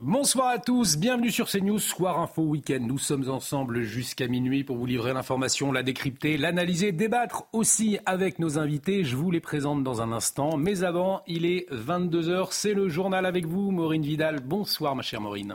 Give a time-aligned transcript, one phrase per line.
[0.00, 2.80] Bonsoir à tous, bienvenue sur CNews, Soir Info Week-end.
[2.80, 8.40] Nous sommes ensemble jusqu'à minuit pour vous livrer l'information, la décrypter, l'analyser, débattre aussi avec
[8.40, 9.04] nos invités.
[9.04, 10.56] Je vous les présente dans un instant.
[10.56, 14.40] Mais avant, il est 22h, c'est le journal avec vous, Maureen Vidal.
[14.40, 15.54] Bonsoir ma chère Maureen.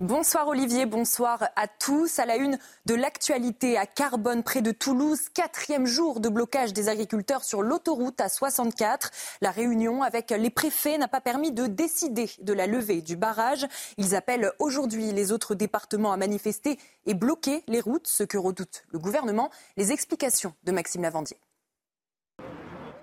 [0.00, 2.18] Bonsoir Olivier, bonsoir à tous.
[2.18, 6.90] À la une de l'actualité à Carbone, près de Toulouse, quatrième jour de blocage des
[6.90, 9.10] agriculteurs sur l'autoroute à 64.
[9.40, 13.66] La réunion avec les préfets n'a pas permis de décider de la levée du barrage.
[13.96, 18.84] Ils appellent aujourd'hui les autres départements à manifester et bloquer les routes, ce que redoute
[18.90, 19.50] le gouvernement.
[19.78, 21.38] Les explications de Maxime Lavandier.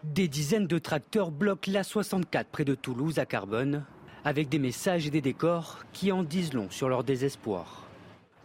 [0.03, 3.83] Des dizaines de tracteurs bloquent la 64 près de Toulouse à Carbone
[4.25, 7.83] avec des messages et des décors qui en disent long sur leur désespoir.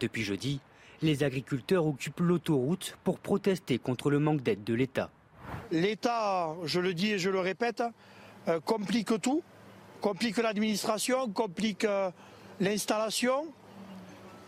[0.00, 0.60] Depuis jeudi,
[1.02, 5.10] les agriculteurs occupent l'autoroute pour protester contre le manque d'aide de l'État.
[5.70, 7.82] L'État, je le dis et je le répète,
[8.48, 9.42] euh, complique tout,
[10.00, 12.10] complique l'administration, complique euh,
[12.60, 13.46] l'installation,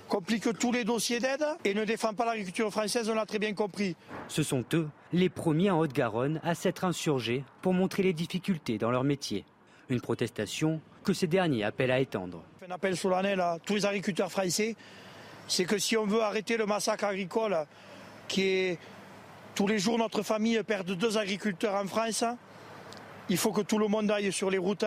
[0.08, 3.54] complique tous les dossiers d'aide et ne défend pas l'agriculture française, on l'a très bien
[3.54, 3.96] compris.
[4.28, 8.90] Ce sont eux, les premiers en Haute-Garonne, à s'être insurgés pour montrer les difficultés dans
[8.90, 9.44] leur métier.
[9.88, 12.42] Une protestation que ces derniers appellent à étendre.
[12.66, 14.76] Un appel solennel à tous les agriculteurs français,
[15.48, 17.56] c'est que si on veut arrêter le massacre agricole,
[18.28, 18.78] qui est
[19.54, 22.24] tous les jours notre famille perd deux agriculteurs en France,
[23.28, 24.84] il faut que tout le monde aille sur les routes,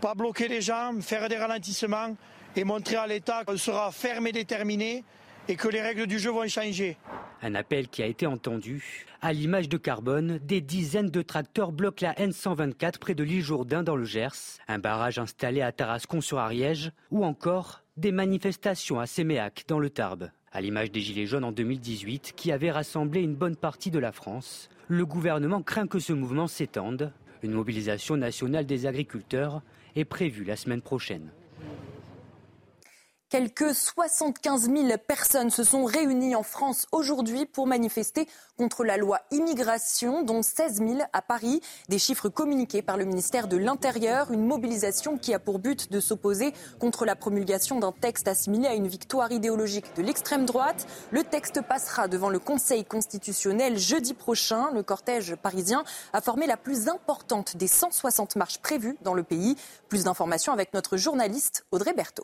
[0.00, 2.16] pas bloquer les gens, faire des ralentissements
[2.56, 5.04] et montrer à l'État qu'on sera ferme et déterminé
[5.48, 6.96] et que les règles du jeu vont changer.
[7.42, 9.06] Un appel qui a été entendu.
[9.20, 13.82] À l'image de Carbone, des dizaines de tracteurs bloquent la N124 près de l'île Jourdain
[13.82, 19.06] dans le Gers, un barrage installé à Tarascon sur Ariège, ou encore des manifestations à
[19.06, 20.30] Séméac dans le Tarbes.
[20.52, 24.12] À l'image des Gilets jaunes en 2018 qui avaient rassemblé une bonne partie de la
[24.12, 27.12] France, le gouvernement craint que ce mouvement s'étende.
[27.42, 29.62] Une mobilisation nationale des agriculteurs
[29.96, 31.30] est prévue la semaine prochaine.
[33.34, 39.22] Quelques 75 000 personnes se sont réunies en France aujourd'hui pour manifester contre la loi
[39.32, 41.60] immigration, dont 16 000 à Paris.
[41.88, 44.30] Des chiffres communiqués par le ministère de l'Intérieur.
[44.30, 48.74] Une mobilisation qui a pour but de s'opposer contre la promulgation d'un texte assimilé à
[48.74, 50.86] une victoire idéologique de l'extrême droite.
[51.10, 54.70] Le texte passera devant le Conseil constitutionnel jeudi prochain.
[54.70, 59.56] Le cortège parisien a formé la plus importante des 160 marches prévues dans le pays.
[59.88, 62.22] Plus d'informations avec notre journaliste Audrey Berthaud.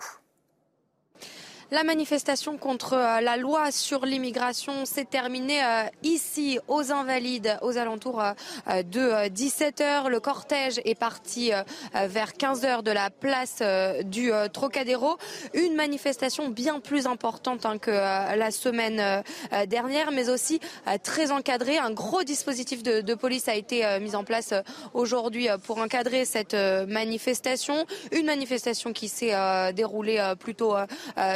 [1.73, 7.79] La manifestation contre euh, la loi sur l'immigration s'est terminée euh, ici, aux Invalides, aux
[7.79, 10.09] alentours euh, de 17h.
[10.09, 11.53] Le cortège est parti
[11.95, 13.63] vers 15h de la place
[14.05, 15.17] du Trocadéro.
[15.55, 19.23] Une manifestation bien plus importante hein, que la semaine
[19.67, 20.61] dernière, mais aussi
[21.03, 21.79] très encadrée.
[21.79, 24.55] Un gros dispositif de, police a été mis en place
[24.95, 27.87] aujourd'hui pour encadrer cette manifestation.
[28.13, 29.35] Une manifestation qui s'est
[29.73, 30.75] déroulée plutôt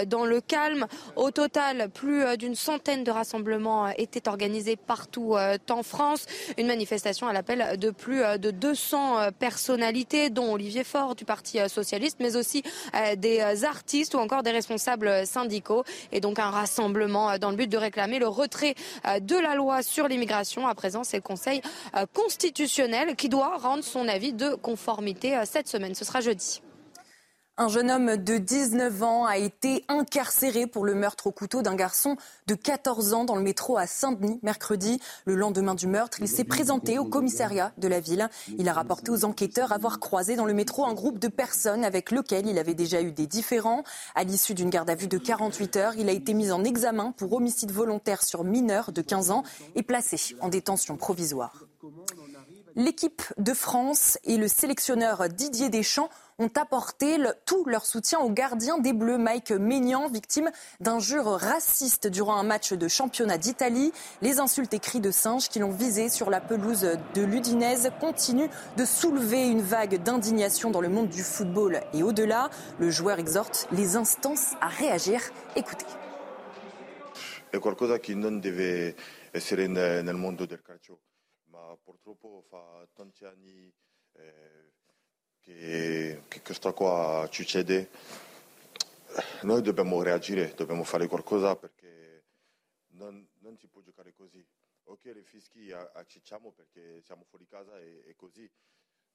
[0.07, 0.87] dans le calme.
[1.17, 6.27] Au total, plus euh, d'une centaine de rassemblements euh, étaient organisés partout euh, en France.
[6.59, 12.19] Une manifestation à l'appel de plus de 200 personnalités, dont Olivier Faure du Parti socialiste,
[12.21, 12.63] mais aussi
[13.17, 15.85] des artistes ou encore des responsables syndicaux.
[16.13, 18.75] Et donc un rassemblement dans le but de réclamer le retrait
[19.21, 20.67] de la loi sur l'immigration.
[20.67, 21.63] À présent, c'est le Conseil
[22.13, 25.95] constitutionnel qui doit rendre son avis de conformité cette semaine.
[25.95, 26.61] Ce sera jeudi.
[27.57, 31.77] Un jeune homme de 19 ans a été incarcéré pour le meurtre au couteau d'un
[31.77, 32.17] garçon
[32.49, 35.01] de 14 ans dans le métro à Saint-Denis mercredi.
[35.25, 38.29] Le lendemain du meurtre, il s'est présenté au commissariat de la ville.
[38.59, 42.11] Il a rapporté aux enquêteurs avoir croisé dans le métro un groupe de personnes avec
[42.11, 43.85] lequel il avait déjà eu des différends.
[44.17, 47.13] À l'issue d'une garde à vue de 48 heures, il a été mis en examen
[47.13, 49.45] pour homicide volontaire sur mineur de 15 ans
[49.77, 51.65] et placé en détention provisoire.
[52.77, 56.09] L'équipe de France et le sélectionneur Didier Deschamps
[56.39, 57.17] ont apporté
[57.47, 60.51] tout leur soutien au gardien des Bleus, Mike Maignan, victime
[60.81, 63.93] d'injures racistes durant un match de championnat d'Italie.
[64.23, 68.51] Les insultes et cris de singes qui l'ont visé sur la pelouse de l'Udinese continuent
[68.77, 72.51] de soulever une vague d'indignation dans le monde du football et au-delà.
[72.79, 75.21] Le joueur exhorte les instances à réagir.
[75.57, 75.87] Écoutez.
[80.63, 81.01] calcio,
[85.45, 87.91] che, che questa qua succede.
[89.43, 92.25] Noi dobbiamo reagire, dobbiamo fare qualcosa perché
[92.95, 94.45] non, non si può giocare così.
[94.85, 98.51] Ok, le fischi accicciamo perché siamo fuori casa e, e così,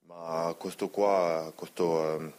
[0.05, 2.33] ma questo qua, questo um,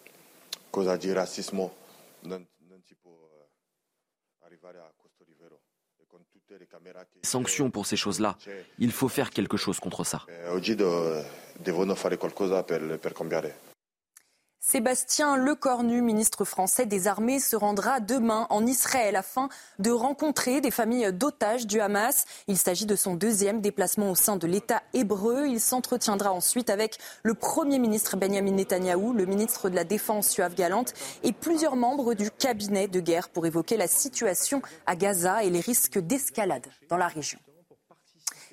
[0.70, 1.76] cosa di razzismo
[2.20, 3.28] non, non si può
[4.38, 5.60] arrivare a questo livello.
[7.22, 8.36] Sanctions pour ces choses-là.
[8.78, 10.24] Il faut faire quelque chose contre ça.
[10.48, 13.69] Oggi devono fare qualcosa per, per cambiare.
[14.62, 19.48] Sébastien Lecornu, ministre français des Armées, se rendra demain en Israël afin
[19.78, 22.26] de rencontrer des familles d'otages du Hamas.
[22.46, 25.46] Il s'agit de son deuxième déplacement au sein de l'État hébreu.
[25.48, 30.54] Il s'entretiendra ensuite avec le Premier ministre Benjamin Netanyahou, le ministre de la Défense Yoav
[30.54, 30.92] Galante
[31.22, 35.60] et plusieurs membres du cabinet de guerre pour évoquer la situation à Gaza et les
[35.60, 37.38] risques d'escalade dans la région.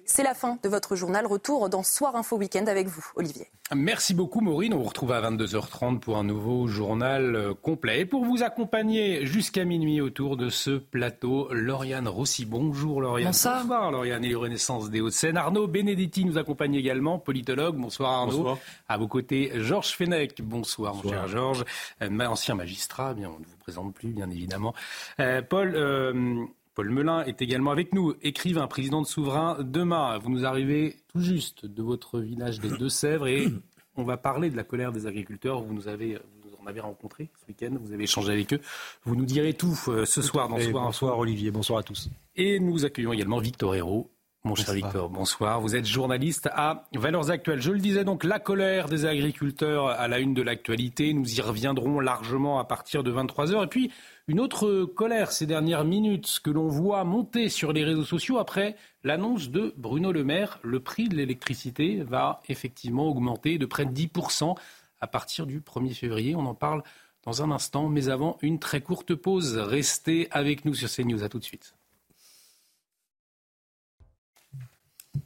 [0.09, 1.25] C'est la fin de votre journal.
[1.25, 3.48] Retour dans Soir Info Week-end avec vous, Olivier.
[3.75, 4.74] Merci beaucoup, Maureen.
[4.74, 8.00] On vous retrouve à 22h30 pour un nouveau journal euh, complet.
[8.00, 12.45] Et pour vous accompagner jusqu'à minuit autour de ce plateau, Lauriane Rossi.
[12.45, 13.31] Bonjour, Lauriane.
[13.31, 13.63] Bonsoir.
[13.63, 15.36] Bonsoir, Lauriane et les Renaissances des Hauts-de-Seine.
[15.36, 17.75] Arnaud Benedetti nous accompagne également, politologue.
[17.75, 18.38] Bonsoir, Arnaud.
[18.38, 18.57] Bonsoir.
[18.88, 20.42] À vos côtés, Georges Fenech.
[20.42, 21.65] Bonsoir, mon cher Georges.
[22.01, 24.74] Euh, ancien magistrat, bien, on ne vous présente plus, bien évidemment.
[25.19, 25.75] Euh, Paul.
[25.75, 26.45] Euh,
[26.77, 30.19] Paul Melun est également avec nous, écrivain, président de Souverain demain.
[30.19, 33.47] Vous nous arrivez tout juste de votre village des Deux-Sèvres et
[33.95, 35.63] on va parler de la colère des agriculteurs.
[35.63, 38.62] Vous nous avez, vous en avez rencontré ce week-end, vous avez échangé avec eux.
[39.06, 40.85] Vous nous direz tout euh, ce soir dans Soir.
[40.85, 42.12] Bonsoir Olivier, bonsoir à tous.
[42.35, 44.12] Et nous accueillons également Victor Hérault.
[44.44, 45.59] Mon cher Victor, bonsoir.
[45.59, 47.59] Vous êtes journaliste à Valeurs Actuelles.
[47.59, 51.12] Je le disais donc, la colère des agriculteurs à la une de l'actualité.
[51.12, 53.63] Nous y reviendrons largement à partir de 23h.
[53.63, 53.91] Et puis,
[54.29, 58.75] une autre colère ces dernières minutes que l'on voit monter sur les réseaux sociaux après
[59.06, 60.59] l'annonce de Bruno Le Maire.
[60.63, 64.57] Le prix de l'électricité va effectivement augmenter de près de 10%
[65.00, 66.35] à partir du 1er février.
[66.35, 66.83] On en parle
[67.24, 69.57] dans un instant, mais avant une très courte pause.
[69.57, 71.24] Restez avec nous sur CNews.
[71.24, 71.76] À tout de suite.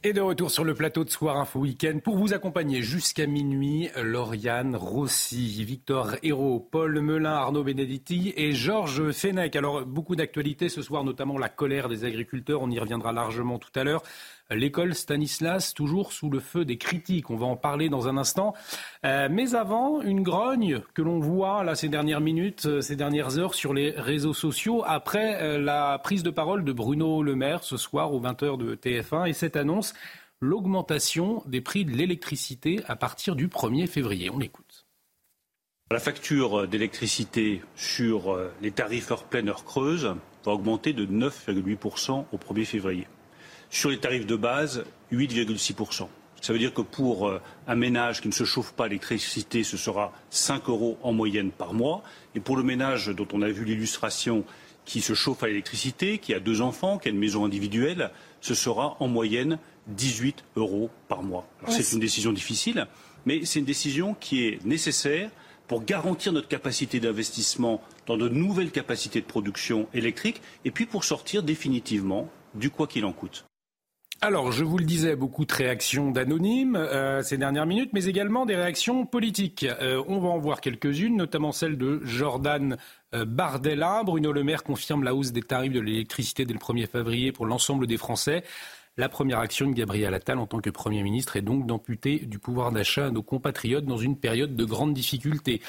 [0.04, 3.90] Et de retour sur le plateau de Soir Info Week-end pour vous accompagner jusqu'à minuit,
[4.00, 9.56] Lauriane Rossi, Victor Hérault, Paul Melun, Arnaud Benedetti et Georges Fenech.
[9.56, 12.62] Alors, beaucoup d'actualités ce soir, notamment la colère des agriculteurs.
[12.62, 14.02] On y reviendra largement tout à l'heure.
[14.50, 17.30] L'école Stanislas, toujours sous le feu des critiques.
[17.30, 18.54] On va en parler dans un instant.
[19.04, 23.38] Euh, mais avant, une grogne que l'on voit là ces dernières minutes, euh, ces dernières
[23.38, 27.62] heures sur les réseaux sociaux, après euh, la prise de parole de Bruno Le Maire
[27.62, 29.94] ce soir aux 20h de TF1 et cette annonce,
[30.40, 34.30] l'augmentation des prix de l'électricité à partir du 1er février.
[34.30, 34.86] On écoute.
[35.90, 40.14] La facture d'électricité sur les tarifs heure pleine, heure creuse
[40.44, 43.06] va augmenter de 9,8% au 1er février.
[43.72, 46.06] Sur les tarifs de base, 8,6%.
[46.42, 49.64] Ça veut dire que pour euh, un ménage qui ne se chauffe pas à l'électricité,
[49.64, 52.02] ce sera 5 euros en moyenne par mois.
[52.34, 54.44] Et pour le ménage dont on a vu l'illustration,
[54.84, 58.10] qui se chauffe à l'électricité, qui a deux enfants, qui a une maison individuelle,
[58.42, 61.48] ce sera en moyenne 18 euros par mois.
[61.68, 62.86] C'est une décision difficile,
[63.24, 65.30] mais c'est une décision qui est nécessaire
[65.66, 71.04] pour garantir notre capacité d'investissement dans de nouvelles capacités de production électrique et puis pour
[71.04, 73.46] sortir définitivement du quoi qu'il en coûte.
[74.24, 78.46] Alors, je vous le disais, beaucoup de réactions d'anonymes euh, ces dernières minutes, mais également
[78.46, 79.66] des réactions politiques.
[79.80, 82.76] Euh, on va en voir quelques-unes, notamment celle de Jordan
[83.16, 84.04] euh, Bardella.
[84.04, 87.46] Bruno Le Maire confirme la hausse des tarifs de l'électricité dès le 1er février pour
[87.46, 88.44] l'ensemble des Français.
[88.96, 92.38] La première action de Gabriel Attal en tant que Premier ministre est donc d'amputer du
[92.38, 95.62] pouvoir d'achat à nos compatriotes dans une période de grande difficulté.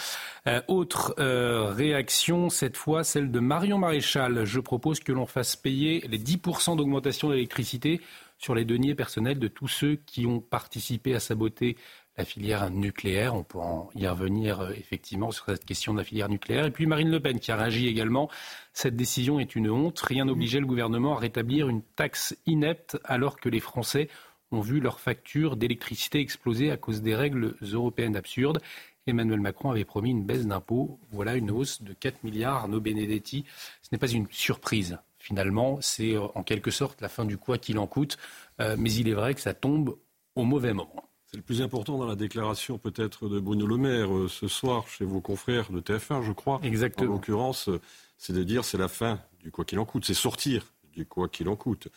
[0.68, 4.44] autre réaction, cette fois celle de Marion Maréchal.
[4.44, 8.02] Je propose que l'on fasse payer les 10% d'augmentation d'électricité
[8.38, 11.78] sur les deniers personnels de tous ceux qui ont participé à saboter
[12.18, 13.36] la filière nucléaire.
[13.36, 16.66] On pourra y revenir euh, effectivement sur cette question de la filière nucléaire.
[16.66, 18.30] Et puis Marine Le Pen qui a réagi également.
[18.74, 20.00] Cette décision est une honte.
[20.00, 24.10] Rien n'obligeait le gouvernement à rétablir une taxe inepte alors que les Français
[24.52, 28.62] ont vu leur facture d'électricité exploser à cause des règles européennes absurdes.
[29.08, 31.00] Emmanuel Macron avait promis une baisse d'impôts.
[31.12, 32.56] Voilà une hausse de 4 milliards.
[32.56, 33.44] Arnaud Benedetti,
[33.82, 37.58] ce n'est pas une surprise finalement, c'est euh, en quelque sorte la fin du quoi
[37.58, 38.18] qu'il en coûte.
[38.60, 39.98] Euh, mais il est vrai que ça tombe
[40.36, 41.10] au mauvais moment.
[41.28, 44.88] C'est le plus important dans la déclaration peut-être de Bruno Le Maire euh, ce soir
[44.90, 46.60] chez vos confrères de TF1, je crois.
[46.64, 47.12] Exactement.
[47.12, 47.70] En l'occurrence,
[48.18, 51.30] c'est de dire c'est la fin du quoi qu'il en coûte, c'est sortir du quoi
[51.30, 51.88] qu'il en coûte.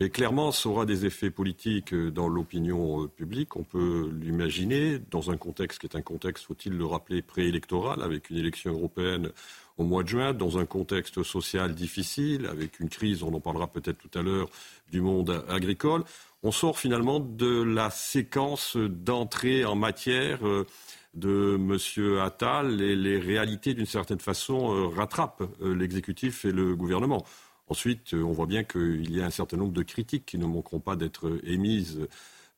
[0.00, 3.54] Mais clairement, ça aura des effets politiques dans l'opinion publique.
[3.54, 8.30] On peut l'imaginer dans un contexte qui est un contexte, faut-il le rappeler, préélectoral, avec
[8.30, 9.30] une élection européenne
[9.78, 13.66] au mois de juin, dans un contexte social difficile, avec une crise, on en parlera
[13.66, 14.48] peut-être tout à l'heure,
[14.90, 16.04] du monde agricole.
[16.42, 20.66] On sort finalement de la séquence d'entrée en matière euh,
[21.14, 22.18] de M.
[22.20, 27.24] Attal et les réalités, d'une certaine façon, euh, rattrapent euh, l'exécutif et le gouvernement.
[27.68, 30.80] Ensuite, on voit bien qu'il y a un certain nombre de critiques qui ne manqueront
[30.80, 32.06] pas d'être émises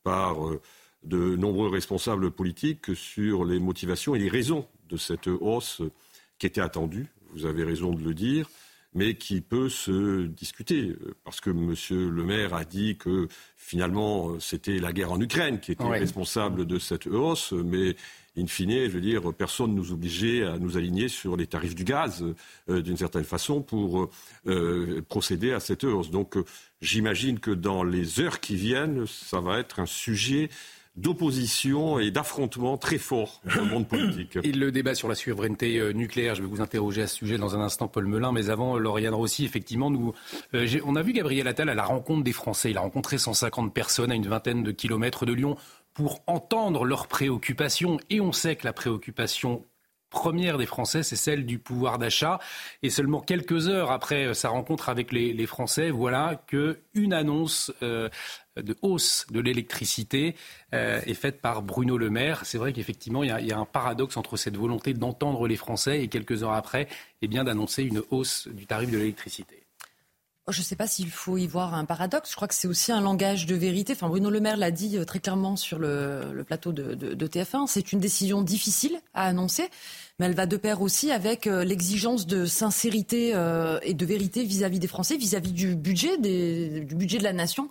[0.03, 0.37] par
[1.05, 5.83] de nombreux responsables politiques sur les motivations et les raisons de cette hausse
[6.45, 8.51] qui était attendue, vous avez raison de le dire,
[8.93, 10.95] mais qui peut se discuter.
[11.25, 11.75] Parce que M.
[11.91, 16.79] Le Maire a dit que finalement c'était la guerre en Ukraine qui était responsable de
[16.79, 17.97] cette hausse, mais
[18.37, 21.75] in fine, je veux dire, personne ne nous obligeait à nous aligner sur les tarifs
[21.75, 22.23] du gaz
[22.69, 24.11] euh, d'une certaine façon pour
[24.47, 26.11] euh, procéder à cette hausse.
[26.11, 26.45] Donc euh,
[26.83, 30.51] j'imagine que dans les heures qui viennent, ça va être un sujet
[30.97, 34.39] d'opposition et d'affrontement très fort dans le monde politique.
[34.43, 37.37] Et le débat sur la souveraineté euh, nucléaire, je vais vous interroger à ce sujet
[37.37, 40.13] dans un instant, Paul Melun, mais avant, Lauriane Rossi, effectivement, nous,
[40.55, 42.71] euh, on a vu Gabriel Attal à la rencontre des Français.
[42.71, 45.57] Il a rencontré 150 personnes à une vingtaine de kilomètres de Lyon
[45.95, 47.99] pour entendre leurs préoccupations.
[48.11, 49.65] Et on sait que la préoccupation
[50.15, 52.39] première des Français, c'est celle du pouvoir d'achat.
[52.83, 58.09] Et seulement quelques heures après sa rencontre avec les, Français, voilà qu'une annonce euh,
[58.63, 60.35] de hausse de l'électricité
[60.73, 62.43] euh, est faite par Bruno Le Maire.
[62.45, 66.09] C'est vrai qu'effectivement, il, y, a un paradoxe entre cette volonté d'entendre les Français et
[66.09, 66.89] quelques heures après,
[67.23, 69.61] eh bien d'annoncer une hausse du tarif de l'électricité.
[70.51, 72.31] Je ne sais pas s'il faut y voir un paradoxe.
[72.31, 73.95] Je crois que c'est aussi un langage de vérité.
[73.95, 77.67] Enfin, Bruno Le Maire l'a dit euh, très clairement sur le, plateau de, TF1.
[77.67, 79.71] C'est une décision difficile à annoncer,
[80.19, 83.31] mais elle va de pair aussi avec euh, l'exigence de sincérité
[83.83, 87.69] et de vérité vis-à-vis des Français, vis-à-vis du budget, du budget de la nation.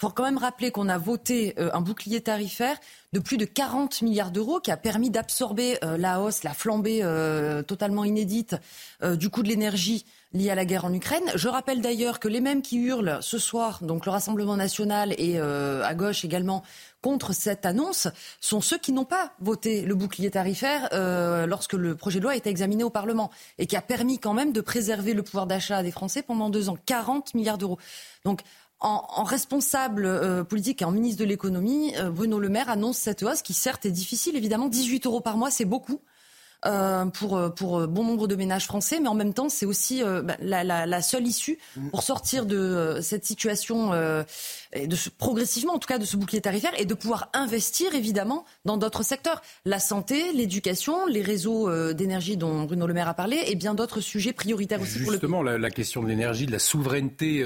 [0.00, 2.78] Faut quand même rappeler qu'on a voté euh, un bouclier tarifaire
[3.12, 7.00] de plus de 40 milliards d'euros qui a permis d'absorber euh, la hausse, la flambée
[7.02, 8.56] euh, totalement inédite
[9.02, 11.24] du coût de l'énergie liée à la guerre en Ukraine.
[11.34, 15.40] Je rappelle d'ailleurs que les mêmes qui hurlent ce soir, donc le Rassemblement national et
[15.40, 16.62] à gauche également,
[17.00, 18.08] contre cette annonce
[18.40, 20.90] sont ceux qui n'ont pas voté le bouclier tarifaire
[21.46, 24.34] lorsque le projet de loi a été examiné au Parlement et qui a permis quand
[24.34, 26.76] même de préserver le pouvoir d'achat des Français pendant deux ans.
[26.84, 27.78] 40 milliards d'euros.
[28.26, 28.42] Donc
[28.80, 33.22] en, responsable euh, politique et en ministre de l'économie, euh, Bruno Le Maire annonce cette
[33.22, 34.68] hausse qui certes est difficile, évidemment.
[34.68, 36.00] 18 euros par mois, c'est beaucoup.
[36.66, 40.02] Euh, pour, euh, pour bon nombre de ménages français, mais en même temps, c'est aussi
[40.02, 41.58] bah, la, la, la, seule issue
[41.90, 43.92] pour sortir de cette situation,
[44.72, 48.44] et de progressivement, en tout cas, de ce bouclier tarifaire, et de pouvoir investir, évidemment,
[48.64, 49.42] dans d'autres secteurs.
[49.64, 54.00] La santé, l'éducation, les réseaux d'énergie dont Bruno Le Maire a parlé, et bien d'autres
[54.00, 57.40] sujets prioritaires aussi pour le Justement, la, la, question de l'énergie, de la souveraineté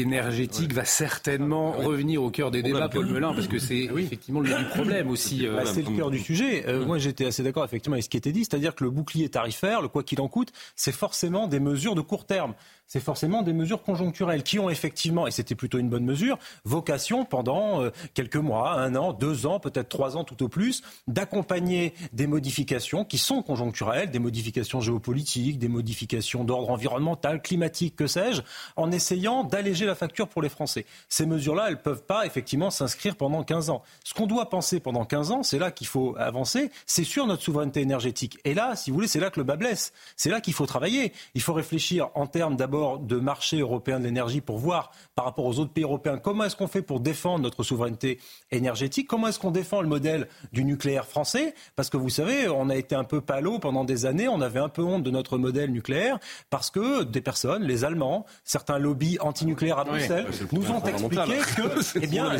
[0.00, 4.40] énergétique va certainement revenir au cœur des débats, Paul Melun, parce que c'est ah effectivement
[4.40, 5.46] le problème aussi.
[5.46, 6.64] Bah, c'est le cœur du sujet.
[6.86, 9.82] moi, j'étais assez d'accord, effectivement, avec ce qui était dit, c'est-à-dire que le bouclier tarifaire,
[9.82, 12.54] le quoi qu'il en coûte, c'est forcément des mesures de court terme
[12.90, 17.24] c'est forcément des mesures conjoncturelles qui ont effectivement, et c'était plutôt une bonne mesure, vocation
[17.24, 21.94] pendant euh, quelques mois, un an, deux ans, peut-être trois ans tout au plus, d'accompagner
[22.12, 28.42] des modifications qui sont conjoncturelles, des modifications géopolitiques, des modifications d'ordre environnemental, climatique, que sais-je,
[28.74, 30.84] en essayant d'alléger la facture pour les Français.
[31.08, 33.84] Ces mesures-là, elles ne peuvent pas effectivement s'inscrire pendant 15 ans.
[34.02, 37.44] Ce qu'on doit penser pendant 15 ans, c'est là qu'il faut avancer, c'est sur notre
[37.44, 38.40] souveraineté énergétique.
[38.44, 39.92] Et là, si vous voulez, c'est là que le bas blesse.
[40.16, 41.12] C'est là qu'il faut travailler.
[41.36, 45.46] Il faut réfléchir en termes d'abord de marché européen de l'énergie pour voir par rapport
[45.46, 48.18] aux autres pays européens comment est-ce qu'on fait pour défendre notre souveraineté
[48.50, 52.68] énergétique, comment est-ce qu'on défend le modèle du nucléaire français, parce que vous savez, on
[52.70, 55.38] a été un peu palo pendant des années, on avait un peu honte de notre
[55.38, 56.18] modèle nucléaire,
[56.48, 61.98] parce que des personnes, les Allemands, certains lobbies antinucléaires à Bruxelles, nous ont expliqué que,
[62.02, 62.30] eh bien,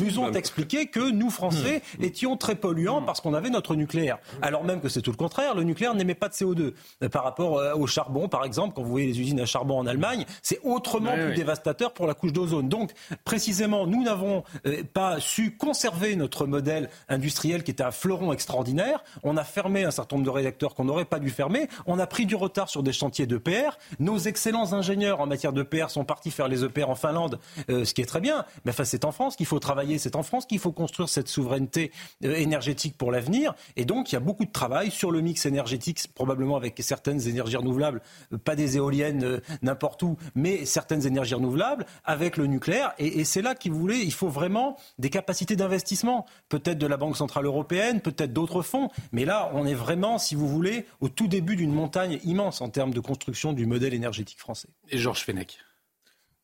[0.00, 2.04] nous ont expliqué que nous, Français, hmm.
[2.04, 4.18] étions très polluants parce qu'on avait notre nucléaire.
[4.42, 6.74] Alors même que c'est tout le contraire, le nucléaire n'émet pas de CO2.
[7.10, 9.86] Par rapport euh, au charbon, par exemple, quand vous voyez les usines à charbon en
[9.86, 12.68] Allemagne, c'est autrement plus dévastateur pour la couche d'ozone.
[12.68, 12.92] Donc,
[13.24, 19.02] précisément, nous n'avons euh, pas su conserver notre modèle industriel qui était un fleuron extraordinaire.
[19.22, 21.68] On a fermé un certain nombre de réacteurs qu'on n'aurait pas dû fermer.
[21.86, 23.78] On a pris du retard sur des chantiers d'EPR.
[23.98, 27.38] Nos excellents ingénieurs en matière d'EPR sont partis faire les EPR en Finlande,
[27.70, 28.44] euh, ce qui est très bien.
[28.64, 31.28] Mais enfin, c'est en France qu'il faut travailler, c'est en France qu'il faut construire cette
[31.28, 31.92] souveraineté
[32.24, 33.54] euh, énergétique pour l'avenir.
[33.76, 37.26] Et donc, il y a beaucoup de travail sur le mix énergétique, probablement avec certaines
[37.28, 38.02] énergies renouvelables,
[38.44, 42.92] pas des éoliennes euh, n'importe où, mais certaines énergies renouvelables avec le nucléaire.
[42.98, 47.16] Et, c'est là qu'il voulait, il faut vraiment des capacités d'investissement, peut-être de la Banque
[47.16, 48.90] centrale européenne, peut-être d'autres fonds.
[49.12, 52.68] Mais là, on est vraiment, si vous voulez, au tout début d'une montagne immense en
[52.68, 54.68] termes de construction du modèle énergétique français.
[54.90, 55.58] Et Georges Fenech.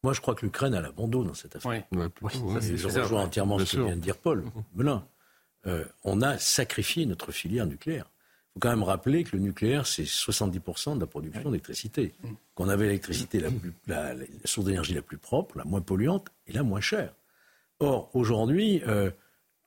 [0.02, 1.84] Moi, je crois que l'Ukraine a la bon dans cette affaire.
[1.92, 2.02] Oui.
[2.76, 5.04] je rejoins entièrement ce que vient de dire Paul Melun.
[5.66, 8.06] Euh, on a sacrifié notre filière nucléaire.
[8.54, 12.12] Il faut quand même rappeler que le nucléaire, c'est 70% de la production d'électricité.
[12.22, 12.28] Mm.
[12.54, 13.42] Qu'on avait l'électricité,
[13.86, 17.14] la, source d'énergie la plus propre, la moins polluante et la moins chère.
[17.80, 19.10] Or, aujourd'hui, euh,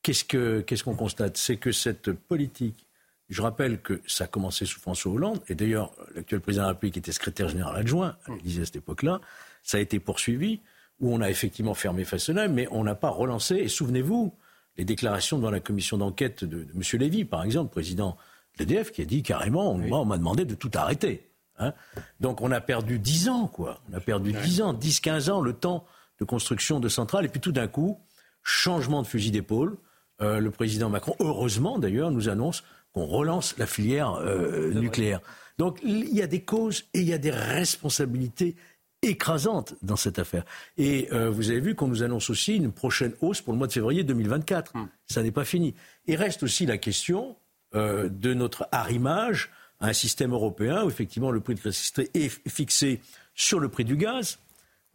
[0.04, 1.38] qu'est-ce qu'on constate?
[1.38, 2.86] C'est que cette politique,
[3.30, 6.74] je rappelle que ça a commencé sous François Hollande, et d'ailleurs, l'actuel président de la
[6.74, 9.20] République était secrétaire général adjoint, il disait à cette époque-là,
[9.64, 10.62] ça a été poursuivi,
[11.00, 13.56] où on a effectivement fermé Fessenheim, mais on n'a pas relancé.
[13.56, 14.34] Et souvenez-vous,
[14.78, 17.00] les déclarations devant la commission d'enquête de, de, M.
[17.00, 18.16] Lévy, par exemple, président de
[18.60, 21.30] l'EDF, qui a dit carrément, on m'a demandé de tout arrêter.
[21.58, 21.74] Hein.
[22.20, 23.82] Donc on a perdu 10 ans, quoi.
[23.90, 25.86] On a perdu 10 ans, 10-15 ans, le temps
[26.20, 27.26] de construction de centrales.
[27.26, 28.00] Et puis tout d'un coup,
[28.44, 29.78] changement de fusil d'épaule.
[30.22, 35.20] Euh, le président Macron, heureusement d'ailleurs, nous annonce qu'on relance la filière euh, nucléaire.
[35.58, 38.56] Donc il y a des causes et il y a des responsabilités
[39.02, 40.46] écrasante dans cette affaire.
[40.78, 43.68] Et euh, vous avez vu qu'on nous annonce aussi une prochaine hausse pour le mois
[43.68, 44.76] de février 2024.
[44.76, 44.88] Hmm.
[45.06, 45.76] Ça n'est pas fini.
[46.08, 47.36] Et reste aussi la question
[47.76, 52.30] euh, de notre arrimage à un système européen où effectivement le prix de l'électricité est
[52.50, 53.02] fixé
[53.34, 54.40] sur le prix du gaz.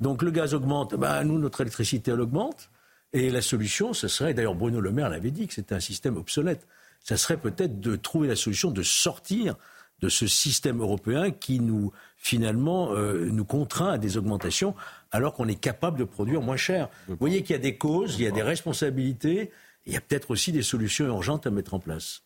[0.00, 2.70] Donc le gaz augmente, bah, nous, notre électricité, elle augmente.
[3.12, 6.16] Et la solution, ce serait, d'ailleurs Bruno Le Maire l'avait dit, que c'était un système
[6.16, 6.66] obsolète.
[7.04, 9.56] Ça serait peut-être de trouver la solution de sortir
[10.00, 14.74] de ce système européen qui nous finalement euh, nous contraint à des augmentations
[15.10, 16.88] alors qu'on est capable de produire moins cher.
[17.08, 19.50] Vous voyez qu'il y a des causes, il y a des responsabilités,
[19.86, 22.22] il y a peut-être aussi des solutions urgentes à mettre en place.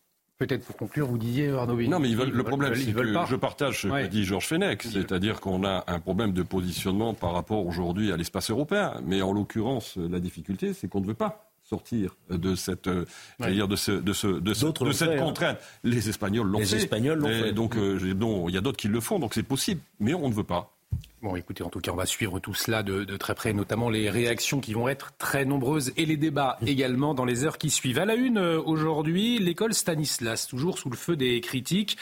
[0.47, 3.89] Peut-être pour conclure, vous disiez Arnaud Non, mais le problème, c'est que je partage ce
[3.89, 8.17] que dit Georges Fenech, c'est-à-dire qu'on a un problème de positionnement par rapport aujourd'hui à
[8.17, 8.95] l'espace européen.
[9.07, 13.07] Mais en l'occurrence, la difficulté, c'est qu'on ne veut pas sortir de cette, euh,
[13.41, 15.17] dire de, ce, de, ce, de, cette hein.
[15.19, 15.59] contrainte.
[15.83, 16.77] Les Espagnols l'ont fait.
[16.77, 17.53] Les Espagnols l'ont fait.
[17.53, 20.35] Donc, euh, il y a d'autres qui le font, donc c'est possible, mais on ne
[20.35, 20.74] veut pas.
[21.25, 23.89] Bon, écoutez, en tout cas, on va suivre tout cela de, de, très près, notamment
[23.89, 27.71] les réactions qui vont être très nombreuses et les débats également dans les heures qui
[27.71, 27.99] suivent.
[27.99, 31.97] À la une, euh, aujourd'hui, l'école Stanislas, toujours sous le feu des critiques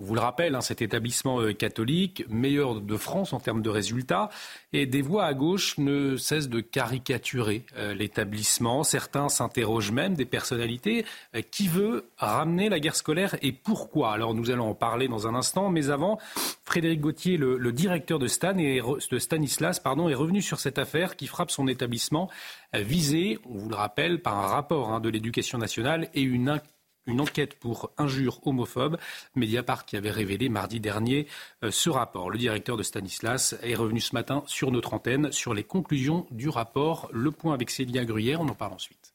[0.00, 4.28] vous le rappelle, hein, cet établissement euh, catholique, meilleur de France en termes de résultats,
[4.72, 8.84] et des voix à gauche ne cessent de caricaturer euh, l'établissement.
[8.84, 11.04] Certains s'interrogent même des personnalités.
[11.34, 14.12] Euh, qui veut ramener la guerre scolaire et pourquoi?
[14.12, 16.18] Alors nous allons en parler dans un instant, mais avant,
[16.64, 21.16] Frédéric Gauthier, le, directeur de, Stan et, de Stanislas, pardon, est revenu sur cette affaire
[21.16, 22.30] qui frappe son établissement,
[22.74, 26.60] visé, on vous le rappelle, par un rapport hein, de l'éducation nationale et une
[27.08, 28.98] une enquête pour injures homophobes.
[29.34, 31.26] Mediapart qui avait révélé mardi dernier
[31.64, 32.30] euh, ce rapport.
[32.30, 36.48] Le directeur de Stanislas est revenu ce matin sur notre antenne sur les conclusions du
[36.48, 37.08] rapport.
[37.12, 39.12] Le point avec Célia Gruyère, on en parle ensuite.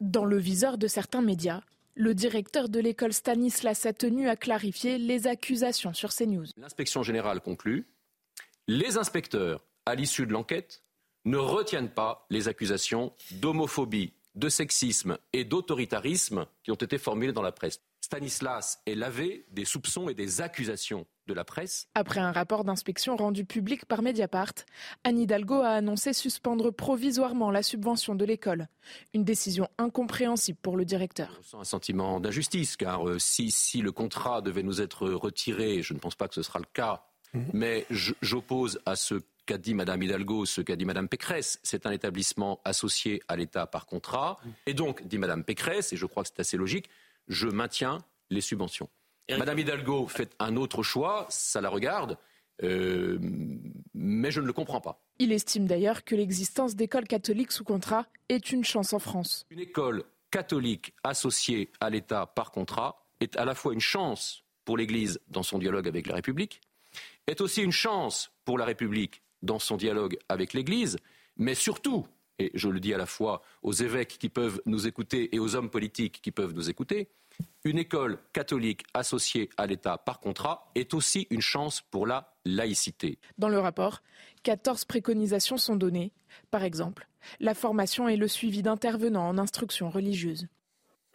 [0.00, 1.62] Dans le viseur de certains médias,
[1.94, 6.46] le directeur de l'école Stanislas a tenu à clarifier les accusations sur CNews.
[6.56, 7.86] L'inspection générale conclut
[8.66, 10.82] les inspecteurs, à l'issue de l'enquête,
[11.26, 17.42] ne retiennent pas les accusations d'homophobie de sexisme et d'autoritarisme qui ont été formulés dans
[17.42, 17.80] la presse.
[18.00, 21.88] Stanislas est lavé des soupçons et des accusations de la presse.
[21.94, 24.52] Après un rapport d'inspection rendu public par Mediapart,
[25.04, 28.68] Anne Hidalgo a annoncé suspendre provisoirement la subvention de l'école.
[29.14, 31.38] Une décision incompréhensible pour le directeur.
[31.42, 35.80] Je sens un sentiment d'injustice, car euh, si, si le contrat devait nous être retiré,
[35.80, 37.46] je ne pense pas que ce sera le cas, mhm.
[37.54, 37.86] mais
[38.20, 41.60] j'oppose à ce qu'a dit Mme Hidalgo, ce qu'a dit Mme Pécresse.
[41.62, 44.40] C'est un établissement associé à l'État par contrat.
[44.66, 46.88] Et donc, dit Mme Pécresse, et je crois que c'est assez logique,
[47.28, 48.88] je maintiens les subventions.
[49.30, 52.18] Mme Hidalgo fait un autre choix, ça la regarde,
[52.62, 53.18] euh,
[53.94, 55.00] mais je ne le comprends pas.
[55.18, 59.46] Il estime d'ailleurs que l'existence d'écoles catholiques sous contrat est une chance en France.
[59.50, 64.76] Une école catholique associée à l'État par contrat est à la fois une chance pour
[64.76, 66.60] l'Église dans son dialogue avec la République,
[67.26, 70.98] est aussi une chance pour la République dans son dialogue avec l'Église,
[71.36, 72.06] mais surtout,
[72.38, 75.54] et je le dis à la fois aux évêques qui peuvent nous écouter et aux
[75.54, 77.08] hommes politiques qui peuvent nous écouter,
[77.64, 83.18] une école catholique associée à l'État par contrat est aussi une chance pour la laïcité.
[83.38, 84.02] Dans le rapport,
[84.42, 86.12] 14 préconisations sont données.
[86.50, 87.08] Par exemple,
[87.40, 90.46] la formation et le suivi d'intervenants en instruction religieuse.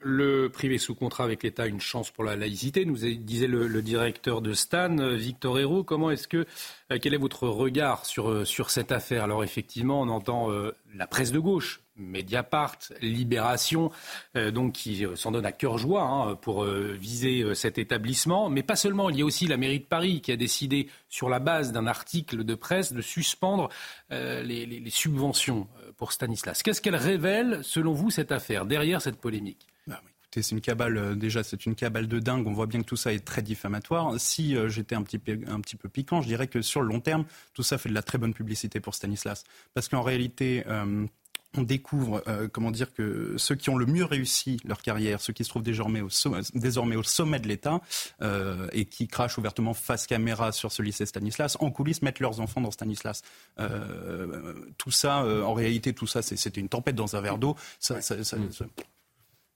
[0.02, 4.42] Le privé sous contrat avec l'État, une chance pour la laïcité, nous disait le, directeur
[4.42, 5.84] de Stan, Victor Hérault.
[5.84, 6.46] Comment est-ce que,
[6.90, 9.26] euh, quel est votre regard sur, euh, sur cette affaire?
[9.26, 13.92] Alors effectivement, on entend euh, la presse de gauche, Mediapart, Libération,
[14.34, 18.50] donc qui s'en donne à cœur joie hein, pour viser cet établissement.
[18.50, 21.28] Mais pas seulement, il y a aussi la mairie de Paris qui a décidé, sur
[21.28, 23.68] la base d'un article de presse, de suspendre
[24.10, 26.64] les, les subventions pour Stanislas.
[26.64, 29.68] Qu'est-ce qu'elle révèle, selon vous, cette affaire, derrière cette polémique?
[30.32, 32.48] C'est une cabale, déjà, c'est une cabale de dingue.
[32.48, 34.20] On voit bien que tout ça est très diffamatoire.
[34.20, 37.00] Si j'étais un petit, peu, un petit peu piquant, je dirais que sur le long
[37.00, 39.44] terme, tout ça fait de la très bonne publicité pour Stanislas.
[39.74, 40.64] Parce qu'en réalité,
[41.58, 45.34] on découvre, euh, comment dire, que ceux qui ont le mieux réussi leur carrière, ceux
[45.34, 47.82] qui se trouvent désormais au sommet, désormais au sommet de l'État
[48.22, 52.40] euh, et qui crachent ouvertement face caméra sur ce lycée Stanislas, en coulisses mettent leurs
[52.40, 53.24] enfants dans Stanislas.
[53.60, 57.56] Euh, tout ça, en réalité, tout ça, c'était une tempête dans un verre d'eau.
[57.80, 58.00] Ça,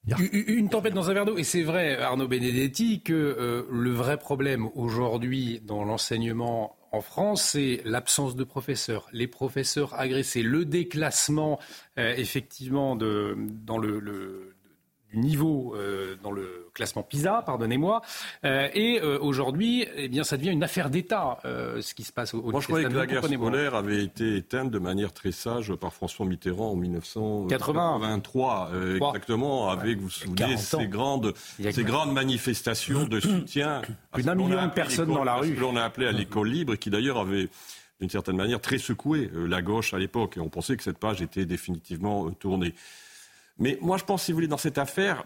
[0.07, 1.37] une tempête dans un verre d'eau.
[1.37, 7.81] Et c'est vrai, Arnaud Benedetti, que le vrai problème aujourd'hui dans l'enseignement en France, c'est
[7.85, 11.59] l'absence de professeurs, les professeurs agressés, le déclassement
[11.97, 13.35] euh, effectivement de,
[13.65, 14.52] dans le
[15.13, 18.01] du niveau euh, dans le classement PISA, pardonnez-moi.
[18.45, 22.33] Euh, et euh, aujourd'hui, eh bien, ça devient une affaire d'État, ce qui se passe
[22.33, 25.31] au, au Moi, je croyais que la guerre scolaire avait été éteinte de manière très
[25.31, 31.33] sage par François Mitterrand en 1983, exactement, avec, vous vous souvenez, ces grandes,
[31.71, 33.81] ces grandes manifestations de soutien.
[34.11, 35.49] Plus d'un million de personnes dans la rue.
[35.49, 37.49] Ce que l'on a appelé à l'école libre, qui d'ailleurs avait
[37.99, 40.37] d'une certaine manière très secoué la gauche à l'époque.
[40.37, 42.73] Et on pensait que cette page était définitivement tournée.
[43.57, 45.25] Mais moi, je pense, si vous voulez, dans cette affaire,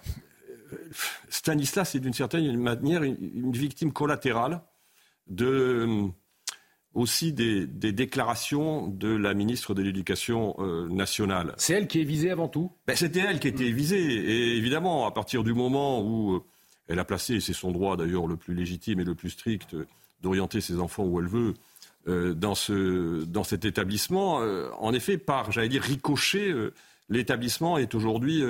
[1.29, 4.61] Stanislas est d'une certaine manière une, victime collatérale
[5.27, 6.09] de,
[6.93, 11.53] aussi des, déclarations de la ministre de l'Éducation euh, nationale.
[11.57, 12.71] C'est elle qui est visée avant tout?
[12.87, 14.01] Ben, C'était elle qui était visée.
[14.01, 16.43] Et évidemment, à partir du moment où euh,
[16.87, 19.75] elle a placé, et c'est son droit d'ailleurs le plus légitime et le plus strict,
[20.21, 21.53] d'orienter ses enfants où elle veut,
[22.07, 24.37] euh, dans, ce, dans cet établissement,
[24.79, 26.53] en effet, par, j'allais dire, ricochet,
[27.09, 28.43] l'établissement est aujourd'hui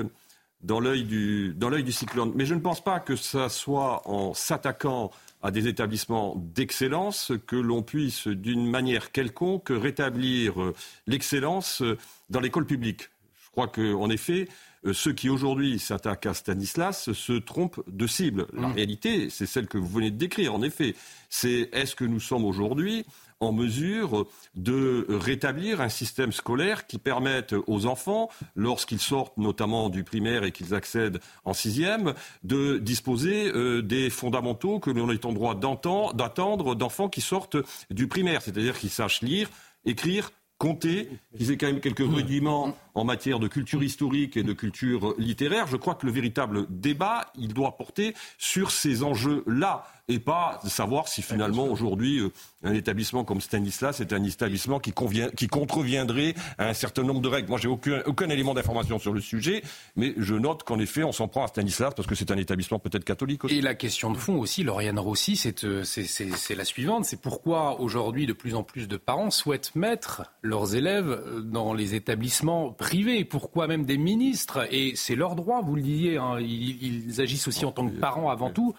[0.62, 2.32] dans l'œil du, du cyclone.
[2.36, 7.56] Mais je ne pense pas que ce soit en s'attaquant à des établissements d'excellence que
[7.56, 10.74] l'on puisse, d'une manière quelconque, rétablir euh,
[11.06, 11.98] l'excellence euh,
[12.30, 13.10] dans l'école publique.
[13.46, 14.48] Je crois qu'en effet,
[14.86, 18.48] euh, ceux qui aujourd'hui s'attaquent à Stanislas se trompent de cible.
[18.54, 18.74] La mmh.
[18.74, 20.56] réalité, c'est celle que vous venez de décrire.
[20.56, 20.96] En effet,
[21.30, 23.06] c'est est-ce que nous sommes aujourd'hui
[23.40, 30.04] en mesure de rétablir un système scolaire qui permette aux enfants, lorsqu'ils sortent notamment du
[30.04, 35.34] primaire et qu'ils accèdent en sixième, de disposer euh, des fondamentaux que l'on est en
[35.34, 37.58] droit d'attendre d'enfants qui sortent
[37.92, 39.50] du primaire, c'est-à-dire qu'ils sachent lire,
[39.86, 44.54] écrire, compter, qu'ils aient quand même quelques rudiments en matière de culture historique et de
[44.54, 45.68] culture littéraire.
[45.68, 51.08] Je crois que le véritable débat, doit porter sur ces enjeux-là et pas de savoir
[51.08, 52.30] si finalement aujourd'hui euh,
[52.64, 57.20] un établissement comme Stanislas est un établissement qui, convient, qui contreviendrait à un certain nombre
[57.20, 57.50] de règles.
[57.50, 59.64] Moi, j'ai aucun, aucun élément d'information sur le sujet,
[59.96, 62.80] mais je note qu'en effet, on s'en prend à Stanislas parce que c'est un établissement
[62.80, 63.58] peut-être catholique aussi.
[63.58, 67.06] Et la question de fond aussi, Lauriane Rossi, c'est, euh, c'est la suivante.
[67.06, 71.74] C'est pourquoi aujourd'hui de plus en plus de parents souhaitent mettre leurs élèves euh, dans
[71.74, 73.26] les établissements privés?
[73.26, 74.68] Pourquoi même des ministres?
[74.72, 76.18] Et c'est leur droit, vous le disiez.
[76.18, 78.74] Hein, ils, ils, agissent aussi en tant que parents avant tout.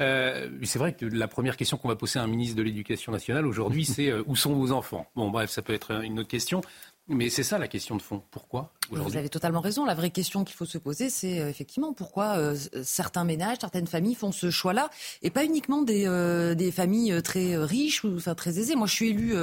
[0.00, 3.12] Euh, c'est vrai que la première question qu'on va poser à un ministre de l'Éducation
[3.12, 5.06] nationale aujourd'hui, c'est euh, où sont vos enfants?
[5.16, 6.62] Bon, bref, ça peut être une autre question.
[7.08, 8.22] Mais c'est ça la question de fond.
[8.30, 9.84] Pourquoi Vous avez totalement raison.
[9.84, 14.14] La vraie question qu'il faut se poser, c'est euh, effectivement pourquoi certains ménages, certaines familles
[14.14, 14.88] font ce choix-là,
[15.22, 16.06] et pas uniquement des,
[16.56, 18.76] des familles très riches ou enfin, très aisées.
[18.76, 19.34] Moi, je suis élue,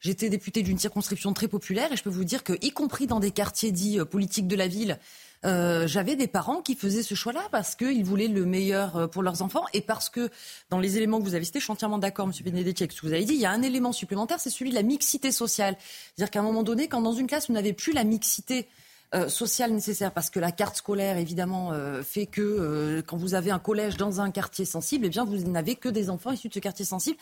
[0.00, 3.20] j'étais députée d'une circonscription très populaire, et je peux vous dire que, y compris dans
[3.20, 4.98] des quartiers dits politiques de la ville,
[5.44, 9.22] euh, j'avais des parents qui faisaient ce choix-là parce qu'ils voulaient le meilleur euh, pour
[9.22, 10.30] leurs enfants et parce que
[10.70, 12.32] dans les éléments que vous avez cités, je suis entièrement d'accord, M.
[12.44, 14.70] Benedetti, avec ce que vous avez dit, il y a un élément supplémentaire, c'est celui
[14.70, 15.76] de la mixité sociale.
[16.14, 18.68] C'est-à-dire qu'à un moment donné, quand dans une classe, vous n'avez plus la mixité
[19.14, 23.58] euh, sociale nécessaire parce que la carte scolaire évidemment fait que quand vous avez un
[23.58, 26.84] collège dans un quartier sensible, eh vous n'avez que des enfants issus de ce quartier
[26.84, 27.18] sensible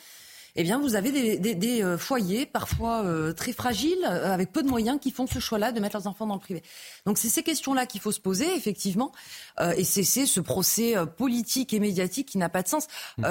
[0.56, 4.52] eh bien, vous avez des, des, des euh, foyers parfois euh, très fragiles, euh, avec
[4.52, 6.62] peu de moyens, qui font ce choix-là de mettre leurs enfants dans le privé.
[7.06, 9.12] Donc, c'est ces questions-là qu'il faut se poser, effectivement,
[9.60, 12.86] euh, et cesser ce procès politique et médiatique qui n'a pas de sens.
[13.18, 13.24] Mmh.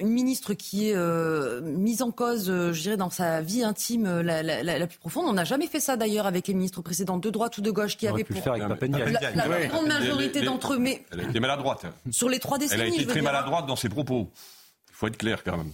[0.00, 0.96] une ministre qui est
[1.62, 5.26] mise en cause, je dirais, dans sa vie intime la, la, la, la plus profonde.
[5.28, 7.96] On n'a jamais fait ça, d'ailleurs, avec les ministres précédents de droite ou de gauche
[7.96, 8.80] qui avaient pour faire avec
[9.36, 10.78] la, grande majorité d'entre eux.
[10.78, 11.86] Mais elle a été maladroite.
[12.10, 14.30] Sur les trois décennies, elle a été très maladroite dans ses propos
[14.98, 15.70] faut être clair quand même.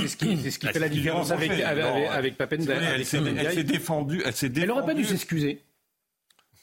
[0.00, 2.58] C'est ce qui, ce qui fait la différence avec, avec, avec, avec
[2.96, 4.22] Elle s'est défendue.
[4.24, 5.62] Elle s'est Elle n'aurait pas dû s'excuser.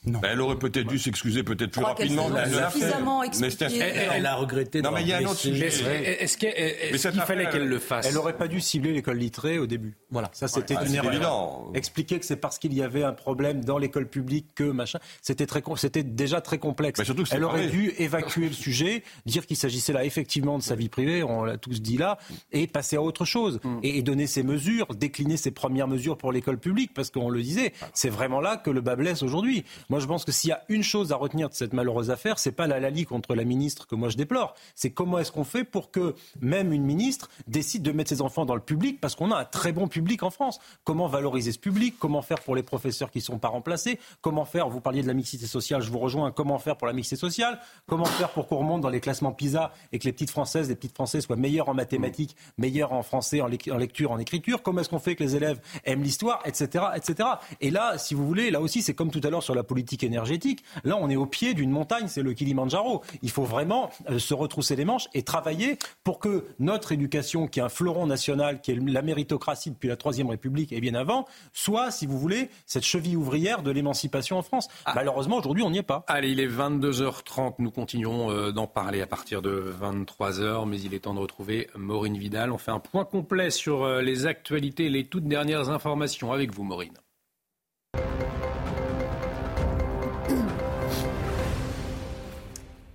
[0.06, 2.30] Ben, elle aurait peut-être dû s'excuser peut-être plus rapidement.
[2.34, 4.82] Elle, a regretté.
[4.82, 5.68] Non, mais il y a un autre sujet.
[5.68, 9.98] Est-ce qu'il fallait qu'elle le fasse Elle n'aurait pas dû cibler l'école littrée au début.
[10.10, 11.10] Voilà, ça c'était une erreur.
[11.12, 11.72] Évident.
[11.74, 15.46] Expliquer que c'est parce qu'il y avait un problème dans l'école publique que machin, c'était
[15.46, 17.02] très, c'était déjà très complexe.
[17.32, 21.24] elle aurait dû évacuer le sujet, dire qu'il s'agissait là effectivement de sa vie privée,
[21.24, 22.18] on l'a tous dit là,
[22.52, 23.80] et passer à autre chose mm.
[23.84, 27.74] et, donner ses mesures, décliner ses premières mesures pour l'école publique, parce qu'on le disait,
[27.94, 29.66] c'est vraiment là que le bas blesse aujourd'hui.
[29.90, 32.38] Moi, je pense que s'il y a une chose à retenir de cette malheureuse affaire,
[32.38, 34.54] c'est pas la Lali contre la ministre que moi je déplore.
[34.76, 38.46] C'est comment est-ce qu'on fait pour que même une ministre décide de mettre ses enfants
[38.46, 40.60] dans le public, parce qu'on a un très bon public en France.
[40.84, 41.96] Comment valoriser ce public?
[41.98, 44.00] Comment faire pour les professeurs qui ne sont pas remplacés?
[44.22, 44.70] Comment faire?
[44.70, 46.32] Vous parliez de la mixité sociale, je vous rejoins.
[46.32, 47.60] Comment faire pour la mixité sociale?
[47.88, 50.76] Comment faire pour qu'on remonte dans les classements PISA et que les petites françaises, les
[50.76, 54.62] petites françaises soient meilleures en mathématiques, meilleures en français, en lecture, en écriture?
[54.62, 57.28] Comment est-ce qu'on fait que les élèves aiment l'histoire, etc., etc.
[57.60, 59.79] Et là, si vous voulez, là aussi, c'est comme tout à l'heure sur la politique
[60.04, 60.64] énergétique.
[60.84, 63.02] Là, on est au pied d'une montagne, c'est le Kilimanjaro.
[63.22, 67.60] Il faut vraiment euh, se retrousser les manches et travailler pour que notre éducation, qui
[67.60, 71.26] est un fleuron national, qui est la méritocratie depuis la Troisième République et bien avant,
[71.54, 74.68] soit, si vous voulez, cette cheville ouvrière de l'émancipation en France.
[74.86, 74.94] Ah.
[74.96, 76.04] Malheureusement, aujourd'hui, on n'y est pas.
[76.08, 77.56] Allez, il est 22h30.
[77.60, 81.70] Nous continuerons euh, d'en parler à partir de 23h, mais il est temps de retrouver
[81.76, 82.52] Maureen Vidal.
[82.52, 86.64] On fait un point complet sur euh, les actualités, les toutes dernières informations avec vous,
[86.64, 86.94] Maureen.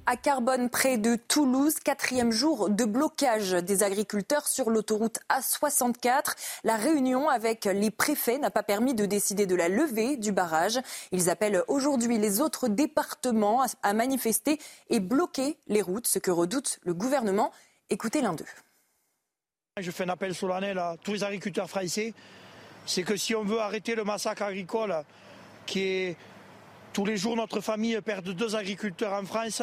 [0.06, 6.34] À Carbone, près de Toulouse, quatrième jour de blocage des agriculteurs sur l'autoroute A64.
[6.62, 10.78] La réunion avec les préfets n'a pas permis de décider de la levée du barrage.
[11.10, 14.58] Ils appellent aujourd'hui les autres départements à manifester
[14.90, 17.50] et bloquer les routes, ce que redoute le gouvernement.
[17.88, 18.44] Écoutez l'un d'eux.
[19.78, 22.12] Je fais un appel solennel à tous les agriculteurs français.
[22.84, 25.02] C'est que si on veut arrêter le massacre agricole,
[25.64, 26.16] qui est
[26.92, 29.62] tous les jours notre famille perd deux agriculteurs en France,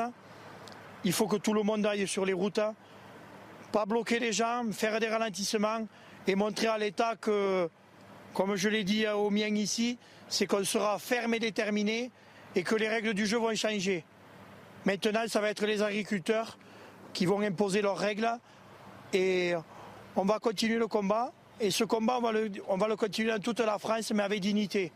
[1.04, 2.60] il faut que tout le monde aille sur les routes,
[3.72, 5.88] pas bloquer les gens, faire des ralentissements
[6.28, 7.70] et montrer à l'État que,
[8.34, 12.12] comme je l'ai dit aux miens ici, c'est qu'on sera ferme et déterminé
[12.56, 14.04] et que les règles du jeu vont changer.
[14.86, 16.58] Maintenant, ça va être les agriculteurs
[17.14, 18.30] qui vont imposer leurs règles
[19.14, 19.54] et
[20.16, 21.32] on va continuer le combat.
[21.60, 24.24] Et ce combat, on va le, on va le continuer dans toute la France, mais
[24.24, 24.92] avec dignité.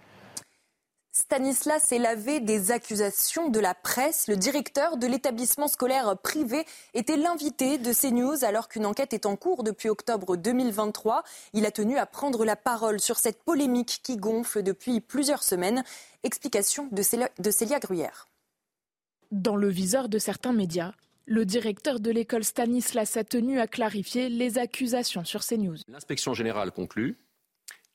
[1.18, 4.28] Stanislas est lavé des accusations de la presse.
[4.28, 9.38] Le directeur de l'établissement scolaire privé était l'invité de CNews alors qu'une enquête est en
[9.38, 11.24] cours depuis octobre 2023.
[11.54, 15.86] Il a tenu à prendre la parole sur cette polémique qui gonfle depuis plusieurs semaines.
[16.24, 18.28] Explication de Célia, Gruyère.
[19.32, 20.92] Dans le viseur de certains médias,
[21.26, 25.78] le directeur de l'école Stanislas a tenu à clarifier les accusations sur CNews.
[25.88, 27.18] L'inspection générale conclut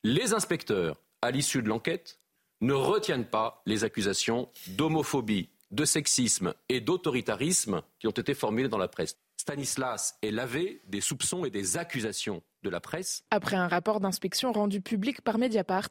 [0.05, 2.20] les inspecteurs, à l'issue de l'enquête,
[2.61, 8.79] ne retiennent pas les accusations d'homophobie, de sexisme et d'autoritarisme qui ont été formulées dans
[8.79, 9.17] la presse.
[9.41, 13.25] Stanislas est lavé des soupçons et des accusations de la presse.
[13.31, 15.89] Après un rapport d'inspection rendu public par Mediapart,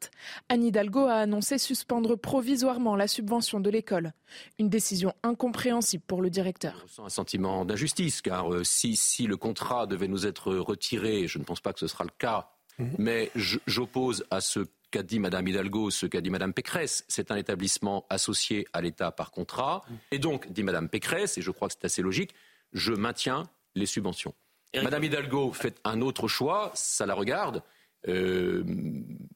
[0.50, 4.14] Anne Hidalgo a annoncé suspendre provisoirement la subvention de l'école.
[4.60, 6.76] Une décision incompréhensible pour le directeur.
[6.78, 11.28] Je ressens un sentiment d'injustice car euh, si, si le contrat devait nous être retiré,
[11.28, 12.96] je ne pense pas que ce sera le cas, mhm.
[13.00, 13.32] mais
[13.66, 17.06] j'oppose à ce qu'a dit Mme Hidalgo, ce qu'a dit Mme Pécresse.
[17.08, 19.84] C'est un établissement associé à l'État par contrat.
[20.12, 22.34] Et donc, dit Mme Pécresse, et je crois que c'est assez logique,
[22.74, 24.34] je maintiens les subventions.
[24.76, 27.64] Mme Hidalgo fait un autre choix, ça la regarde,
[28.08, 28.64] euh,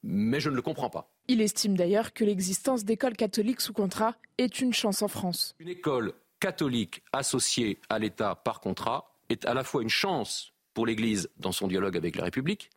[0.03, 1.11] mais je ne le comprends pas.
[1.27, 5.55] Il estime d'ailleurs que l'existence d'écoles catholiques sous contrat est une chance en France.
[5.59, 10.85] Une école catholique associée à l'État par contrat est à la fois une chance pour
[10.85, 12.69] l'Église dans son dialogue avec la République,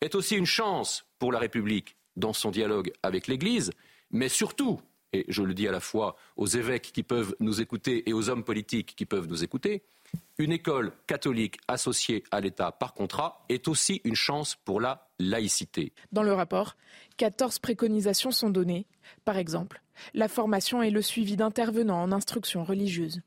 [0.00, 3.70] est aussi une chance pour la République dans son dialogue avec l'Église,
[4.10, 4.80] mais surtout,
[5.12, 8.28] et je le dis à la fois aux évêques qui peuvent nous écouter et aux
[8.28, 9.82] hommes politiques qui peuvent nous écouter,
[10.38, 15.92] une école catholique associée à l'État par contrat est aussi une chance pour la laïcité.
[16.12, 16.76] Dans le rapport,
[17.16, 18.86] 14 préconisations sont données.
[19.24, 19.82] Par exemple,
[20.14, 23.20] la formation et le suivi d'intervenants en instruction religieuse.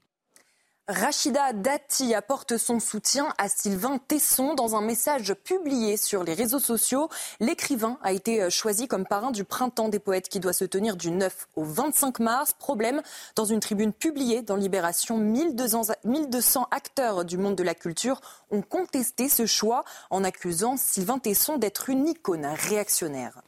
[0.91, 6.59] Rachida Dati apporte son soutien à Sylvain Tesson dans un message publié sur les réseaux
[6.59, 7.07] sociaux.
[7.39, 11.09] L'écrivain a été choisi comme parrain du printemps des poètes qui doit se tenir du
[11.09, 12.51] 9 au 25 mars.
[12.51, 13.01] Problème,
[13.37, 18.61] dans une tribune publiée dans Libération, 1200, 1200 acteurs du monde de la culture ont
[18.61, 23.41] contesté ce choix en accusant Sylvain Tesson d'être une icône réactionnaire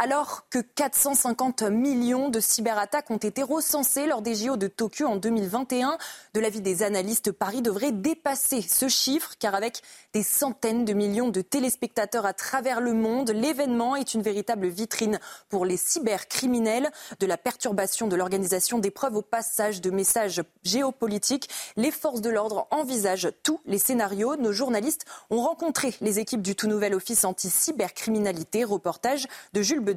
[0.00, 5.16] alors que 450 millions de cyberattaques ont été recensées lors des JO de Tokyo en
[5.16, 5.98] 2021.
[6.32, 9.82] De l'avis des analystes, Paris devrait dépasser ce chiffre car avec
[10.14, 15.20] des centaines de millions de téléspectateurs à travers le monde, l'événement est une véritable vitrine
[15.50, 16.90] pour les cybercriminels.
[17.18, 22.66] De la perturbation de l'organisation d'épreuves au passage de messages géopolitiques, les forces de l'ordre
[22.70, 24.36] envisagent tous les scénarios.
[24.36, 28.64] Nos journalistes ont rencontré les équipes du tout nouvel office anti-cybercriminalité.
[28.64, 29.89] Reportage de Jules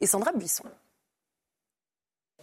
[0.00, 0.64] et Sandra Buisson.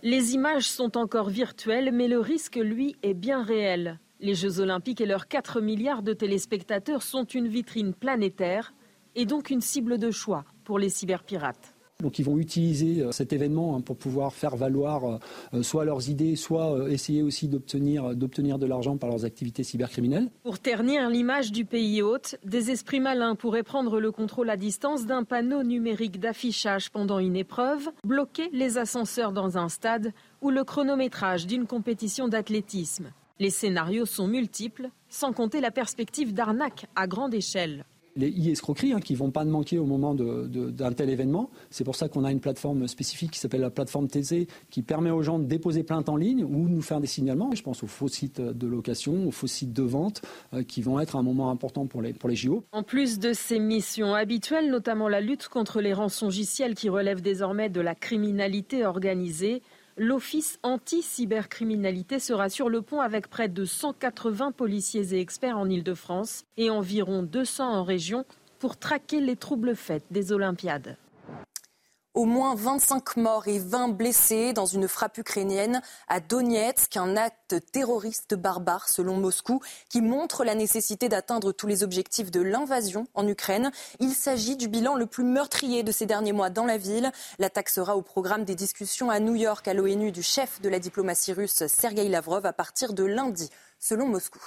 [0.04, 4.00] Les images sont encore virtuelles, mais le risque, lui, est bien réel.
[4.20, 8.74] Les Jeux olympiques et leurs 4 milliards de téléspectateurs sont une vitrine planétaire
[9.16, 11.77] et donc une cible de choix pour les cyberpirates.
[12.04, 15.20] Donc ils vont utiliser cet événement hein, pour pouvoir faire valoir
[15.64, 20.30] soit leurs idées, soit essayer aussi d'obtenir de l'argent par leurs activités cybercriminelles.
[20.44, 25.08] Pour ternir l'image du pays hôte, des esprits malins pourraient prendre le contrôle à distance
[25.08, 30.64] d'un panneau numérique d'affichage pendant une épreuve, bloquer les ascenseurs dans un stade ou le
[30.64, 33.12] chronométrage d'une compétition d'athlétisme.
[33.40, 37.86] Les scénarios sont multiples, sans compter la perspective d'arnaque à grande échelle
[38.18, 41.50] les e-escroqueries hein, qui ne vont pas manquer au moment d'un tel événement.
[41.70, 45.12] C'est pour ça qu'on a une plateforme spécifique qui s'appelle la plateforme TZ qui permet
[45.12, 47.52] aux gens de déposer plainte en ligne ou de nous faire des signalements.
[47.54, 50.22] Je pense aux faux sites de location, aux faux sites de vente
[50.54, 52.64] euh, qui vont être un moment important pour les, pour les JO.
[52.72, 57.70] En plus de ces missions habituelles, notamment la lutte contre les rançongiciels qui relèvent désormais
[57.70, 59.62] de la criminalité organisée,
[60.00, 66.46] L'Office anti-cybercriminalité sera sur le pont avec près de 180 policiers et experts en Ile-de-France
[66.56, 68.24] et environ 200 en région
[68.60, 70.98] pour traquer les troubles faits des Olympiades.
[72.18, 77.58] Au moins 25 morts et 20 blessés dans une frappe ukrainienne à Donetsk, un acte
[77.72, 83.28] terroriste barbare selon Moscou qui montre la nécessité d'atteindre tous les objectifs de l'invasion en
[83.28, 83.70] Ukraine.
[84.00, 87.12] Il s'agit du bilan le plus meurtrier de ces derniers mois dans la ville.
[87.38, 90.80] L'attaque sera au programme des discussions à New York à l'ONU du chef de la
[90.80, 94.42] diplomatie russe Sergei Lavrov à partir de lundi, selon Moscou.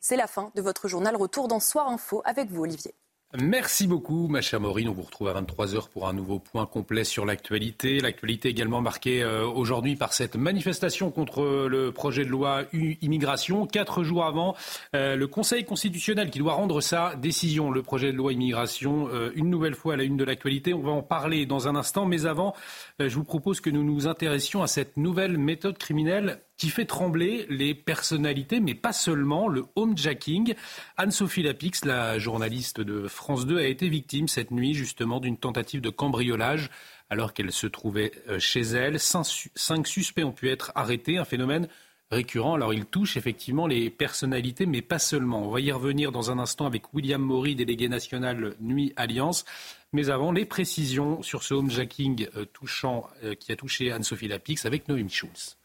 [0.00, 1.16] C'est la fin de votre journal.
[1.16, 2.94] Retour dans Soir Info avec vous, Olivier.
[3.36, 4.88] Merci beaucoup, ma chère Maureen.
[4.88, 7.98] On vous retrouve à 23h pour un nouveau point complet sur l'actualité.
[7.98, 13.66] L'actualité également marquée euh, aujourd'hui par cette manifestation contre le projet de loi immigration.
[13.66, 14.54] Quatre jours avant,
[14.94, 19.32] euh, le Conseil constitutionnel qui doit rendre sa décision, le projet de loi immigration, euh,
[19.34, 20.72] une nouvelle fois à la une de l'actualité.
[20.72, 22.54] On va en parler dans un instant, mais avant,
[23.00, 27.46] je vous propose que nous nous intéressions à cette nouvelle méthode criminelle qui fait trembler
[27.48, 30.54] les personnalités, mais pas seulement, le homejacking.
[30.96, 35.80] Anne-Sophie Lapix, la journaliste de France 2, a été victime cette nuit justement d'une tentative
[35.80, 36.70] de cambriolage
[37.10, 38.98] alors qu'elle se trouvait euh, chez elle.
[38.98, 41.68] Cinq, suspects ont pu être arrêtés, un phénomène
[42.10, 42.54] récurrent.
[42.54, 45.46] Alors il touche effectivement les personnalités, mais pas seulement.
[45.46, 49.44] On va y revenir dans un instant avec William Maury, délégué national Nuit Alliance.
[49.92, 54.64] Mais avant, les précisions sur ce homejacking euh, touchant, euh, qui a touché Anne-Sophie Lapix
[54.66, 55.56] avec Noémie Schulz.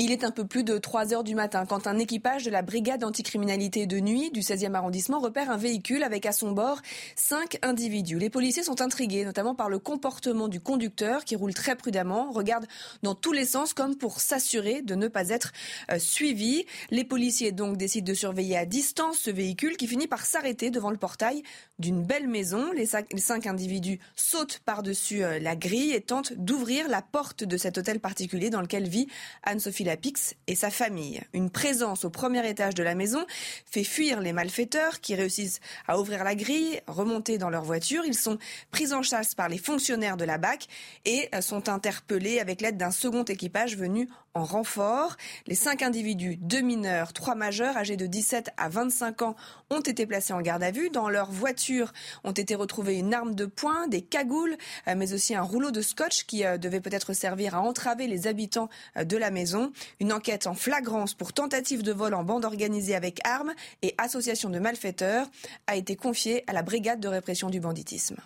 [0.00, 2.62] Il est un peu plus de 3 heures du matin quand un équipage de la
[2.62, 6.80] brigade anticriminalité de nuit du 16e arrondissement repère un véhicule avec à son bord
[7.16, 8.20] cinq individus.
[8.20, 12.68] Les policiers sont intrigués, notamment par le comportement du conducteur qui roule très prudemment, regarde
[13.02, 15.52] dans tous les sens comme pour s'assurer de ne pas être
[15.90, 16.64] euh, suivi.
[16.92, 20.92] Les policiers donc décident de surveiller à distance ce véhicule qui finit par s'arrêter devant
[20.92, 21.42] le portail
[21.80, 22.70] d'une belle maison.
[22.72, 27.78] Les cinq, individus sautent par-dessus euh, la grille et tentent d'ouvrir la porte de cet
[27.78, 29.08] hôtel particulier dans lequel vit
[29.42, 31.22] Anne-Sophie Lapix et sa famille.
[31.32, 33.24] Une présence au premier étage de la maison
[33.64, 38.04] fait fuir les malfaiteurs qui réussissent à ouvrir la grille, remonter dans leur voiture.
[38.04, 38.36] Ils sont
[38.70, 40.66] pris en chasse par les fonctionnaires de la BAC
[41.06, 45.16] et euh, sont interpellés avec l'aide d'un second équipage venu en renfort.
[45.46, 49.36] Les cinq individus, deux mineurs, trois majeurs âgés de 17 à 25 ans,
[49.70, 50.90] ont été placés en garde à vue.
[50.90, 55.34] Dans leur voiture ont été retrouvés une arme de poing, des cagoules, euh, mais aussi
[55.34, 58.68] un rouleau de scotch qui euh, devait peut-être servir à entraver les habitants
[59.02, 59.72] de la maison.
[60.00, 64.50] Une enquête en flagrance pour tentative de vol en bande organisée avec armes et association
[64.50, 65.26] de malfaiteurs
[65.66, 68.16] a été confiée à la brigade de répression du banditisme.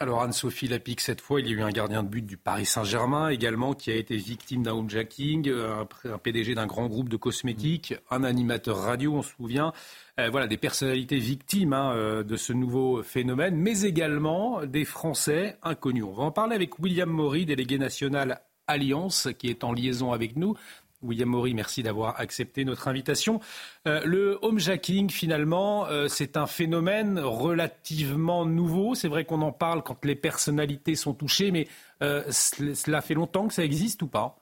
[0.00, 2.66] Alors Anne-Sophie Lapic, cette fois, il y a eu un gardien de but du Paris
[2.66, 7.96] Saint-Germain également qui a été victime d'un homejacking, un, PDG d'un grand groupe de cosmétiques,
[8.08, 9.72] un animateur radio, on se souvient.
[10.20, 15.58] Euh, voilà, des personnalités victimes hein, euh, de ce nouveau phénomène, mais également des Français
[15.64, 16.04] inconnus.
[16.04, 20.36] On va en parler avec William Maury, délégué national Alliance qui est en liaison avec
[20.36, 20.54] nous.
[21.02, 23.40] William Maury, merci d'avoir accepté notre invitation.
[23.86, 28.94] Euh, le homejacking, finalement, euh, c'est un phénomène relativement nouveau.
[28.94, 31.68] C'est vrai qu'on en parle quand les personnalités sont touchées, mais
[32.02, 34.38] euh, cela fait longtemps que ça existe ou pas?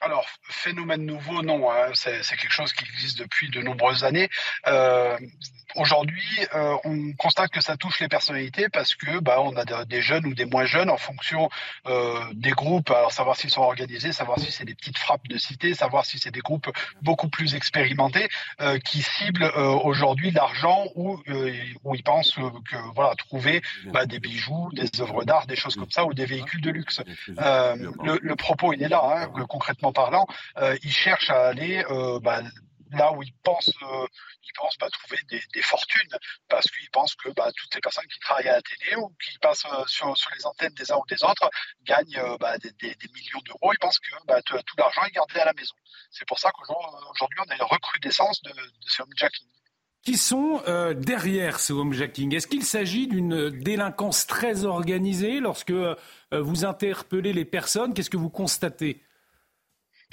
[0.00, 1.70] Alors, phénomène nouveau, non.
[1.70, 1.90] Hein.
[1.94, 4.28] c'est quelque chose qui existe depuis de nombreuses années.
[5.76, 10.00] Aujourd'hui, euh, on constate que ça touche les personnalités parce que bah, on a des
[10.00, 11.50] jeunes ou des moins jeunes en fonction
[11.86, 12.90] euh, des groupes.
[12.90, 16.18] Alors savoir s'ils sont organisés, savoir si c'est des petites frappes de cité, savoir si
[16.18, 16.70] c'est des groupes
[17.02, 18.28] beaucoup plus expérimentés
[18.62, 19.52] euh, qui ciblent
[19.84, 21.20] aujourd'hui l'argent ou
[21.84, 23.60] où ils pensent que voilà trouver
[23.92, 27.02] bah, des bijoux, des œuvres d'art, des choses comme ça ou des véhicules de luxe.
[27.28, 30.26] Le, le, propos il est là, hein, concrètement parlant,
[30.82, 31.84] ils cherchent à aller
[32.22, 32.42] bah,
[32.92, 34.06] là où ils pensent, euh,
[34.80, 36.16] bah, trouver des, fortunes,
[36.48, 39.38] parce qu'ils pensent que bah, toutes les personnes qui travaillent à la télé ou qui
[39.38, 41.50] passent euh, sur, les antennes des uns ou des autres
[41.84, 43.72] gagnent euh, des, millions d'euros.
[43.72, 45.74] Ils pensent que tout, l'argent est gardé à la maison.
[46.10, 49.46] C'est pour ça qu'aujourd'hui, on a une recrudescence de, de ce homejacking.
[50.02, 55.94] qui sont euh, derrière ce homejacking Est-ce qu'il s'agit d'une délinquance très organisée lorsque euh,
[56.32, 57.94] vous interpellez les personnes?
[57.94, 59.02] Qu'est-ce que vous constatez?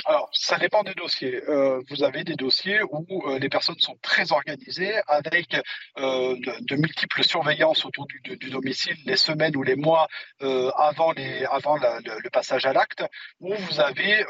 [0.03, 1.41] Alors, ça dépend des dossiers.
[1.47, 5.55] Euh, vous avez des dossiers où euh, les personnes sont très organisées, avec
[5.97, 10.07] euh, de, multiples surveillances autour du, domicile, les semaines ou les mois
[10.41, 13.03] avant, le, passage à l'acte,
[13.39, 14.25] où vous avez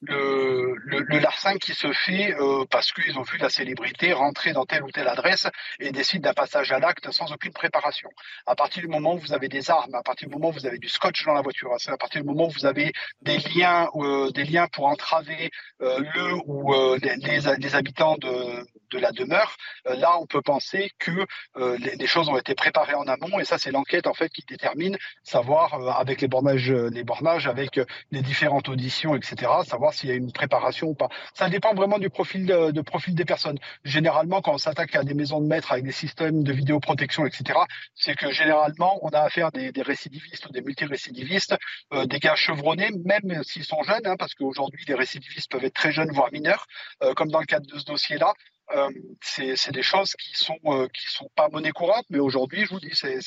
[0.00, 2.34] le, le, larcin qui se fait
[2.70, 5.46] parce qu'ils ont vu la célébrité rentrer dans telle ou telle adresse
[5.80, 8.08] et décident d'un passage à l'acte sans aucune préparation.
[8.46, 10.66] À partir du moment où vous avez des armes, à partir du moment où vous
[10.66, 13.88] avez du scotch dans la voiture, à partir du moment où vous avez des liens,
[14.32, 15.50] des liens pour entraver
[15.82, 19.56] euh, le ou euh, les, les, habitants de, de la demeure,
[19.88, 21.26] euh, là on peut penser que
[21.56, 24.96] les, choses ont été préparées en amont et ça c'est l'enquête en fait qui détermine
[25.24, 27.80] savoir avec les bornages, les bornages, avec
[28.12, 29.50] les différentes auditions, etc.
[29.66, 31.08] Savoir s'il y a une préparation ou pas.
[31.34, 33.58] Ça dépend vraiment du profil de, profil des personnes.
[33.84, 37.58] Généralement quand on s'attaque à des maisons de maître avec des systèmes de vidéoprotection, etc.
[37.96, 41.56] C'est que généralement on a affaire des, des récidivistes ou des multirécidivistes,
[41.92, 45.64] euh, des gars chevronnés, même s'ils sont jeunes, hein, parce qu'aujourd'hui aujourd'hui, les récidivistes peuvent
[45.64, 46.66] être très jeunes, voire mineurs,
[47.02, 48.34] euh, comme dans le cadre de ce dossier-là.
[48.76, 48.90] Euh,
[49.22, 52.80] c'est des choses qui sont euh, qui sont pas monnaie courante, mais aujourd'hui, je vous
[52.80, 53.18] dis, c'est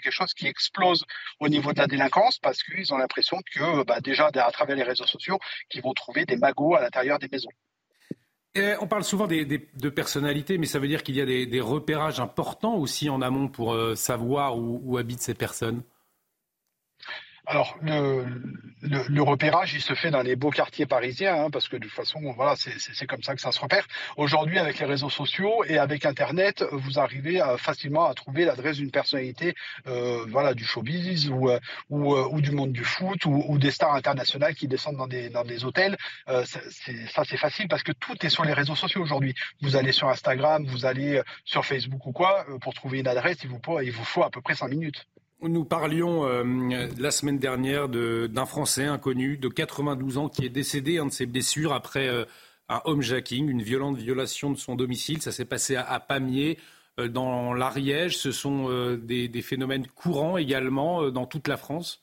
[0.00, 1.06] quelque chose qui explose
[1.40, 4.82] au niveau de la délinquance parce qu'ils ont l'impression que bah, déjà à travers les
[4.82, 5.38] réseaux sociaux,
[5.70, 7.48] qu'ils vont trouver des magots à l'intérieur des maisons.
[8.56, 12.74] On parle souvent de personnalités, mais ça veut dire qu'il y a des, repérages importants
[12.74, 15.82] aussi en amont pour savoir où, où habitent ces personnes?
[17.46, 21.82] Alors, le, repérage, il se fait dans les beaux quartiers parisiens, hein, parce que de
[21.82, 23.86] toute façon, voilà, c'est comme ça que ça se repère.
[24.16, 28.90] Aujourd'hui, avec les réseaux sociaux et avec Internet, vous arrivez facilement à trouver l'adresse d'une
[28.90, 29.54] personnalité,
[29.86, 31.58] euh, voilà, du showbiz ou, euh,
[31.90, 35.44] euh, ou, du monde du foot ou, des stars internationales qui descendent dans des, dans
[35.44, 35.96] des hôtels.
[36.26, 39.34] Ça, c'est facile parce que tout est sur les réseaux sociaux aujourd'hui.
[39.60, 43.48] Vous allez sur Instagram, vous allez sur Facebook ou quoi, pour trouver une adresse, il
[43.48, 45.06] vous, il vous faut à peu près cinq minutes.
[45.42, 50.98] Nous parlions euh, la semaine dernière d'un Français inconnu de 92 ans qui est décédé
[51.02, 52.24] de ses blessures après euh,
[52.68, 55.22] un homejacking, une violente violation de son domicile.
[55.22, 56.58] Ça s'est passé à, Pamiers,
[56.98, 58.18] euh, dans l'Ariège.
[58.18, 62.02] Ce sont euh, des, phénomènes courants également dans toute la France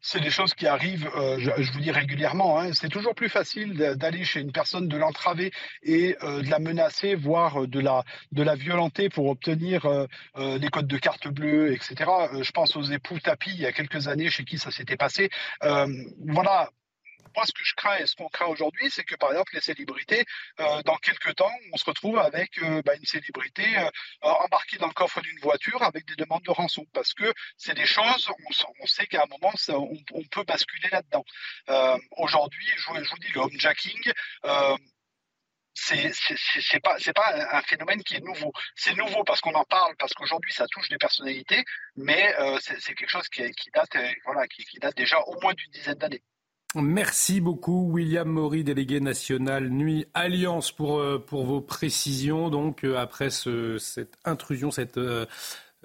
[0.00, 2.58] c'est des choses qui arrivent, euh, je, vous dis régulièrement.
[2.58, 2.72] Hein.
[2.72, 5.52] C'est toujours plus facile d'aller chez une personne, de l'entraver
[5.82, 10.06] et euh, de la menacer, voire de la, de la violenter pour obtenir euh,
[10.36, 12.10] euh les codes de carte bleue, etc.
[12.32, 14.96] Euh, je pense aux époux Tapi il y a quelques années chez qui ça s'était
[14.96, 15.30] passé.
[15.64, 15.86] Euh,
[16.26, 16.70] voilà,
[17.34, 19.60] moi, ce que je crains et ce qu'on craint aujourd'hui, c'est que, par exemple, les
[19.60, 20.24] célébrités,
[20.60, 23.88] euh, dans quelques temps, on se retrouve avec euh, bah, une célébrité euh,
[24.22, 26.86] embarquée dans le coffre d'une voiture avec des demandes de rançon.
[26.92, 28.30] Parce que c'est des choses,
[28.80, 29.52] on, sait qu'à un moment,
[30.12, 31.24] on, peut basculer là-dedans.
[32.12, 34.12] Aujourd'hui, je, vous dis, le homejacking,
[34.44, 34.76] euh,
[35.74, 38.52] c'est pas c'est pas un phénomène qui est nouveau.
[38.74, 41.64] C'est nouveau parce qu'on en parle, parce qu'aujourd'hui ça touche des personnalités,
[41.96, 43.42] mais c'est quelque chose qui,
[43.74, 46.22] date voilà qui, date déjà au moins d'une dizaine d'années.
[46.76, 52.48] Merci beaucoup, William Maury, délégué national Nuit Alliance, pour, euh, vos précisions.
[52.48, 55.26] Donc, euh, après ce, cette intrusion, cette, euh,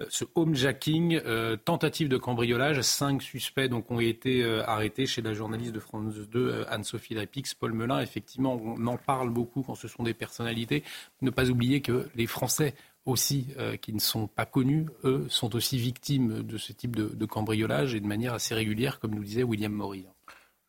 [0.08, 1.20] ce homejacking,
[1.64, 7.14] tentative de cambriolage, cinq suspects ont été arrêtés chez la journaliste de France 2, Anne-Sophie
[7.14, 8.00] Drepix, Paul Melun.
[8.00, 10.84] Effectivement, on en parle beaucoup quand ce sont des personnalités.
[11.22, 12.74] Ne pas oublier que les Français
[13.06, 13.48] aussi,
[13.80, 17.94] qui ne sont pas connus, eux, sont aussi victimes de ce type de, de cambriolage
[17.94, 20.04] et de manière assez régulière, comme nous disait William Maury.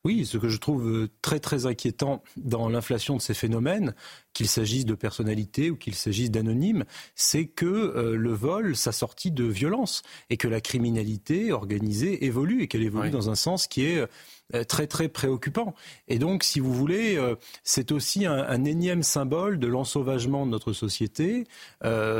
[0.04, 3.93] Oui, ce que je trouve euh, très très inquiétant dans l'inflation de ces phénomènes,
[4.38, 6.86] qu'il s'agisse de personnalités ou qu'il s'agisse d'anonymes,
[7.16, 12.68] c'est que euh, le vol s'assortit de violence et que la criminalité organisée évolue et
[12.68, 13.12] qu'elle évolue oui.
[13.12, 14.06] dans un sens qui est
[14.54, 15.74] euh, très très préoccupant.
[16.08, 17.34] Et donc, si vous voulez, euh,
[17.64, 21.48] c'est aussi un, un, énième symbole de l'ensauvagement de notre société.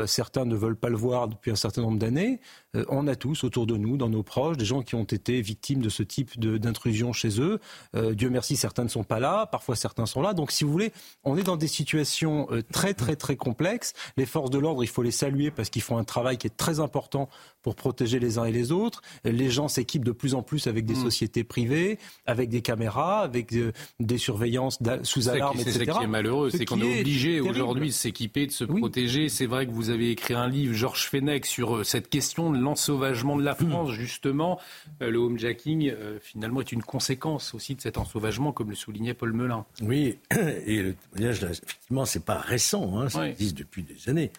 [0.06, 2.40] Certains ne veulent pas le voir depuis un certain nombre d'années.
[2.76, 5.40] Euh, on a tous autour de nous, dans nos proches, des gens qui ont été
[5.40, 7.60] victimes de ce type d'intrusion chez eux.
[7.96, 10.34] Euh, Dieu merci, certains ne sont pas là, parfois certains sont là.
[10.34, 10.92] Donc, si vous voulez,
[11.24, 13.94] on est dans des situations euh, très très très complexes.
[14.16, 16.56] Les forces de l'ordre, il faut les saluer parce qu'ils font un travail qui est
[16.56, 17.28] très important
[17.62, 19.02] pour protéger les uns et les autres.
[19.24, 21.02] Les gens s'équipent de plus en plus avec des mmh.
[21.02, 25.78] sociétés privées avec des caméras, avec de, des surveillances sous alarme, etc.
[25.78, 28.78] C'est ça qui est malheureux, c'est qu'on est obligé aujourd'hui de s'équiper, de se oui.
[28.80, 29.28] protéger.
[29.28, 33.36] C'est vrai que vous avez écrit un livre, Georges Fenech, sur cette question de l'ensauvagement
[33.36, 34.60] de la France, justement.
[35.02, 39.14] Euh, le homejacking, euh, finalement, est une conséquence aussi de cet ensauvagement, comme le soulignait
[39.14, 39.64] Paul Melun.
[39.82, 43.28] Oui, et le témoignage, effectivement, c'est pas récent, hein, ça oui.
[43.28, 44.30] existe depuis des années.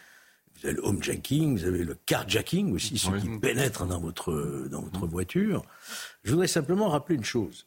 [0.56, 3.22] Vous avez le homejacking, vous avez le carjacking aussi, ceux oui.
[3.22, 5.64] qui pénètrent dans votre, dans votre voiture.
[6.24, 7.66] Je voudrais simplement rappeler une chose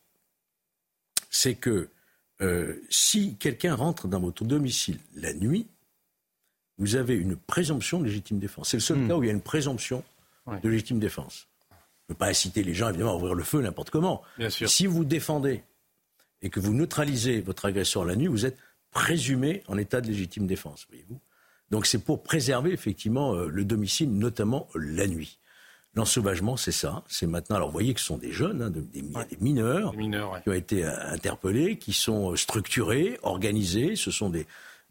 [1.33, 1.89] c'est que
[2.43, 5.67] euh, si quelqu'un rentre dans votre domicile la nuit,
[6.79, 8.71] vous avez une présomption de légitime défense.
[8.71, 9.09] C'est le seul hmm.
[9.09, 10.05] cas où il y a une présomption
[10.47, 11.49] de légitime défense.
[11.71, 11.75] Je
[12.13, 14.23] ne peux pas inciter les gens, évidemment, à ouvrir le feu n'importe comment.
[14.51, 15.65] Si vous défendez
[16.43, 18.59] et que vous neutralisez votre agresseur la nuit, vous êtes
[18.91, 21.21] présumé en état de légitime défense, voyez-vous.
[21.71, 25.39] Donc c'est pour préserver effectivement euh, le domicile, notamment la nuit.
[25.95, 27.03] L'ensauvagement, c'est ça.
[27.09, 27.57] C'est maintenant.
[27.57, 29.03] Alors, vous voyez que ce sont des jeunes, hein, des,
[29.41, 29.93] mineurs,
[30.43, 33.97] qui ont été euh, interpellés, qui sont euh, structurés, organisés.
[33.97, 34.47] Ce sont des,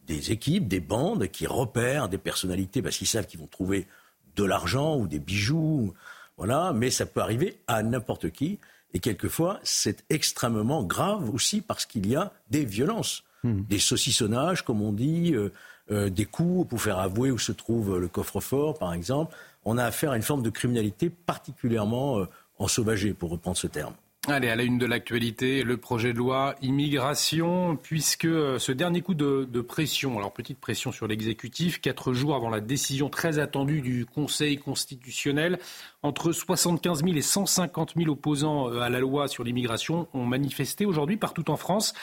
[0.06, 3.88] des équipes, des bandes qui repèrent des personnalités parce qu'ils savent qu'ils vont trouver
[4.36, 5.94] de l'argent ou des bijoux.
[6.38, 6.74] Voilà.
[6.74, 8.60] Mais ça peut arriver à n'importe qui.
[8.94, 13.62] Et quelquefois, c'est extrêmement grave aussi parce qu'il y a des violences, hmm.
[13.70, 18.08] des saucissonnages, comme on dit, euh, des coups pour faire avouer où se trouve le
[18.08, 22.26] coffre-fort, par exemple on a affaire à une forme de criminalité particulièrement euh,
[22.58, 23.94] ensauvagée, pour reprendre ce terme.
[24.28, 29.02] Allez, à la une de l'actualité, le projet de loi immigration, puisque euh, ce dernier
[29.02, 33.82] coup de, pression, alors petite pression sur l'exécutif, quatre jours avant la décision très attendue
[33.82, 35.58] du Conseil constitutionnel,
[36.04, 40.86] entre 75 000 et 150 000 opposants euh, à la loi sur l'immigration ont manifesté
[40.86, 41.96] aujourd'hui partout en France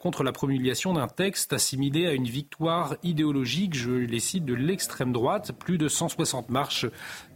[0.00, 5.12] contre la promulgation d'un texte assimilé à une victoire idéologique, je les cite, de l'extrême
[5.12, 5.52] droite.
[5.52, 6.86] Plus de 160 marches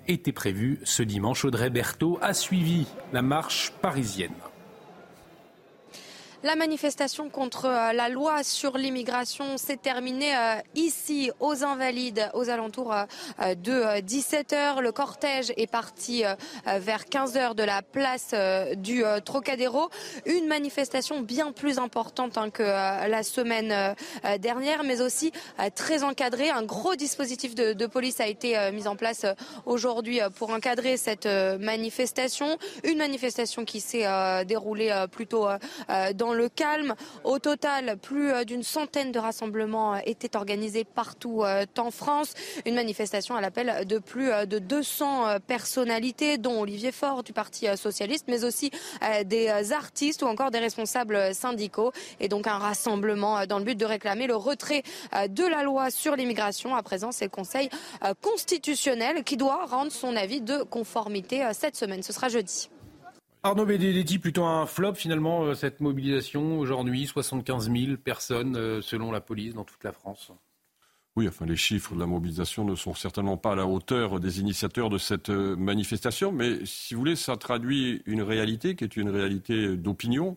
[0.09, 1.45] était prévu ce dimanche.
[1.45, 4.33] Audrey Berthaud a suivi la marche parisienne.
[6.45, 12.51] La manifestation contre euh, la loi sur l'immigration s'est terminée euh, ici aux Invalides aux
[12.51, 14.81] alentours euh, de 17h.
[14.81, 16.25] Le cortège est parti
[16.67, 18.35] vers 15h de la place
[18.77, 19.89] du Trocadéro.
[20.27, 23.95] Une manifestation bien plus importante hein, que la semaine
[24.39, 25.33] dernière, mais aussi
[25.75, 26.51] très encadrée.
[26.51, 29.27] Un gros dispositif de, police a été mis en place
[29.67, 32.59] aujourd'hui pour encadrer cette manifestation.
[32.85, 34.07] Une manifestation qui s'est
[34.45, 35.47] déroulée plutôt
[36.15, 36.95] dans le calme.
[37.25, 42.35] Au total, plus euh, d'une centaine de rassemblements euh, étaient organisés partout euh, en France.
[42.67, 48.27] Une manifestation à l'appel de plus de 200 personnalités, dont Olivier Faure du Parti socialiste,
[48.29, 48.71] mais aussi
[49.25, 51.93] des artistes ou encore des responsables syndicaux.
[52.21, 54.83] Et donc un rassemblement dans le but de réclamer le retrait
[55.29, 56.77] de la loi sur l'immigration.
[56.77, 57.69] À présent, c'est le Conseil
[58.21, 62.03] constitutionnel qui doit rendre son avis de conformité cette semaine.
[62.03, 62.69] Ce sera jeudi.
[63.45, 69.11] Arnaud Benedetti, plutôt un flop finalement, euh, cette mobilisation aujourd'hui, 75 000 personnes euh, selon
[69.11, 70.31] la police dans toute la France.
[71.17, 74.39] Oui, enfin les chiffres de la mobilisation ne sont certainement pas à la hauteur des
[74.39, 78.97] initiateurs de cette euh, manifestation, mais si vous voulez, ça traduit une réalité qui est
[78.97, 80.37] une réalité d'opinion.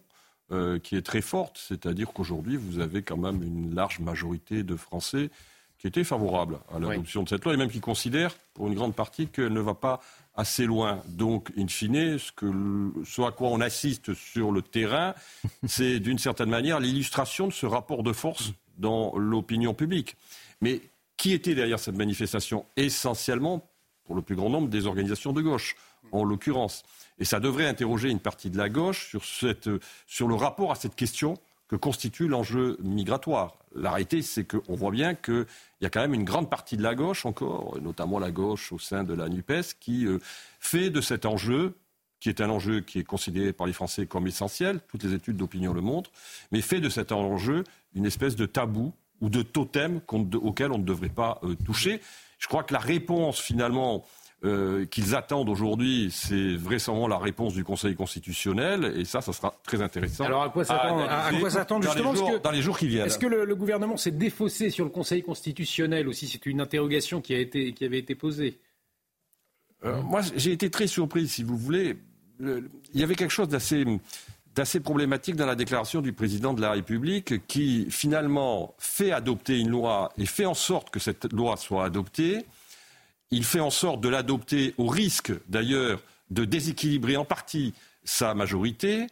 [0.84, 5.32] qui est très forte, c'est-à-dire qu'aujourd'hui, vous avez quand même une large majorité de Français
[5.80, 8.94] qui étaient favorables à l'adoption de cette loi et même qui considèrent, pour une grande
[8.94, 10.02] partie, qu'elle ne va pas
[10.38, 11.02] assez loin.
[11.08, 12.52] Donc, in fine, ce, que,
[13.06, 15.14] ce à quoi on assiste sur le terrain,
[15.68, 20.16] c'est d'une certaine manière l'illustration de ce rapport de force dans l'opinion publique.
[20.62, 20.82] Mais
[21.18, 22.66] qui était derrière cette manifestation?
[22.76, 23.68] Essentiellement,
[24.04, 25.76] pour le plus grand nombre, des organisations de gauche,
[26.12, 26.84] en l'occurrence.
[27.18, 29.70] Et ça devrait interroger une partie de la gauche sur, cette,
[30.06, 31.38] sur le rapport à cette question
[31.68, 33.58] que constitue l'enjeu migratoire.
[33.76, 35.46] La réalité, c'est qu'on voit bien qu'il
[35.82, 38.80] y a quand même une grande partie de la gauche encore, notamment la gauche au
[38.80, 40.20] sein de la NUPES, qui euh,
[40.60, 41.76] fait de cet enjeu,
[42.20, 45.38] qui est un enjeu qui est considéré par les Français comme essentiel, toutes les études
[45.38, 46.12] d'opinion le montrent,
[46.52, 47.64] mais fait de cet enjeu
[47.94, 52.02] une espèce de tabou ou de totem auquel on ne devrait pas euh, toucher.
[52.38, 54.06] Je crois que la réponse, finalement,
[54.46, 59.54] euh, qu'ils attendent aujourd'hui, c'est vraisemblablement la réponse du Conseil constitutionnel, et ça, ça sera
[59.64, 60.24] très intéressant.
[60.24, 64.12] Alors à quoi s'attendre justement dans les, jours, qui viennent Est-ce que le, gouvernement s'est
[64.12, 66.28] défaussé sur le Conseil constitutionnel aussi?
[66.28, 68.60] C'est une interrogation qui, a été, qui avait été posée.
[69.84, 71.98] Euh, moi, j'ai été très surpris, si vous voulez.
[72.40, 73.86] il y avait quelque chose d'assez
[74.56, 79.70] d'assez problématique dans la déclaration du président de la République qui finalement fait adopter une
[79.70, 82.46] loi et fait en sorte que cette loi soit adoptée
[83.32, 87.74] il fait en sorte de l'adopter au risque d'ailleurs de déséquilibrer en partie
[88.04, 89.08] sa majorité.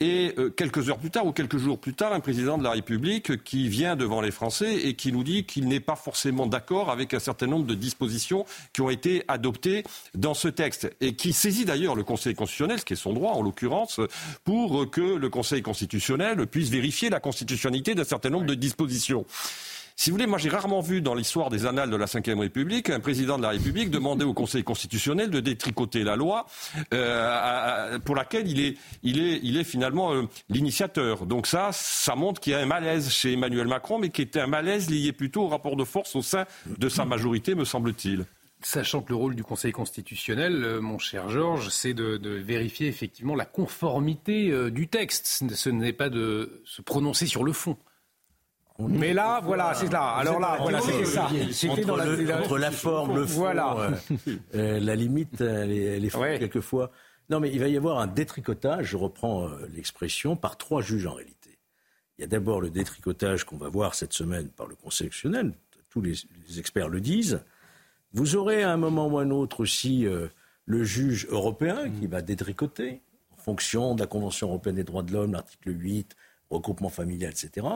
[0.00, 2.72] Et euh, quelques heures plus tard ou quelques jours plus tard, un président de la
[2.72, 6.90] République qui vient devant les Français et qui nous dit qu'il n'est pas forcément d'accord
[6.90, 9.84] avec un certain nombre de dispositions qui ont été adoptées
[10.16, 13.34] dans ce texte et qui saisit d'ailleurs le Conseil constitutionnel, ce qui est son droit
[13.34, 14.00] en l'occurrence,
[14.42, 19.24] pour que le Conseil constitutionnel puisse vérifier la constitutionnalité d'un certain nombre de dispositions.
[19.96, 22.90] Si vous voulez, moi j'ai rarement vu dans l'histoire des annales de la Ve République
[22.90, 26.46] un président de la République demander au Conseil constitutionnel de détricoter la loi
[26.94, 28.60] euh, pour laquelle il
[29.58, 31.26] est, finalement euh, l'initiateur.
[31.26, 34.40] Donc ça, ça montre qu'il y a un malaise chez Emmanuel Macron, mais qui était
[34.40, 38.24] un malaise lié plutôt au rapport de force au sein de sa majorité, me semble-t-il.
[38.64, 42.86] Sachant que le rôle du Conseil constitutionnel, euh, mon cher Georges, c'est de, de, vérifier
[42.86, 45.44] effectivement la conformité du texte.
[45.54, 47.76] Ce n'est pas de se prononcer sur le fond.
[48.78, 50.14] Mais là, voilà, c'est là.
[50.14, 51.28] Alors là, voilà, c'était ça.
[51.50, 53.76] C'était dans la, entre la forme, le fond, voilà.
[53.76, 53.90] Euh,
[54.54, 56.90] euh, la limite, elle est, elle est quelquefois.
[57.30, 61.06] Non, mais il va y avoir un détricotage, je reprends euh, l'expression, par trois juges
[61.06, 61.58] en réalité.
[62.18, 65.52] Il y a d'abord le détricotage qu'on va voir cette semaine par le Conseil constitutionnel,
[65.90, 66.14] tous les,
[66.58, 67.42] experts le disent.
[68.12, 70.06] Vous aurez à un moment ou à un autre aussi
[70.66, 73.00] le juge européen qui va détricoter
[73.32, 76.14] en fonction de la Convention européenne des droits de l'homme, l'article 8,
[76.50, 77.66] regroupement familial, etc.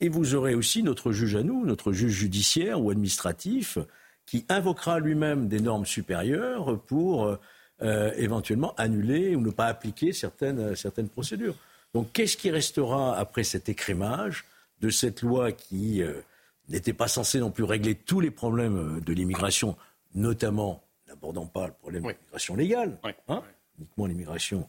[0.00, 3.78] Et vous aurez aussi notre juge à nous, notre juge judiciaire ou administratif,
[4.26, 7.36] qui invoquera lui-même des normes supérieures pour
[7.82, 11.54] euh, éventuellement annuler ou ne pas appliquer certaines, certaines procédures.
[11.94, 14.44] Donc qu'est-ce qui restera après cet écrémage
[14.80, 16.20] de cette loi qui euh,
[16.68, 19.76] n'était pas censée non plus régler tous les problèmes de l'immigration,
[20.14, 22.98] notamment, n'abordant pas le problème de l'immigration légale,
[23.28, 23.42] hein,
[23.78, 24.66] uniquement l'immigration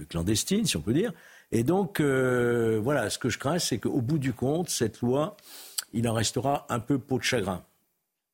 [0.00, 1.12] euh, clandestine, si on peut dire,
[1.54, 5.36] et donc, euh, voilà, ce que je crains, c'est qu'au bout du compte, cette loi,
[5.92, 7.62] il en restera un peu peau de chagrin.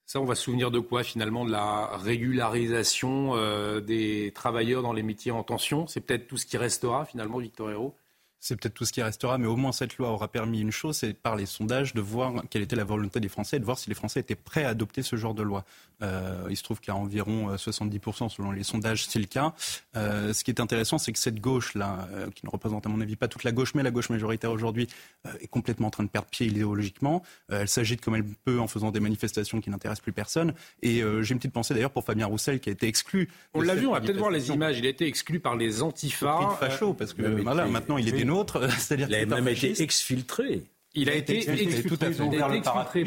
[0.07, 4.95] Ça, on va se souvenir de quoi finalement De la régularisation euh, des travailleurs dans
[4.95, 5.87] les métiers en tension?
[5.87, 7.95] C'est peut-être tout ce qui restera finalement, Victor Hérault?
[8.41, 10.97] C'est peut-être tout ce qui restera, mais au moins cette loi aura permis une chose,
[10.97, 13.79] c'est par les sondages de voir quelle était la volonté des Français et de voir
[13.79, 15.65] si les Français étaient prêts à adopter ce genre de loi.
[16.03, 19.53] Euh, il se trouve qu'à environ 70% euh, selon les sondages, c'est le cas.
[19.97, 23.01] Euh, ce qui est intéressant, c'est que cette gauche-là, euh, qui ne représente à mon
[23.01, 24.89] avis pas toute la gauche, mais la gauche majoritaire aujourd'hui,
[25.41, 27.23] est complètement en train de perdre pied idéologiquement.
[27.51, 30.55] elle s'agite comme elle peut en faisant des manifestations qui n'intéressent plus personne.
[30.83, 33.29] Et j'ai une petite pensée d'ailleurs pour Fabien Roussel qui a été exclu.
[33.53, 34.79] On l'a vu, on va peut-être voir les images.
[34.79, 36.57] Il a été exclu par les antifas.
[36.59, 40.63] Facho, parce que voilà, maintenant il est autre, c'est-à-dire qu'il a même été exfiltré.
[40.95, 42.11] Il a été exfiltré,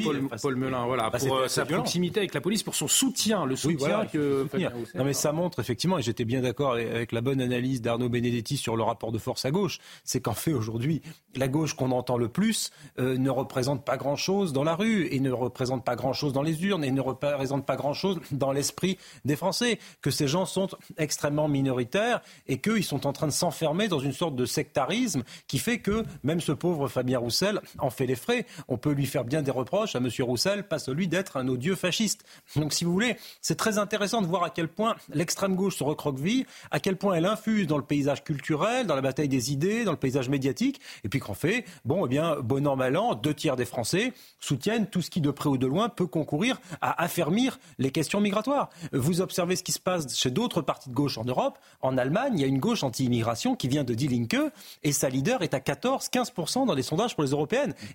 [0.01, 3.45] Paul, Paul Melun, voilà, bah, pour euh, sa proximité avec la police, pour son soutien,
[3.45, 4.47] le soutien que.
[4.95, 8.55] Non, mais ça montre effectivement, et j'étais bien d'accord avec la bonne analyse d'Arnaud Benedetti
[8.55, 11.01] sur le rapport de force à gauche, c'est qu'en fait aujourd'hui,
[11.35, 15.19] la gauche qu'on entend le plus euh, ne représente pas grand-chose dans la rue et
[15.19, 19.35] ne représente pas grand-chose dans les urnes et ne représente pas grand-chose dans l'esprit des
[19.35, 19.77] Français.
[20.01, 24.13] Que ces gens sont extrêmement minoritaires et qu'ils sont en train de s'enfermer dans une
[24.13, 28.45] sorte de sectarisme qui fait que même ce pauvre Fabien Roussel en fait les frais.
[28.67, 30.09] On peut lui faire bien des reproches à M.
[30.19, 32.23] Roussel, pas celui d'être un odieux fasciste.
[32.55, 35.83] Donc, si vous voulez, c'est très intéressant de voir à quel point l'extrême gauche se
[35.83, 39.83] recroqueville, à quel point elle infuse dans le paysage culturel, dans la bataille des idées,
[39.83, 43.55] dans le paysage médiatique, et puis qu'en fait, bon, eh bien, bon an, deux tiers
[43.55, 47.59] des Français soutiennent tout ce qui, de près ou de loin, peut concourir à affermir
[47.77, 48.69] les questions migratoires.
[48.91, 51.57] Vous observez ce qui se passe chez d'autres partis de gauche en Europe.
[51.81, 54.51] En Allemagne, il y a une gauche anti-immigration qui vient de Die Linke,
[54.83, 57.33] et sa leader est à 14-15% dans les sondages pour les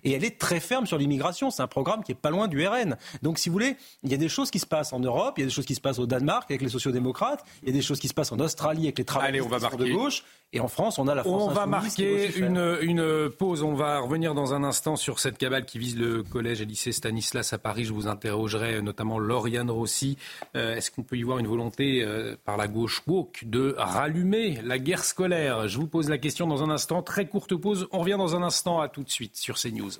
[0.03, 1.51] Et elle est très ferme sur l'immigration.
[1.51, 2.97] C'est un programme qui est pas loin du RN.
[3.21, 5.41] Donc, si vous voulez, il y a des choses qui se passent en Europe, il
[5.41, 7.73] y a des choses qui se passent au Danemark avec les sociodémocrates, il y a
[7.73, 10.23] des choses qui se passent en Australie avec les travailleurs de gauche.
[10.51, 13.61] Et en France, on a la France On va marquer une, une, pause.
[13.61, 16.91] On va revenir dans un instant sur cette cabale qui vise le collège et lycée
[16.91, 17.85] Stanislas à Paris.
[17.85, 20.17] Je vous interrogerai notamment Lauriane Rossi.
[20.55, 24.59] Euh, est-ce qu'on peut y voir une volonté euh, par la gauche woke de rallumer
[24.63, 25.67] la guerre scolaire?
[25.67, 27.03] Je vous pose la question dans un instant.
[27.03, 27.87] Très courte pause.
[27.91, 28.79] On revient dans un instant.
[28.79, 29.91] À tout de suite sur CNews.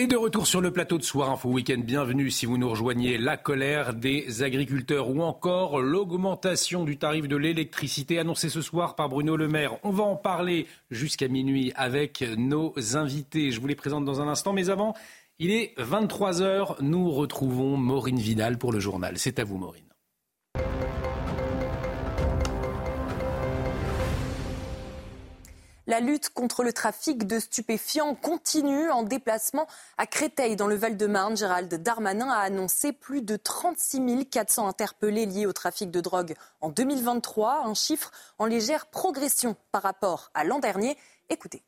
[0.00, 3.18] Et de retour sur le plateau de Soir Info Week-end, bienvenue si vous nous rejoignez.
[3.18, 9.10] La colère des agriculteurs ou encore l'augmentation du tarif de l'électricité annoncée ce soir par
[9.10, 9.76] Bruno Le Maire.
[9.82, 13.50] On va en parler jusqu'à minuit avec nos invités.
[13.50, 14.94] Je vous les présente dans un instant, mais avant,
[15.38, 16.76] il est 23h.
[16.80, 19.18] Nous retrouvons Maureen Vidal pour le journal.
[19.18, 19.89] C'est à vous, Maureen.
[25.90, 29.66] La lutte contre le trafic de stupéfiants continue en déplacement
[29.98, 31.36] à Créteil, dans le Val-de-Marne.
[31.36, 36.68] Gérald Darmanin a annoncé plus de 36 400 interpellés liés au trafic de drogue en
[36.68, 40.96] 2023, un chiffre en légère progression par rapport à l'an dernier.
[41.28, 41.64] Écoutez.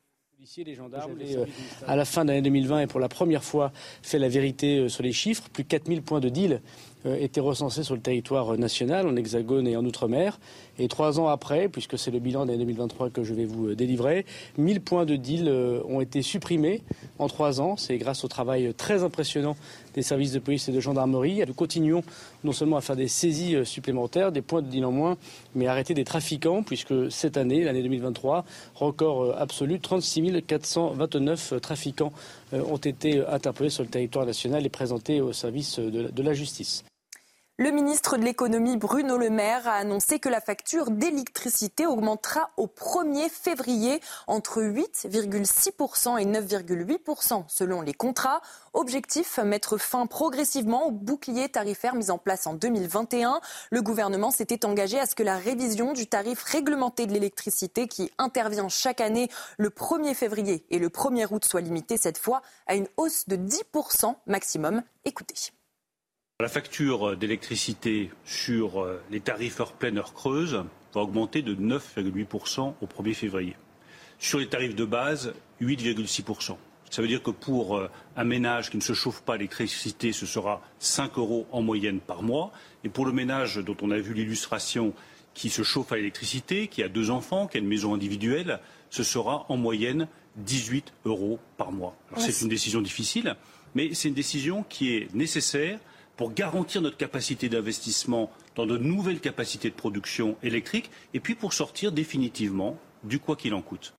[0.57, 1.45] Les gendarmes, euh,
[1.87, 3.71] à la fin de l'année 2020 et pour la première fois
[4.01, 5.43] fait la vérité euh, sur les chiffres.
[5.49, 6.61] Plus de 4000 points de deal
[7.05, 10.39] euh, étaient recensés sur le territoire national, en Hexagone et en Outre-mer.
[10.79, 13.75] Et trois ans après, puisque c'est le bilan d'année 2023 que je vais vous euh,
[13.75, 14.25] délivrer,
[14.57, 16.81] 1000 points de deal euh, ont été supprimés
[17.19, 17.77] en trois ans.
[17.77, 19.55] C'est grâce au travail très impressionnant
[19.93, 21.43] des services de police et de gendarmerie.
[21.45, 22.03] Nous continuons
[22.43, 25.17] non seulement à faire des saisies supplémentaires, des points de deal en moins,
[25.53, 28.43] mais à arrêter des trafiquants, puisque cette année, l'année 2023,
[28.75, 32.11] record absolu, 36 429 trafiquants
[32.53, 36.83] ont été interpellés sur le territoire national et présentés au service de la justice.
[37.57, 42.65] Le ministre de l'économie Bruno Le Maire a annoncé que la facture d'électricité augmentera au
[42.65, 48.41] 1er février entre 8,6% et 9,8% selon les contrats.
[48.73, 53.39] Objectif, mettre fin progressivement au bouclier tarifaire mis en place en 2021.
[53.69, 58.09] Le gouvernement s'était engagé à ce que la révision du tarif réglementé de l'électricité qui
[58.17, 59.29] intervient chaque année
[59.59, 63.35] le 1er février et le 1er août soit limitée cette fois à une hausse de
[63.35, 64.81] 10% maximum.
[65.05, 65.51] Écoutez.
[66.43, 70.61] La facture d'électricité sur euh, les tarifs heure pleine, heure creuse
[70.93, 73.55] va augmenter de 9,8% au 1er février.
[74.19, 76.57] Sur les tarifs de base, 8,6%.
[76.89, 80.11] Ça veut dire que pour euh, un ménage qui ne se chauffe pas à l'électricité,
[80.11, 82.51] ce sera 5 euros en moyenne par mois.
[82.83, 84.93] Et pour le ménage dont on a vu l'illustration,
[85.33, 89.03] qui se chauffe à l'électricité, qui a deux enfants, qui a une maison individuelle, ce
[89.03, 91.95] sera en moyenne 18 euros par mois.
[92.17, 93.37] c'est une décision difficile,
[93.75, 95.79] mais c'est une décision qui est nécessaire
[96.17, 101.53] pour garantir notre capacité d'investissement dans de nouvelles capacités de production électrique et puis pour
[101.53, 103.93] sortir définitivement du quoi qu'il en coûte.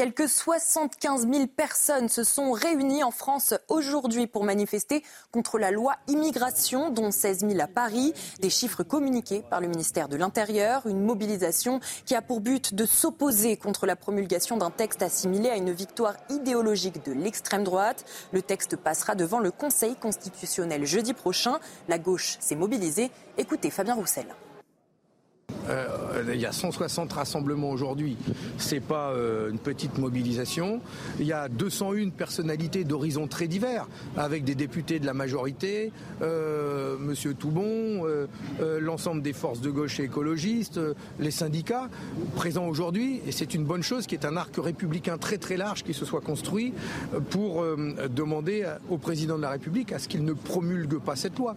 [0.00, 5.96] Quelques 75 000 personnes se sont réunies en France aujourd'hui pour manifester contre la loi
[6.08, 8.14] immigration, dont 16 000 à Paris.
[8.40, 10.86] Des chiffres communiqués par le ministère de l'Intérieur.
[10.86, 15.56] Une mobilisation qui a pour but de s'opposer contre la promulgation d'un texte assimilé à
[15.56, 18.06] une victoire idéologique de l'extrême droite.
[18.32, 21.60] Le texte passera devant le Conseil constitutionnel jeudi prochain.
[21.88, 23.10] La gauche s'est mobilisée.
[23.36, 24.34] Écoutez Fabien Roussel.
[25.68, 28.16] Euh, il y a 160 rassemblements aujourd'hui.
[28.58, 30.80] C'est pas euh, une petite mobilisation.
[31.18, 33.86] Il y a 201 personnalités d'horizons très divers,
[34.16, 35.92] avec des députés de la majorité,
[36.22, 38.04] euh, Monsieur Toubon,
[38.80, 40.80] l'ensemble des forces de gauche et écologistes,
[41.18, 41.88] les syndicats
[42.36, 43.20] présents aujourd'hui.
[43.26, 46.04] Et c'est une bonne chose, qui est un arc républicain très très large qui se
[46.04, 46.72] soit construit
[47.30, 47.64] pour
[48.08, 51.54] demander au président de la République à ce qu'il ne promulgue pas cette loi.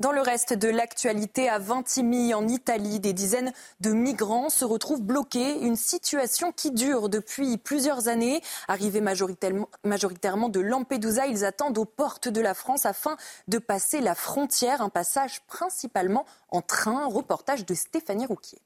[0.00, 5.02] Dans le reste de l'actualité, à Vintimille, en Italie, des dizaines de migrants se retrouvent
[5.02, 5.60] bloqués.
[5.60, 8.40] Une situation qui dure depuis plusieurs années.
[8.66, 14.14] Arrivés majoritairement de Lampedusa, ils attendent aux portes de la France afin de passer la
[14.14, 14.80] frontière.
[14.80, 17.04] Un passage principalement en train.
[17.04, 18.58] Reportage de Stéphanie Rouquier.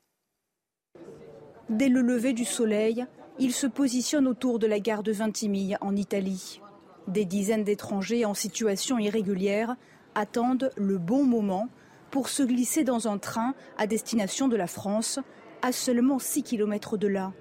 [1.68, 3.07] Dès le lever du soleil,
[3.41, 6.61] ils se positionnent autour de la gare de Vintimille, en Italie.
[7.09, 9.74] Des dizaines d'étrangers en situation irrégulière
[10.15, 11.69] attendent le bon moment
[12.11, 15.19] pour se glisser dans un train à destination de la France,
[15.62, 17.33] à seulement 6 km de là.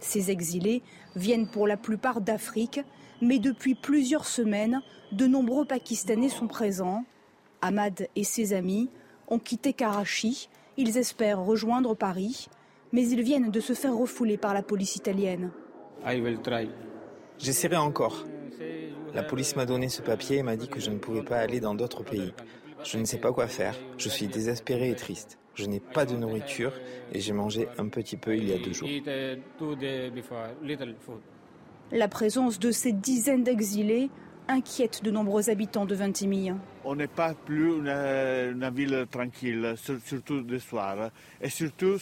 [0.00, 0.82] Ces exilés
[1.16, 2.80] viennent pour la plupart d'Afrique,
[3.20, 7.04] mais depuis plusieurs semaines, de nombreux Pakistanais sont présents.
[7.62, 8.90] Ahmad et ses amis
[9.28, 10.48] ont quitté Karachi.
[10.76, 12.48] Ils espèrent rejoindre Paris,
[12.92, 15.50] mais ils viennent de se faire refouler par la police italienne.
[17.38, 18.24] J'essaierai encore.
[19.14, 21.60] La police m'a donné ce papier et m'a dit que je ne pouvais pas aller
[21.60, 22.32] dans d'autres pays.
[22.84, 23.74] Je ne sais pas quoi faire.
[23.98, 25.38] Je suis désespéré et triste.
[25.54, 26.72] Je n'ai pas de nourriture
[27.12, 28.88] et j'ai mangé un petit peu il y a deux jours.
[31.92, 34.10] La présence de ces dizaines d'exilés
[34.48, 36.54] inquiète de nombreux habitants de Ventimille.
[36.84, 41.10] On n'est pas plus une, ville tranquille, surtout le soir.
[41.40, 41.96] Et surtout,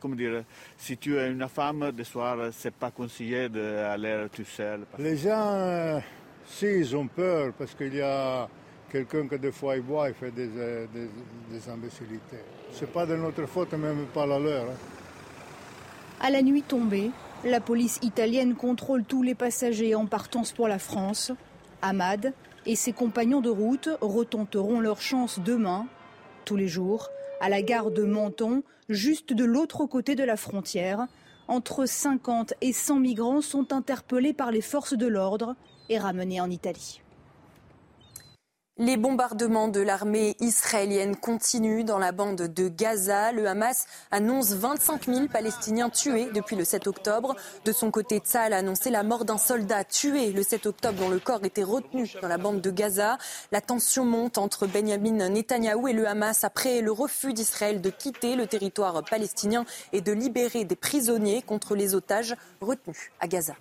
[0.00, 0.44] comment dire,
[0.76, 4.80] si tu es une femme, le soir, c'est pas conseillé d'aller tout seul.
[4.98, 6.02] Les gens
[6.46, 8.48] si, ils ont peur parce qu'il y a
[8.90, 11.08] quelqu'un que des fois il boit et fait des, euh, des,
[11.50, 12.42] des imbécilités.
[12.72, 14.64] C'est pas de notre faute, même pas la leur.
[14.64, 14.76] Hein.
[16.20, 17.10] À la nuit tombée,
[17.44, 21.32] la police italienne contrôle tous les passagers en partance pour la France.
[21.82, 22.32] Ahmad
[22.64, 25.86] et ses compagnons de route retenteront leur chance demain,
[26.44, 31.06] tous les jours, à la gare de Menton, juste de l'autre côté de la frontière.
[31.48, 35.54] Entre 50 et 100 migrants sont interpellés par les forces de l'ordre
[35.88, 37.00] et ramené en Italie.
[38.78, 43.32] Les bombardements de l'armée israélienne continuent dans la bande de Gaza.
[43.32, 47.36] Le Hamas annonce 25 000 Palestiniens tués depuis le 7 octobre.
[47.64, 51.08] De son côté, Tzal a annoncé la mort d'un soldat tué le 7 octobre dont
[51.08, 53.16] le corps était retenu dans la bande de Gaza.
[53.50, 58.36] La tension monte entre Benjamin Netanyahou et le Hamas après le refus d'Israël de quitter
[58.36, 59.64] le territoire palestinien
[59.94, 63.54] et de libérer des prisonniers contre les otages retenus à Gaza.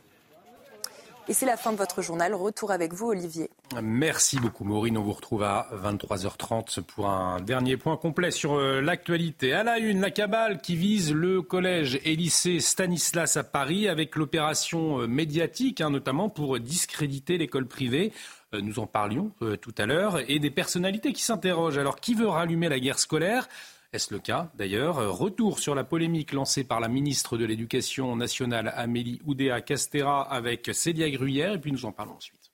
[1.28, 2.36] Et c'est la fin de votre journal.
[2.36, 3.50] Retour avec vous, Olivier.
[3.82, 4.96] Merci beaucoup, Maureen.
[4.98, 9.52] On vous retrouve à 23h30 pour un dernier point complet sur euh, l'actualité.
[9.52, 14.16] À la une, la cabale qui vise le collège et lycée Stanislas à Paris avec
[14.16, 18.14] l'opération euh, médiatique, hein, notamment pour discréditer l'école privée.
[18.54, 20.20] Euh, nous en parlions tout à l'heure.
[20.28, 21.80] Et des personnalités qui s'interrogent.
[21.80, 23.48] Alors, qui veut rallumer la guerre scolaire?
[23.96, 24.98] Est-ce le cas d'ailleurs?
[25.18, 30.70] Retour sur la polémique lancée par la ministre de l'Éducation nationale Amélie Oudéa Castera avec
[30.74, 32.45] Célia Gruyère et puis nous en parlons ensuite.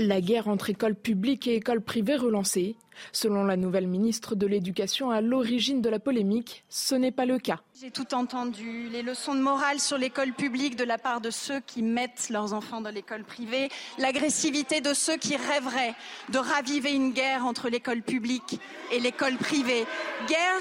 [0.00, 2.76] La guerre entre écoles publiques et écoles privées relancée.
[3.12, 7.38] Selon la nouvelle ministre de l'Éducation à l'origine de la polémique, ce n'est pas le
[7.38, 7.60] cas.
[7.78, 11.60] J'ai tout entendu, les leçons de morale sur l'école publique de la part de ceux
[11.60, 15.94] qui mettent leurs enfants dans l'école privée, l'agressivité de ceux qui rêveraient
[16.30, 18.58] de raviver une guerre entre l'école publique
[18.92, 19.84] et l'école privée.
[20.28, 20.60] Guerre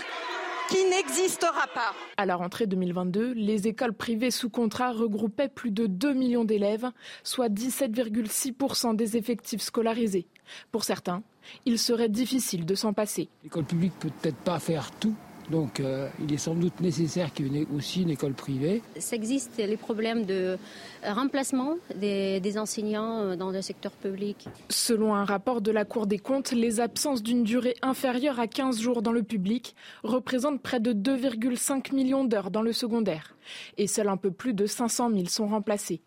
[0.70, 1.93] qui n'existera pas.
[2.17, 6.91] À la rentrée 2022, les écoles privées sous contrat regroupaient plus de 2 millions d'élèves,
[7.24, 10.28] soit 17,6% des effectifs scolarisés.
[10.72, 11.24] Pour certains,
[11.65, 13.30] il serait difficile de s'en passer.
[13.43, 15.15] L'école publique peut peut-être pas faire tout
[15.49, 18.81] donc euh, il est sans doute nécessaire qu'il y ait aussi une école privée.
[18.97, 20.57] Ça existe les problèmes de
[21.03, 24.47] remplacement des, des, enseignants euh, dans le secteur public.
[24.69, 28.79] Selon un rapport de la Cour des comptes, les absences d'une durée inférieure à 15
[28.79, 33.35] jours dans le public représentent près de 2,5 millions d'heures dans le secondaire.
[33.77, 36.01] Et seuls un peu plus de 500 000 sont remplacés.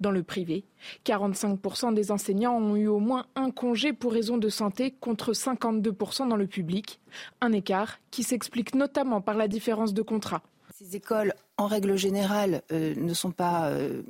[0.00, 0.64] Dans le privé,
[1.04, 6.28] 45% des enseignants ont eu au moins un congé pour raison de santé contre 52%
[6.28, 7.00] dans le public,
[7.40, 10.42] un écart qui s'explique notamment par la différence de contrat.
[10.74, 14.02] Ces écoles, en règle générale, euh, ne sont pas euh,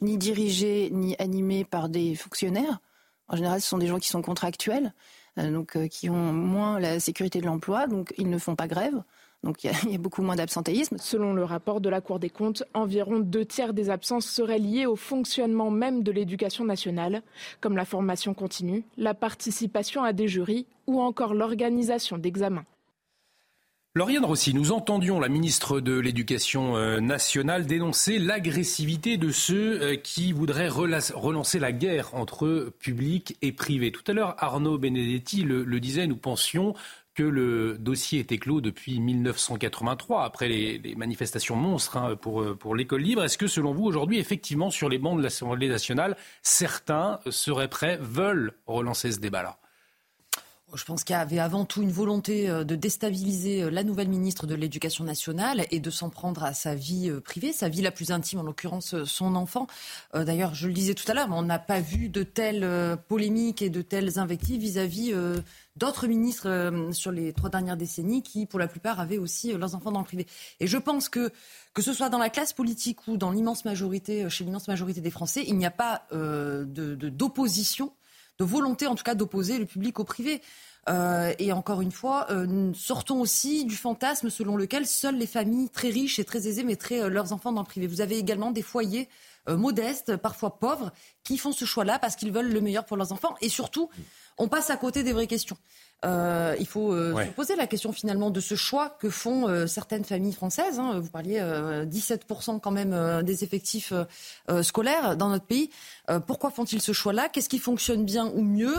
[0.00, 2.78] ni dirigées ni animées par des fonctionnaires.
[3.28, 4.92] En général, ce sont des gens qui sont contractuels,
[5.38, 9.02] euh, donc qui ont moins la sécurité de l'emploi, donc ils ne font pas grève.
[9.42, 10.96] Donc il y, a beaucoup moins d'absentéisme.
[10.98, 14.86] Selon le rapport de la Cour des comptes, environ deux tiers des absences seraient liées
[14.86, 17.22] au fonctionnement même de l'éducation nationale,
[17.60, 22.64] comme la formation continue, la participation à des jurys ou encore l'organisation d'examens.
[23.94, 29.96] Lauriane Rossi, nous entendions la ministre de l'Éducation euh, nationale dénoncer l'agressivité de ceux euh,
[29.96, 33.92] qui voudraient relancer la guerre entre public et privé.
[33.92, 36.74] Tout à l'heure, Arnaud Benedetti le disait, nous pensions
[37.14, 42.74] que le dossier était clos depuis 1983, après les, manifestations monstres hein, pour, euh, pour
[42.74, 43.24] l'école libre.
[43.24, 47.98] Est-ce que, selon vous, aujourd'hui, effectivement, sur les bancs de l'Assemblée nationale, certains seraient prêts,
[48.00, 49.58] veulent relancer ce débat-là?
[50.74, 54.08] Je pense qu'il y avait avant tout une volonté euh, de déstabiliser euh, la nouvelle
[54.08, 57.82] ministre de l'Éducation nationale et de s'en prendre à sa vie euh, privée, sa vie
[57.82, 59.66] la plus intime, en l'occurrence son enfant.
[60.14, 63.70] D'ailleurs, je le disais tout à l'heure, on n'a pas vu de telles polémiques et
[63.70, 65.14] de telles invectives vis-à-vis
[65.76, 69.92] d'autres ministres sur les trois dernières décennies qui, pour la plupart, avaient aussi leurs enfants
[69.92, 70.26] dans le privé.
[70.60, 71.30] Et je pense que,
[71.74, 75.10] que ce soit dans la classe politique ou dans l'immense majorité, chez l'immense majorité des
[75.10, 77.92] Français, il n'y a pas d'opposition.
[78.44, 80.40] Volonté en tout cas d'opposer le public au privé.
[80.88, 85.70] Euh, et encore une fois, euh, sortons aussi du fantasme selon lequel seules les familles
[85.70, 87.86] très riches et très aisées mettraient euh, leurs enfants dans le privé.
[87.86, 89.08] Vous avez également des foyers
[89.48, 90.92] modestes, parfois pauvres,
[91.24, 93.34] qui font ce choix-là parce qu'ils veulent le meilleur pour leurs enfants.
[93.40, 93.90] Et surtout,
[94.38, 95.56] on passe à côté des vraies questions.
[96.04, 99.66] Euh, il faut euh, se poser la question finalement de ce choix que font euh,
[99.66, 100.78] certaines familles françaises.
[100.78, 100.98] Hein.
[100.98, 103.92] Vous parliez 17% quand même des effectifs
[104.62, 105.70] scolaires dans notre pays.
[106.26, 107.28] pourquoi font-ils ce choix-là?
[107.28, 108.76] Qu'est-ce qui fonctionne bien ou mieux?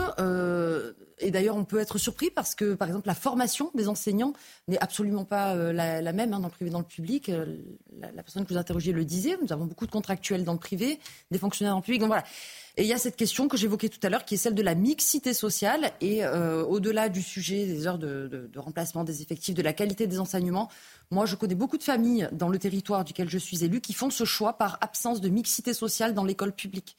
[1.18, 4.32] Et d'ailleurs, on peut être surpris parce que, par exemple, la formation des enseignants
[4.68, 7.28] n'est absolument pas la, même hein, dans le privé dans le public.
[7.28, 9.36] La, la, personne que vous interrogez le disait.
[9.42, 10.98] Nous avons beaucoup de contractuels dans le privé,
[11.30, 12.02] des fonctionnaires le public.
[12.76, 14.62] Et il y a cette question que j'évoquais tout à l'heure, qui est celle de
[14.62, 15.92] la mixité sociale.
[16.00, 20.08] Et euh, au-delà du sujet des heures de, de, remplacement des effectifs, de la qualité
[20.08, 20.68] des enseignements,
[21.12, 24.10] moi, je connais beaucoup de familles dans le territoire duquel je suis élu qui font
[24.10, 26.96] ce choix par absence de mixité sociale dans l'école publique.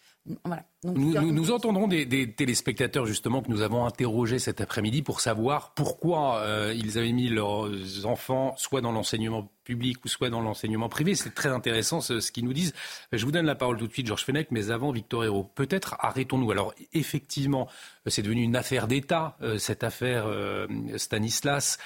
[0.83, 6.73] Nous, entendrons des, téléspectateurs justement que nous avons interrogés cet après-midi pour savoir pourquoi euh,
[6.75, 7.69] ils avaient mis leurs
[8.05, 11.13] enfants soit dans l'enseignement public ou soit dans l'enseignement privé.
[11.13, 12.73] C'est très intéressant ce, qu'ils nous disent.
[13.11, 15.51] Je vous donne la parole tout de suite, Georges Fenech, mais avant Victor Hérault.
[15.55, 16.49] Peut-être arrêtons-nous.
[16.49, 17.67] Alors effectivement,
[18.07, 20.67] c'est devenu une affaire d'État, euh, cette affaire euh,
[20.97, 21.77] Stanislas.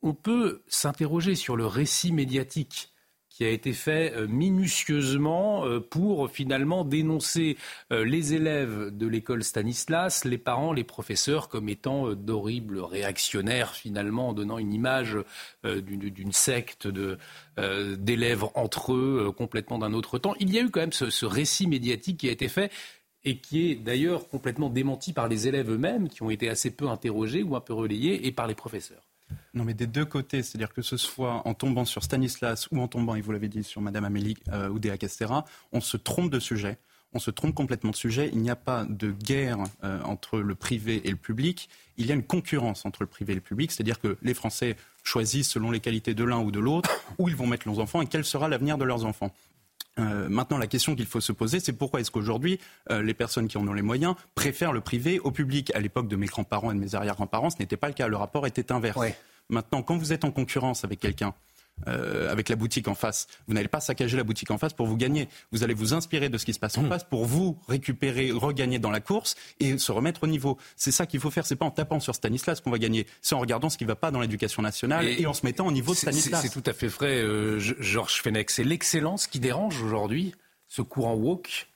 [0.00, 2.93] On peut s'interroger sur le récit médiatique
[3.34, 7.56] qui a été fait euh, minutieusement euh, pour finalement dénoncer
[7.90, 14.28] euh, les élèves de l'école Stanislas, les parents, les professeurs comme étant d'horribles réactionnaires finalement,
[14.28, 15.18] en donnant une image
[15.64, 16.86] d'une secte
[17.56, 20.34] d'élèves entre eux complètement d'un autre temps.
[20.38, 22.70] Il y a eu quand même ce, ce récit médiatique qui a été fait
[23.24, 26.88] et qui est d'ailleurs complètement démenti par les élèves eux-mêmes, qui ont été assez peu
[26.88, 29.13] interrogés ou un peu relayés, et par les professeurs.
[29.54, 32.88] Non, mais des deux côtés, c'est-à-dire que ce soit en tombant sur Stanislas ou en
[32.88, 36.40] tombant, et vous l'avez dit, sur Madame Amélie euh, Oudéa Castera, on se trompe de
[36.40, 36.78] sujet.
[37.16, 38.28] On se trompe complètement de sujet.
[38.32, 41.68] Il n'y a pas de guerre euh, entre le privé et le public.
[41.96, 44.76] Il y a une concurrence entre le privé et le public, c'est-à-dire que les Français
[45.04, 48.02] choisissent selon les qualités de l'un ou de l'autre où ils vont mettre leurs enfants
[48.02, 49.32] et quel sera l'avenir de leurs enfants.
[49.98, 52.58] Euh, maintenant, la question qu'il faut se poser, c'est pourquoi est-ce qu'aujourd'hui,
[52.90, 55.74] euh, les personnes qui en ont les moyens préfèrent le privé au public?
[55.74, 58.08] À l'époque de mes grands-parents et de mes arrière-grands-parents, ce n'était pas le cas.
[58.08, 58.98] Le rapport était inverse.
[59.50, 61.34] Maintenant, quand vous êtes en concurrence avec quelqu'un,
[61.86, 63.26] euh, avec la boutique en face.
[63.46, 65.28] Vous n'allez pas saccager la boutique en face pour vous gagner.
[65.52, 66.88] Vous allez vous inspirer de ce qui se passe en mmh.
[66.88, 70.56] face pour vous récupérer, regagner dans la course et se remettre au niveau.
[70.76, 71.44] C'est ça qu'il faut faire.
[71.44, 73.06] C'est pas en tapant sur Stanislas qu'on va gagner.
[73.20, 75.66] C'est en regardant ce qui ne va pas dans l'éducation nationale et, en se mettant
[75.66, 76.40] au niveau de Stanislas.
[76.42, 78.50] C'est tout à fait vrai, euh, Georges Fenech.
[78.50, 80.34] C'est l'excellence qui dérange aujourd'hui,
[80.68, 81.66] ce courant woke?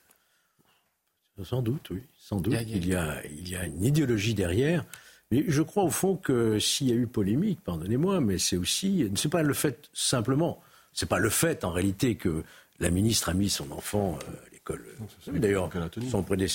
[1.43, 2.01] Sans doute, oui.
[2.17, 2.53] Sans doute.
[2.67, 4.85] Il y a, il y a une idéologie derrière.
[5.31, 9.09] Mais je crois au fond que s'il y a eu polémique, pardonnez-moi, mais c'est aussi,
[9.15, 10.59] c'est pas le fait simplement,
[10.93, 12.43] c'est pas le fait en réalité que
[12.79, 14.85] la ministre a mis son enfant euh, à l'école.
[15.27, 15.69] D'ailleurs,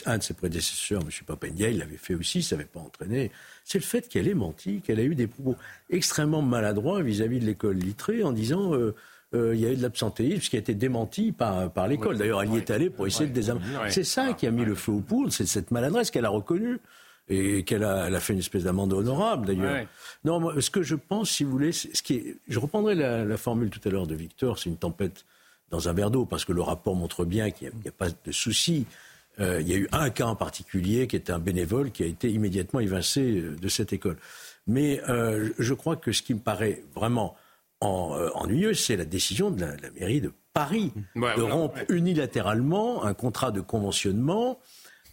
[0.07, 1.09] un de ses prédécesseurs, M.
[1.27, 3.31] Papendia, il l'avait fait aussi, ça n'avait pas entraîné.
[3.65, 5.57] C'est le fait qu'elle ait menti, qu'elle a eu des propos
[5.91, 8.95] extrêmement maladroits vis-à-vis de l'école littrée en disant euh,
[9.35, 12.19] euh, il y a eu de l'absentéisme qui a été démenti par, par l'école.
[12.19, 13.65] D'ailleurs, elle y est allée pour essayer de désamener.
[13.91, 16.81] C'est ça qui a mis le feu aux poudres, c'est cette maladresse qu'elle a reconnue
[17.29, 19.87] et qu'elle a, elle a fait une espèce d'amende honorable d'ailleurs.
[20.25, 23.37] Non, moi, ce que je pense, si vous voulez, ce qui est, je reprendrai la,
[23.37, 25.25] formule tout à l'heure de Victor, c'est une tempête
[25.71, 28.33] dans un verre d'eau, parce que le rapport montre bien qu'il n'y a, pas de
[28.33, 28.87] souci.
[29.41, 32.07] Euh, il y a eu un cas en particulier qui était un bénévole qui a
[32.07, 34.17] été immédiatement évincé euh, de cette école.
[34.67, 37.37] Mais euh, je crois que ce qui me paraît vraiment
[37.81, 43.61] ennuyeux, c'est la décision de la, mairie de Paris de rompre unilatéralement un contrat de
[43.61, 44.59] conventionnement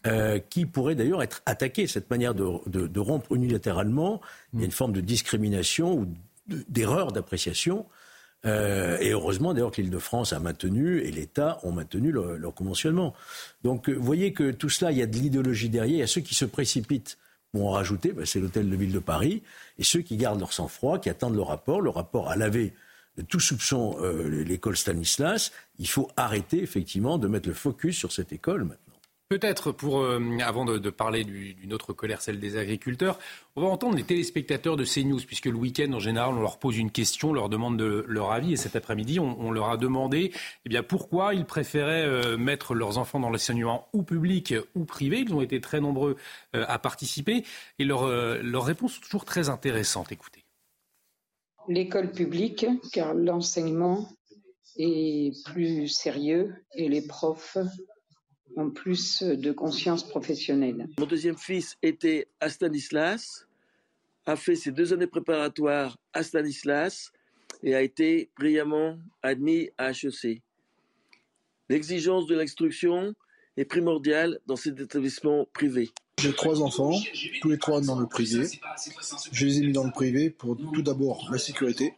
[0.07, 1.85] euh, qui pourrait d'ailleurs être attaqué.
[1.85, 4.19] Cette manière de, rompre unilatéralement,
[4.51, 6.07] il y a une forme de discrimination ou
[6.47, 7.85] d'erreur d'appréciation.
[8.47, 13.13] Euh, et heureusement d'ailleurs que l'Île-de-France a maintenu et l'État ont maintenu leur, conventionnement.
[13.63, 15.97] Donc euh, vous voyez que tout cela, il y a de l'idéologie derrière.
[15.97, 17.19] Il y a ceux qui se précipitent
[17.51, 19.43] pour en rajouter, ben, c'est l'hôtel de ville de Paris,
[19.77, 21.79] et ceux qui gardent leur sang-froid, qui attendent le rapport.
[21.79, 22.73] Le rapport a lavé
[23.17, 25.51] de tout soupçon l'école Stanislas.
[25.77, 28.90] Il faut arrêter effectivement de mettre le focus sur cette école maintenant.
[29.31, 33.17] Peut-être pour, euh, avant de, parler d'une autre colère, celle des agriculteurs,
[33.55, 36.77] on va entendre les téléspectateurs de CNews, puisque le week-end, en général, on leur pose
[36.77, 40.33] une question, on leur demande de, leur avis, et cet après-midi, on, leur a demandé
[40.65, 45.19] eh bien, pourquoi ils préféraient euh, mettre leurs enfants dans l'enseignement ou public ou privé.
[45.19, 46.17] Ils ont été très nombreux
[46.53, 47.45] euh, à participer,
[47.79, 48.09] et leurs
[48.43, 50.11] leur réponses sont toujours très intéressantes.
[50.11, 50.43] Écoutez.
[51.69, 54.09] L'école publique, car l'enseignement
[54.75, 57.57] est plus sérieux et les profs
[58.55, 60.87] en plus de conscience professionnelle.
[60.99, 63.47] Mon deuxième fils était à Stanislas,
[64.25, 67.11] a fait ses deux années préparatoires à Stanislas
[67.63, 70.41] et a été brillamment admis à HEC.
[71.69, 73.13] L'exigence de l'instruction
[73.57, 75.89] est primordiale dans cet établissement privé.
[76.19, 76.93] J'ai trois enfants,
[77.41, 78.45] tous les trois dans le privé.
[79.31, 81.93] Je les ai mis dans le privé pour tout d'abord la sécurité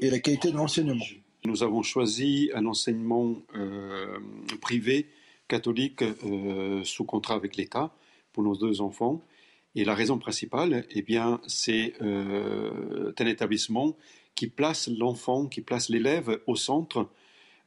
[0.00, 1.04] et la qualité de l'enseignement.
[1.44, 4.18] Nous avons choisi un enseignement euh,
[4.60, 5.06] privé
[5.48, 7.92] catholique euh, sous contrat avec l'État
[8.32, 9.22] pour nos deux enfants.
[9.74, 13.96] Et la raison principale, eh bien, c'est euh, un établissement
[14.34, 17.08] qui place l'enfant, qui place l'élève au centre,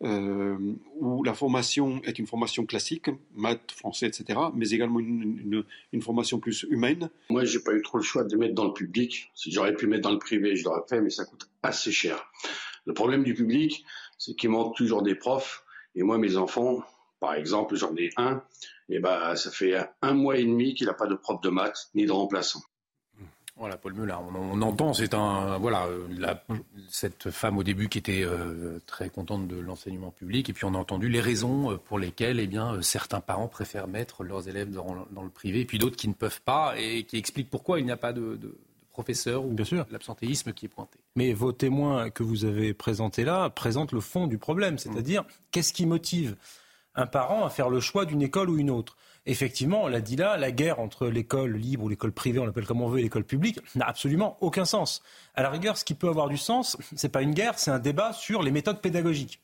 [0.01, 5.63] où la formation est une formation classique, maths, français, etc., mais également une,
[5.93, 7.09] une, formation plus humaine.
[7.29, 9.31] Moi, j'ai pas eu trop le choix de les mettre dans le public.
[9.33, 12.29] Si j'aurais pu mettre dans le privé, je l'aurais fait, mais ça coûte assez cher.
[12.85, 13.85] Le problème du public,
[14.17, 15.63] c'est qu'il manque toujours des profs.
[15.95, 16.83] Et moi, mes enfants,
[17.19, 18.43] par exemple, j'en ai un,
[18.89, 21.89] et ben, ça fait un mois et demi qu'il n'a pas de prof de maths
[21.95, 22.61] ni de remplaçant.
[23.55, 25.87] Voilà, Paul Meulard, on, entend, c'est un, voilà,
[26.89, 30.73] cette femme au début qui était euh, très contente de l'enseignement public, et puis on
[30.73, 34.49] a entendu les raisons euh, pour lesquelles, eh bien, euh, certains parents préfèrent mettre leurs
[34.49, 37.79] élèves dans, le privé, et puis d'autres qui ne peuvent pas, et qui expliquent pourquoi
[37.79, 38.39] il n'y a pas de
[38.93, 39.55] professeur ou
[39.91, 40.99] l'absentéisme qui est pointé.
[41.15, 45.73] Mais vos témoins que vous avez présentés là présentent le fond du problème, c'est-à-dire qu'est-ce
[45.73, 46.37] qui motive
[46.95, 48.95] un parent à faire le choix d'une école ou une autre?
[49.25, 52.65] Effectivement, on l'a dit là, la guerre entre l'école libre ou l'école privée, on l'appelle
[52.65, 55.01] comme on veut, et l'école publique, n'a absolument aucun sens.
[55.33, 57.79] À la rigueur, ce qui peut avoir du sens, c'est pas une guerre, c'est un
[57.79, 59.39] débat sur les méthodes pédagogiques.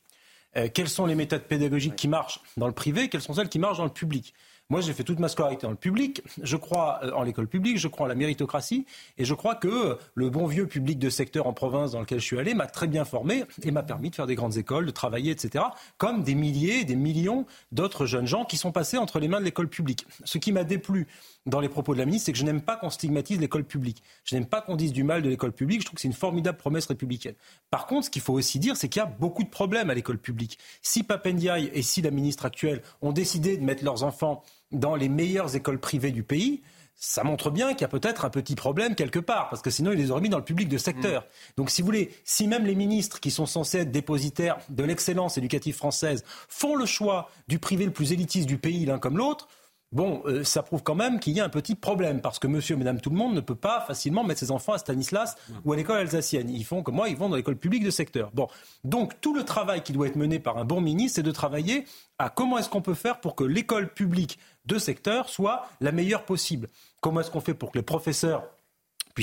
[0.56, 3.58] Euh, quelles sont les méthodes pédagogiques qui marchent dans le privé, quelles sont celles qui
[3.58, 4.34] marchent dans le public?
[4.70, 6.22] Moi, j'ai fait toute ma scolarité dans le public.
[6.40, 8.86] Je crois euh, en l'école publique, je crois en la méritocratie,
[9.18, 12.24] et je crois que le bon vieux public de secteur en province dans lequel je
[12.24, 14.92] suis allé m'a très bien formé et m'a permis de faire des grandes écoles, de
[14.92, 15.64] travailler, etc.
[15.98, 19.44] Comme des milliers, des millions d'autres jeunes gens qui sont passés entre les mains de
[19.44, 20.06] l'école publique.
[20.22, 21.08] Ce qui m'a déplu
[21.46, 24.02] dans les propos de la ministre, c'est que je n'aime pas qu'on stigmatise l'école publique.
[24.24, 25.80] Je n'aime pas qu'on dise du mal de l'école publique.
[25.80, 27.34] Je trouve que c'est une formidable promesse républicaine.
[27.70, 29.94] Par contre, ce qu'il faut aussi dire, c'est qu'il y a beaucoup de problèmes à
[29.94, 30.58] l'école publique.
[30.82, 35.08] Si Papendiaï et si la ministre actuelle ont décidé de mettre leurs enfants dans les
[35.08, 36.62] meilleures écoles privées du pays,
[37.02, 39.92] ça montre bien qu'il y a peut-être un petit problème quelque part, parce que sinon,
[39.92, 41.22] ils les auraient mis dans le public de secteur.
[41.22, 41.26] Mm.
[41.56, 45.38] Donc, si vous voulez, si même les ministres qui sont censés être dépositaires de l'excellence
[45.38, 49.48] éducative française font le choix du privé le plus élitiste du pays, l'un comme l'autre,
[49.92, 52.76] bon, euh, ça prouve quand même qu'il y a un petit problème, parce que monsieur
[52.76, 55.76] madame tout le monde ne peut pas facilement mettre ses enfants à Stanislas ou à
[55.76, 56.50] l'école alsacienne.
[56.50, 58.30] Ils font comme moi, ils vont dans l'école publique de secteur.
[58.32, 58.48] Bon,
[58.84, 61.84] donc tout le travail qui doit être mené par un bon ministre, c'est de travailler
[62.18, 66.24] à comment est-ce qu'on peut faire pour que l'école publique de secteur soit la meilleure
[66.24, 66.68] possible.
[67.00, 68.44] Comment est-ce qu'on fait pour que les professeurs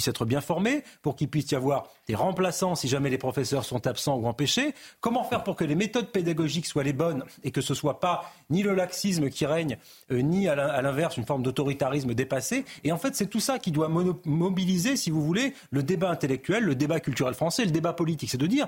[0.05, 3.87] être bien formés, pour qu'il puisse y avoir des remplaçants si jamais les professeurs sont
[3.87, 4.73] absents ou empêchés.
[4.99, 8.31] Comment faire pour que les méthodes pédagogiques soient les bonnes et que ce soit pas
[8.49, 9.77] ni le laxisme qui règne,
[10.11, 12.65] euh, ni à l'inverse une forme d'autoritarisme dépassé?
[12.83, 13.89] Et en fait, c'est tout ça qui doit
[14.25, 18.29] mobiliser, si vous voulez, le débat intellectuel, le débat culturel français, le débat politique.
[18.29, 18.67] C'est de dire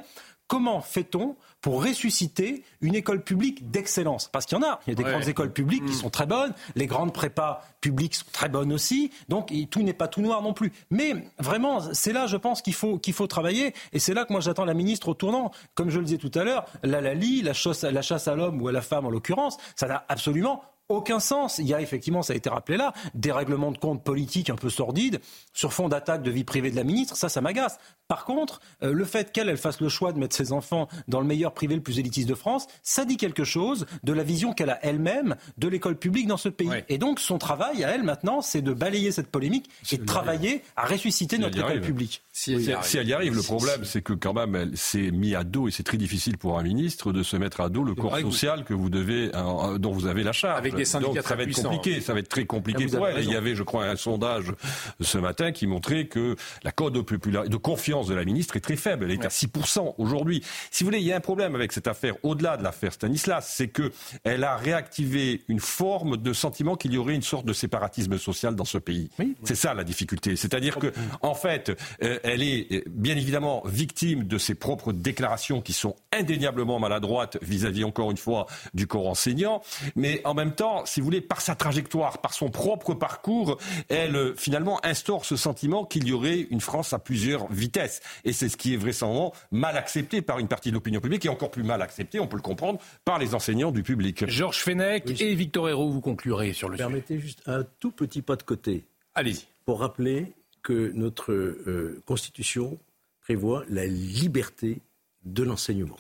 [0.50, 4.28] comment fait-on pour ressusciter une école publique d'excellence?
[4.28, 4.82] Parce qu'il y en a.
[4.88, 6.02] Il y a des grandes écoles publiques qui mm.
[6.02, 9.12] sont très bonnes, les grandes prépas publiques sont très bonnes aussi.
[9.30, 10.74] Donc tout n'est pas tout noir non plus.
[10.89, 13.74] Mais vraiment, c'est là, je pense, qu'il faut, qu'il faut travailler.
[13.93, 15.52] Et c'est là que moi j'attends la ministre au tournant.
[15.76, 17.54] Comme je le disais tout à l'heure, la Lali, la,
[17.91, 21.59] la chasse à l'homme ou à la femme en l'occurrence, ça n'a absolument aucun sens.
[21.59, 24.55] Il y a effectivement, ça a été rappelé là, des règlements de compte politiques un
[24.55, 25.19] peu sordides
[25.53, 27.15] sur fond d'attaque de vie privée de la ministre.
[27.15, 27.77] Ça, ça m'agace.
[28.07, 31.21] Par contre, euh, le fait qu'elle elle fasse le choix de mettre ses enfants dans
[31.21, 34.51] le meilleur privé le plus élitiste de France, ça dit quelque chose de la vision
[34.51, 36.71] qu'elle a elle-même de l'école publique dans ce pays.
[36.89, 40.63] Et donc, son travail à elle maintenant, c'est de balayer cette polémique et de travailler
[40.75, 42.23] à ressusciter notre école publique.
[42.31, 45.67] Si elle, y arrive, le problème, c'est que quand même, elle s'est mis à dos
[45.67, 48.63] et c'est très difficile pour un ministre de se mettre à dos le corps social
[48.63, 49.29] que vous devez,
[49.77, 50.57] dont vous avez la charge.
[50.57, 53.23] Avec des syndicats ça va être compliqué, ça va être très compliqué pour elle.
[53.23, 54.53] il y avait, je crois, un sondage
[54.99, 58.75] ce matin qui montrait que la cote de, de confiance de la ministre est très
[58.75, 59.05] faible.
[59.05, 60.43] Elle est à 6% aujourd'hui.
[60.71, 63.51] Si vous voulez, il y a un problème avec cette affaire, au-delà de l'affaire Stanislas,
[63.55, 63.91] c'est que
[64.23, 68.55] elle a réactivé une forme de sentiment qu'il y aurait une sorte de séparatisme social
[68.55, 69.09] dans ce pays.
[69.43, 70.36] C'est ça la difficulté.
[70.36, 71.71] C'est-à-dire que, en fait,
[72.03, 77.38] euh, elle est euh, bien évidemment victime de ses propres déclarations qui sont indéniablement maladroites
[77.41, 79.61] vis-à-vis, encore une fois, du corps enseignant.
[79.95, 83.57] Mais en même temps, si vous voulez, par sa trajectoire, par son propre parcours,
[83.89, 88.01] elle euh, finalement instaure ce sentiment qu'il y aurait une France à plusieurs vitesses.
[88.24, 91.30] Et c'est ce qui est vraisemblablement mal accepté par une partie de l'opinion publique et
[91.30, 94.28] encore plus mal accepté, on peut le comprendre, par les enseignants du public.
[94.28, 96.84] Georges Fenech et Victor Hérault, vous conclurez sur le sujet.
[96.84, 98.86] Permettez juste un tout petit pas de côté.
[99.15, 99.47] Allez-y.
[99.65, 102.80] Pour rappeler que notre euh, Constitution
[103.22, 104.82] prévoit la liberté
[105.24, 105.95] de l'enseignement.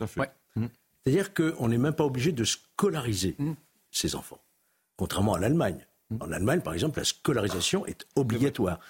[0.55, 0.65] Mmh.
[1.03, 3.51] C'est-à-dire qu'on n'est même pas obligé de scolariser mmh.
[3.91, 4.39] ses enfants,
[4.99, 5.87] contrairement à l'Allemagne.
[6.09, 6.17] Mmh.
[6.19, 8.81] En Allemagne, par exemple, la scolarisation est obligatoire.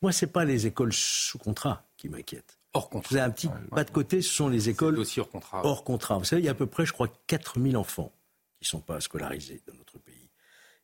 [0.00, 2.58] Moi, ce n'est pas les écoles sous contrat qui m'inquiètent.
[2.72, 3.08] Hors contrat.
[3.10, 5.60] Vous avez un petit pas de côté, ce sont les écoles aussi hors contrat.
[5.66, 6.16] Hors contrat.
[6.16, 8.12] Vous savez, il y a à peu près, je crois, 4000 enfants
[8.58, 10.30] qui ne sont pas scolarisés dans notre pays.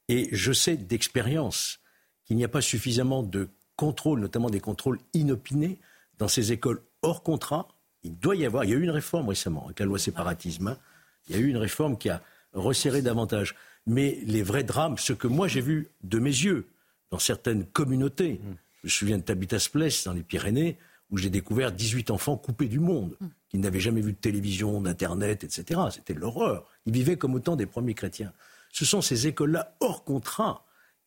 [0.08, 1.80] Et je sais d'expérience
[2.26, 5.78] qu'il n'y a pas suffisamment de contrôle, notamment des contrôles inopinés,
[6.18, 7.68] dans ces écoles hors contrat.
[8.02, 10.68] Il doit y avoir, il y a eu une réforme récemment avec la loi séparatisme.
[10.68, 10.78] Hein.
[11.26, 12.20] Il y a eu une réforme qui a
[12.52, 13.54] resserré davantage.
[13.86, 16.66] Mais les vrais drames, ce que moi j'ai vu de mes yeux
[17.10, 18.54] dans certaines communautés, mm.
[18.82, 20.78] je me souviens de Tabitas Place dans les Pyrénées,
[21.10, 23.26] où j'ai découvert 18 enfants coupés du monde, mm.
[23.48, 25.80] qui n'avaient jamais vu de télévision, d'Internet, etc.
[25.90, 26.68] C'était l'horreur.
[26.86, 28.32] Ils vivaient comme autant des premiers chrétiens.
[28.72, 30.64] Ce sont ces écoles-là hors contrat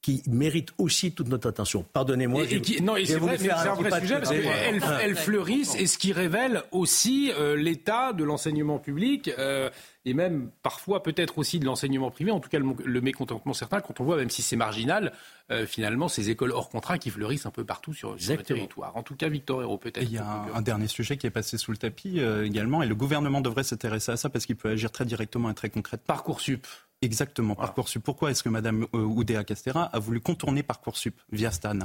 [0.08, 1.84] qui méritent aussi toute notre attention.
[1.92, 2.44] Pardonnez-moi.
[2.82, 7.30] non, c'est vrai, c'est un vrai sujet parce qu'elles fleurissent et ce qui révèle aussi
[7.38, 9.30] euh, l'état de l'enseignement public.
[9.38, 9.70] Euh,
[10.06, 14.00] et même parfois peut-être aussi de l'enseignement privé, en tout cas le, mécontentement certain, quand
[14.00, 15.12] on voit, même si c'est marginal,
[15.52, 18.96] euh, finalement ces écoles hors contrat qui fleurissent un peu partout sur, le territoire.
[18.96, 20.02] En tout cas, Victor Hérault peut-être.
[20.02, 22.96] Il y a un, dernier sujet qui est passé sous le tapis également, et le
[22.96, 26.06] gouvernement devrait s'intéresser à ça parce qu'il peut agir très directement et très concrètement.
[26.08, 26.66] Parcoursup.
[27.02, 28.04] Exactement, Parcoursup.
[28.04, 31.80] Pourquoi est-ce que Mme euh, Oudéa Castera a voulu contourner Parcoursup via Stan?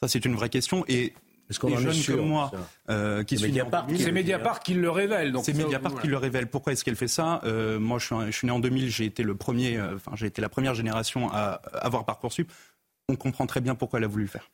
[0.00, 0.84] Ça, c'est une vraie question.
[0.88, 1.12] Et
[1.50, 2.50] est-ce qu'on jeunes sûr, comme moi,
[2.88, 5.34] euh, qui C'est Mediapart qui le révèle.
[5.42, 6.46] C'est Mediapart qui le révèle.
[6.46, 7.40] Pourquoi est-ce qu'elle fait ça?
[7.44, 8.88] Euh, Moi, je suis, je suis, né en 2000.
[8.88, 9.76] J'ai été le premier.
[9.76, 12.50] Euh, enfin, j'ai été la première génération à avoir Parcoursup.
[13.08, 14.50] On comprend très bien pourquoi elle a voulu le faire.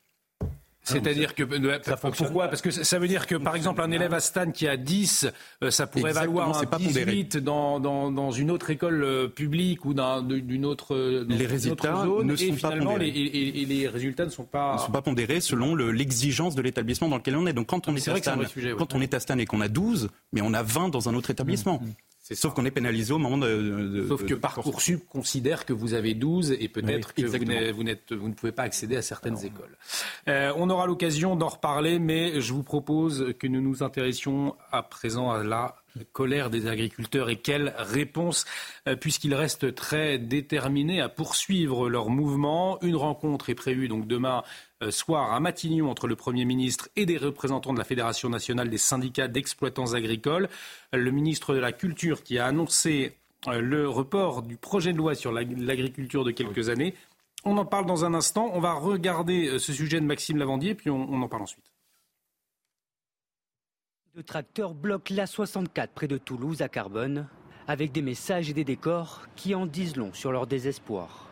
[0.82, 1.42] C'est-à-dire que
[1.82, 2.48] ça pourquoi?
[2.48, 5.28] Parce que ça veut dire que par exemple un élève à Stan qui a 10,
[5.62, 9.94] euh, ça pourrait valoir un 18 dans, dans, dans, une autre école euh, publique ou
[9.94, 10.96] d'une autre,
[11.28, 13.10] les résultats zone, ne sont et pas pondérés.
[13.10, 17.08] Les, et, les résultats ne sont pas ne sont pas pondérés selon l'exigence de l'établissement
[17.08, 17.52] dans lequel on est.
[17.52, 18.38] Donc quand on est, à Stan,
[18.78, 21.14] quand on est à Stan et qu'on a 12, mais on a 20 dans un
[21.14, 21.80] autre établissement.
[21.80, 22.09] Mmh, mmh.
[22.32, 24.06] Sauf qu'on est pénalisé au moment de.
[24.08, 27.76] Sauf que Parcoursup considère que vous avez 12 et peut-être que vous,
[28.16, 29.76] vous, ne pouvez pas accéder à certaines écoles.
[30.28, 34.82] Euh, on aura l'occasion d'en reparler, mais je vous propose que nous nous intéressions à
[34.82, 35.74] présent à la
[36.12, 38.44] colère des agriculteurs et quelle réponse,
[38.86, 42.78] euh, puisqu'ils restent très déterminés à poursuivre leur mouvement.
[42.82, 44.42] Une rencontre est prévue donc demain
[44.88, 48.78] soir à Matignon entre le Premier ministre et des représentants de la Fédération nationale des
[48.78, 50.48] syndicats d'exploitants agricoles.
[50.92, 53.12] Le ministre de la Culture qui a annoncé
[53.48, 56.94] euh, le report du projet de loi sur l'agriculture de quelques années
[57.44, 58.50] On en parle dans un instant.
[58.52, 61.64] On va regarder ce sujet de Maxime Lavandier, puis on, on en parle ensuite.
[64.14, 67.28] De tracteurs bloquent l'A64 près de Toulouse à Carbone,
[67.68, 71.28] avec des messages et des décors qui en disent long sur leur désespoir.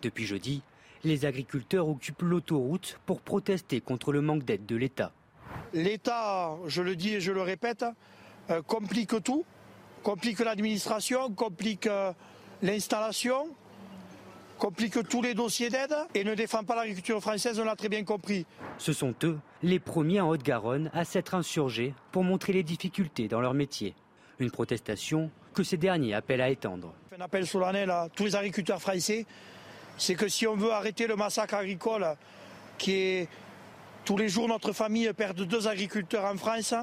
[0.00, 0.62] Depuis jeudi,
[1.04, 5.12] les agriculteurs occupent l'autoroute pour protester contre le manque d'aide de l'État.
[5.72, 7.84] L'État, je le dis et je le répète,
[8.50, 9.44] euh, complique tout,
[10.02, 12.12] complique l'administration, complique euh,
[12.62, 13.48] l'installation,
[14.58, 18.04] complique tous les dossiers d'aide et ne défend pas l'agriculture française, on l'a très bien
[18.04, 18.46] compris.
[18.78, 23.40] Ce sont eux, les premiers en Haute-Garonne, à s'être insurgés pour montrer les difficultés dans
[23.40, 23.94] leur métier.
[24.38, 26.92] Une protestation que ces derniers appellent à étendre.
[27.16, 29.26] Un appel solennel à tous les agriculteurs français,
[29.96, 32.06] c'est que si on veut arrêter le massacre agricole
[32.78, 33.28] qui est
[34.04, 36.74] tous les jours notre famille perd deux agriculteurs en France,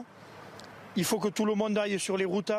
[0.96, 2.52] il faut que tout le monde aille sur les routes,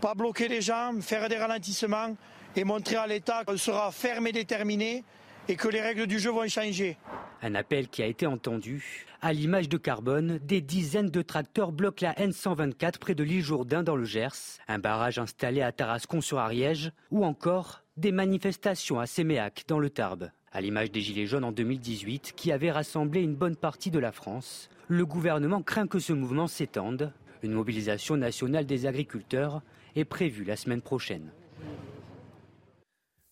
[0.00, 2.16] pas bloquer les gens, faire des ralentissements
[2.56, 5.04] et montrer à l'État qu'on sera ferme et déterminé
[5.48, 6.96] et que les règles du jeu vont changer.
[7.42, 9.06] Un appel qui a été entendu.
[9.22, 13.82] À l'image de Carbone, des dizaines de tracteurs bloquent la N124 près de l'île Jourdain
[13.82, 19.06] dans le Gers, un barrage installé à Tarascon sur Ariège, ou encore des manifestations à
[19.06, 20.30] Séméac dans le Tarbes.
[20.52, 24.12] À l'image des Gilets jaunes en 2018 qui avaient rassemblé une bonne partie de la
[24.12, 27.12] France, le gouvernement craint que ce mouvement s'étende.
[27.42, 29.62] Une mobilisation nationale des agriculteurs
[29.96, 31.32] est prévue la semaine prochaine.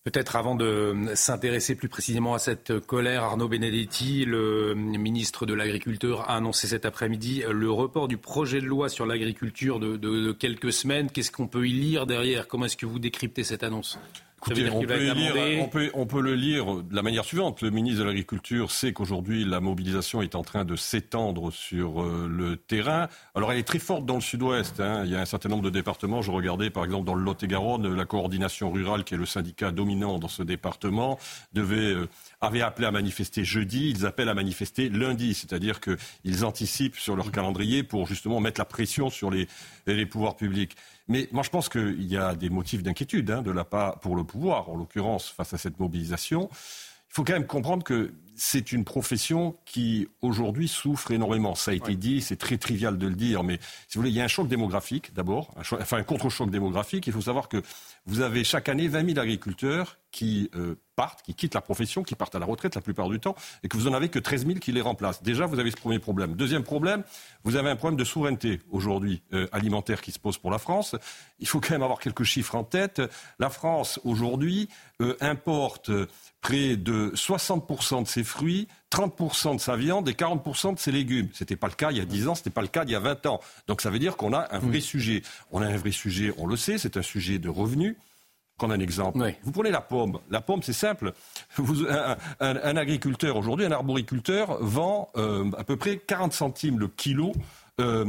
[0.02, 6.22] Peut-être avant de s'intéresser plus précisément à cette colère, Arnaud Benedetti, le ministre de l'Agriculture,
[6.22, 10.72] a annoncé cet après-midi le report du projet de loi sur l'agriculture de, de quelques
[10.72, 11.10] semaines.
[11.10, 12.47] Qu'est-ce qu'on peut y lire derrière?
[12.47, 13.98] Comment est-ce que vous décryptez cette annonce?
[14.51, 17.62] On, peut le lire de la manière suivante.
[17.62, 22.28] Le ministre de l'Agriculture sait qu'aujourd'hui, la mobilisation est en train de s'étendre sur euh,
[22.31, 23.09] le terrain.
[23.35, 24.81] Alors, elle est très forte dans le sud-ouest.
[24.81, 25.02] Hein.
[25.05, 26.23] Il y a un certain nombre de départements.
[26.23, 30.18] Je regardais, par exemple, dans le Lot-et-Garonne, la coordination rurale, qui est le syndicat dominant
[30.18, 31.18] dans ce département,
[31.52, 32.09] devait, euh,
[32.40, 33.90] avait appelé à manifester jeudi.
[33.90, 35.34] Ils appellent à manifester lundi.
[35.34, 39.48] C'est-à-dire qu'ils anticipent sur leur calendrier pour justement mettre la pression sur les,
[39.86, 40.76] les pouvoirs publics.
[41.08, 44.16] Mais moi, je pense qu'il y a des motifs d'inquiétude hein, de la part pour
[44.16, 46.48] le pouvoir, en l'occurrence, face à cette mobilisation.
[46.52, 51.54] Il faut quand même comprendre que c'est une profession qui, aujourd'hui, souffre énormément.
[51.54, 53.58] Ça a été dit, c'est très trivial de le dire, mais
[53.88, 57.06] si vous voulez, il y a un choc démographique, d'abord, enfin un contre-choc démographique.
[57.06, 57.62] Il faut savoir que
[58.04, 62.14] vous avez chaque année 20 000 agriculteurs qui euh, partent, qui quittent la profession, qui
[62.14, 64.46] partent à la retraite la plupart du temps, et que vous n'en avez que 13
[64.46, 65.22] 000 qui les remplacent.
[65.22, 66.34] Déjà, vous avez ce premier problème.
[66.34, 67.04] Deuxième problème,
[67.44, 70.96] vous avez un problème de souveraineté aujourd'hui euh, alimentaire qui se pose pour la France.
[71.38, 73.02] Il faut quand même avoir quelques chiffres en tête.
[73.38, 74.70] La France, aujourd'hui,
[75.02, 75.90] euh, importe
[76.40, 81.28] près de 60% de ses fruits, 30% de sa viande et 40% de ses légumes.
[81.32, 82.85] Ce n'était pas le cas il y a 10 ans, ce n'était pas le cas
[82.85, 83.40] il y a 20 ans.
[83.66, 85.23] Donc ça veut dire qu'on a un vrai sujet.
[85.51, 87.97] On a un vrai sujet, on le sait, c'est un sujet de revenus.
[88.57, 89.19] Prendre un exemple.
[89.43, 90.19] Vous prenez la pomme.
[90.31, 91.12] La pomme, c'est simple.
[92.40, 97.32] un, agriculteur aujourd'hui, un arboriculteur vend euh, à peu près 40 centimes le kilo,
[97.81, 98.03] euh,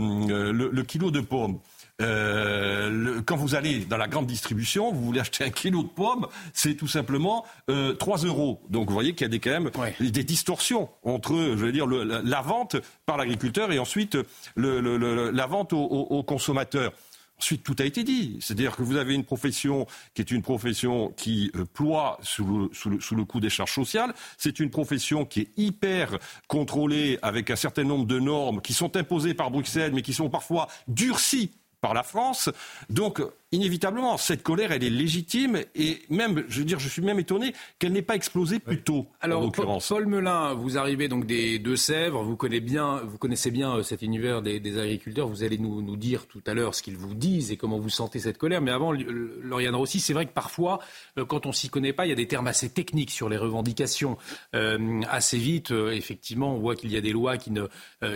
[0.53, 1.60] le, kilo de pomme.
[2.02, 6.28] Euh, quand vous allez dans la grande distribution, vous voulez acheter un kilo de pommes,
[6.53, 8.61] c'est tout simplement euh, 3 euros.
[8.69, 11.88] Donc vous voyez qu'il y a des, quand même des distorsions entre, je veux dire,
[11.88, 12.76] le, la, vente
[13.06, 14.18] par l'agriculteur et ensuite
[14.56, 16.94] le, la vente aux au, consommateurs.
[17.40, 18.38] Ensuite, tout a été dit.
[18.41, 22.69] C'est-à-dire que vous avez une profession qui est une profession qui euh, ploie sous le,
[22.74, 24.14] sous, le, sous le, coup des charges sociales.
[24.38, 26.18] C'est une profession qui est hyper
[26.48, 30.32] contrôlée avec un certain nombre de normes qui sont imposées par Bruxelles, mais qui sont
[30.32, 31.52] parfois durcies
[31.88, 32.49] par la France.
[32.89, 37.19] Donc, inévitablement, cette colère, elle est légitime et même, je veux dire, je suis même
[37.19, 39.07] étonné qu'elle n'ait pas explosé plus tôt.
[39.22, 39.80] Alors, en.
[39.80, 44.01] Paul Melun, vous arrivez donc des Deux-Sèvres, vous connaissez bien, vous connaissez bien euh, cet
[44.01, 45.27] univers des, agriculteurs.
[45.27, 47.89] Vous allez nous, nous dire tout à l'heure ce qu'ils vous disent et comment vous
[47.89, 48.61] sentez cette colère.
[48.61, 50.80] Mais avant, Lauriane Rossi, c'est vrai que parfois,
[51.18, 53.38] euh, quand on s'y connaît pas, il y a des termes assez techniques sur les
[53.38, 54.18] revendications.
[54.55, 57.68] Euh, assez vite, effectivement, on voit qu'il y a des lois qui ne,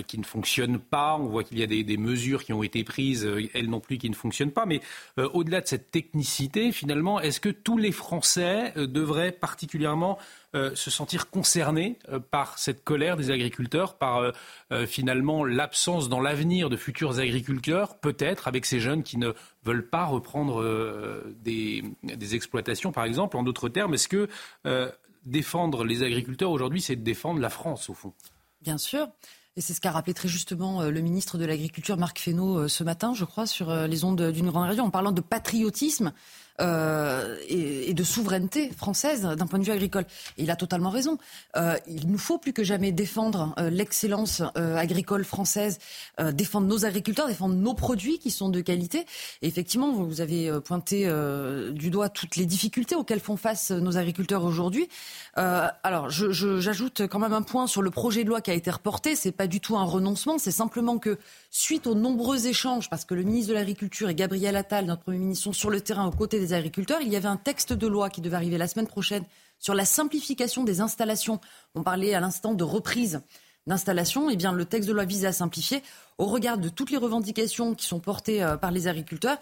[0.08, 1.16] qui ne fonctionnent pas.
[1.18, 3.26] On voit qu'il y a des, des, mesures qui ont été prises,
[3.68, 4.66] non plus, qui ne fonctionnent pas.
[4.66, 4.82] Mais
[5.18, 10.18] euh, au-delà de cette technicité, finalement, est-ce que tous les Français euh, devraient particulièrement
[10.54, 11.98] euh, se sentir concernés
[12.30, 14.34] par cette colère des agriculteurs, par
[14.86, 19.32] finalement l'absence dans l'avenir de futurs agriculteurs, peut-être avec ces jeunes qui ne
[19.64, 20.64] veulent pas reprendre
[21.42, 21.84] des,
[22.34, 23.38] exploitations, par exemple?
[23.38, 24.28] En d'autres termes, est-ce que
[25.26, 28.14] défendre les agriculteurs aujourd'hui, c'est défendre la France, au fond?
[28.62, 29.08] Bien sûr.
[29.58, 32.68] Et c'est ce qu'a rappelé très justement euh, le ministre de l'Agriculture, Marc Fesneau, euh,
[32.70, 36.14] ce matin, je crois, sur euh, les ondes d'une grande région, en parlant de patriotisme.
[36.62, 40.06] Euh, et, de souveraineté française d'un point de vue agricole.
[40.38, 41.18] Et il a totalement raison.
[41.58, 45.80] Euh, il nous faut plus que jamais défendre euh, l'excellence agricole française,
[46.34, 49.06] défendre nos agriculteurs, défendre nos produits qui sont de qualité.
[49.42, 51.12] Et effectivement, vous avez pointé
[51.72, 54.88] du doigt toutes les difficultés auxquelles font face nos agriculteurs aujourd'hui.
[55.36, 59.16] alors, j'ajoute quand même un point sur le projet de loi qui a été reporté.
[59.16, 61.18] C'est pas du tout un renoncement, c'est simplement que
[61.50, 65.20] suite aux nombreux échanges, parce que le ministre de l'Agriculture et Gabriel Attal, notre Premier
[65.20, 67.88] ministre, sont sur le terrain aux côtés des agriculteurs, il y avait un texte de
[67.88, 69.24] loi qui devait arriver la semaine prochaine
[69.60, 71.40] sur la simplification des installations.
[71.76, 73.22] On parlait à l'instant de reprise
[73.68, 74.30] d'installation.
[74.30, 75.84] Eh bien, le texte de loi vise à simplifier
[76.18, 79.38] au regard de toutes les revendications qui sont portées euh, par les agriculteurs.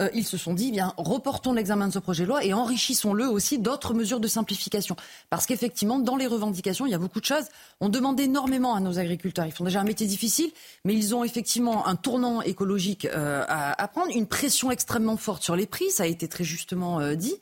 [0.00, 2.52] Euh, ils se sont dit, eh bien, reportons l'examen de ce projet de loi et
[2.52, 4.94] enrichissons-le aussi d'autres mesures de simplification.
[5.30, 7.46] Parce qu'effectivement, dans les revendications, il y a beaucoup de choses.
[7.80, 9.46] On demande énormément à nos agriculteurs.
[9.46, 10.50] Ils font déjà un métier difficile,
[10.84, 15.56] mais ils ont effectivement un tournant écologique euh, à, prendre, une pression extrêmement forte sur
[15.56, 17.34] les prix, ça a été très justement dit.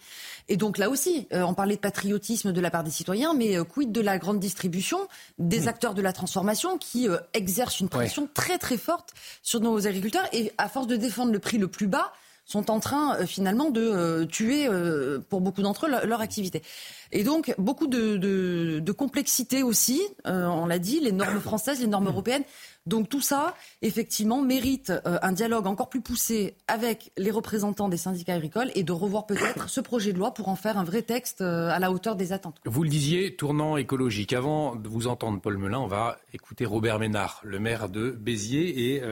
[0.49, 3.91] Et donc là aussi, on parlait de patriotisme de la part des citoyens, mais quid
[3.91, 4.99] de la grande distribution,
[5.39, 5.69] des mmh.
[5.69, 9.13] acteurs de la transformation qui exercent une pression très très forte
[9.43, 12.13] sur nos agriculteurs et à force de défendre le prix le plus bas,
[12.47, 16.63] sont en train euh, finalement de euh, tuer, euh, pour beaucoup d'entre eux, leur, activité.
[17.13, 22.45] Et donc, beaucoup de, complexité aussi, on l'a dit, les normes françaises, les normes européennes.
[22.87, 28.35] Donc tout ça, effectivement, mérite un dialogue encore plus poussé avec les représentants des syndicats
[28.35, 31.41] agricoles et de revoir peut-être ce projet de loi pour en faire un vrai texte
[31.41, 32.59] à la hauteur des attentes.
[32.65, 34.33] Vous le disiez, tournant écologique.
[34.33, 38.95] Avant de vous entendre, Paul Melun, on va écouter Robert Ménard, le maire de Béziers,
[38.95, 39.03] et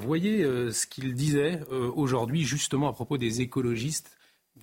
[0.00, 0.42] voyez
[0.72, 4.10] ce qu'il disait aujourd'hui justement à propos des écologistes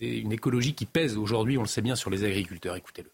[0.01, 2.75] une écologie qui pèse aujourd'hui, on le sait bien, sur les agriculteurs.
[2.75, 3.11] Écoutez-le.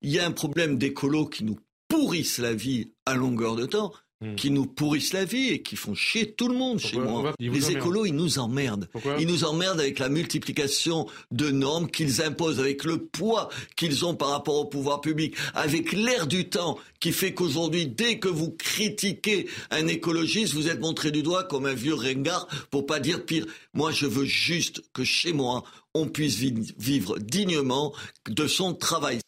[0.00, 1.58] Il y a un problème d'écolo qui nous
[1.88, 3.92] pourrissent la vie à longueur de temps.
[4.20, 4.34] Hmm.
[4.34, 7.32] qui nous pourrissent la vie et qui font chier tout le monde chez moi.
[7.38, 8.88] Les écolos, ils nous emmerdent.
[9.20, 14.16] ils nous emmerdent avec la multiplication de normes qu'ils imposent, avec le poids qu'ils ont
[14.16, 18.50] par rapport au pouvoir public, avec l'air du temps qui fait qu'aujourd'hui, dès que vous
[18.50, 23.24] critiquez un écologiste, vous êtes montré du doigt comme un vieux ringard, pour pas dire
[23.24, 23.46] pire.
[23.72, 25.62] Moi, je veux juste que chez moi,
[25.94, 27.94] on puisse vivre dignement
[28.28, 29.20] de son travail.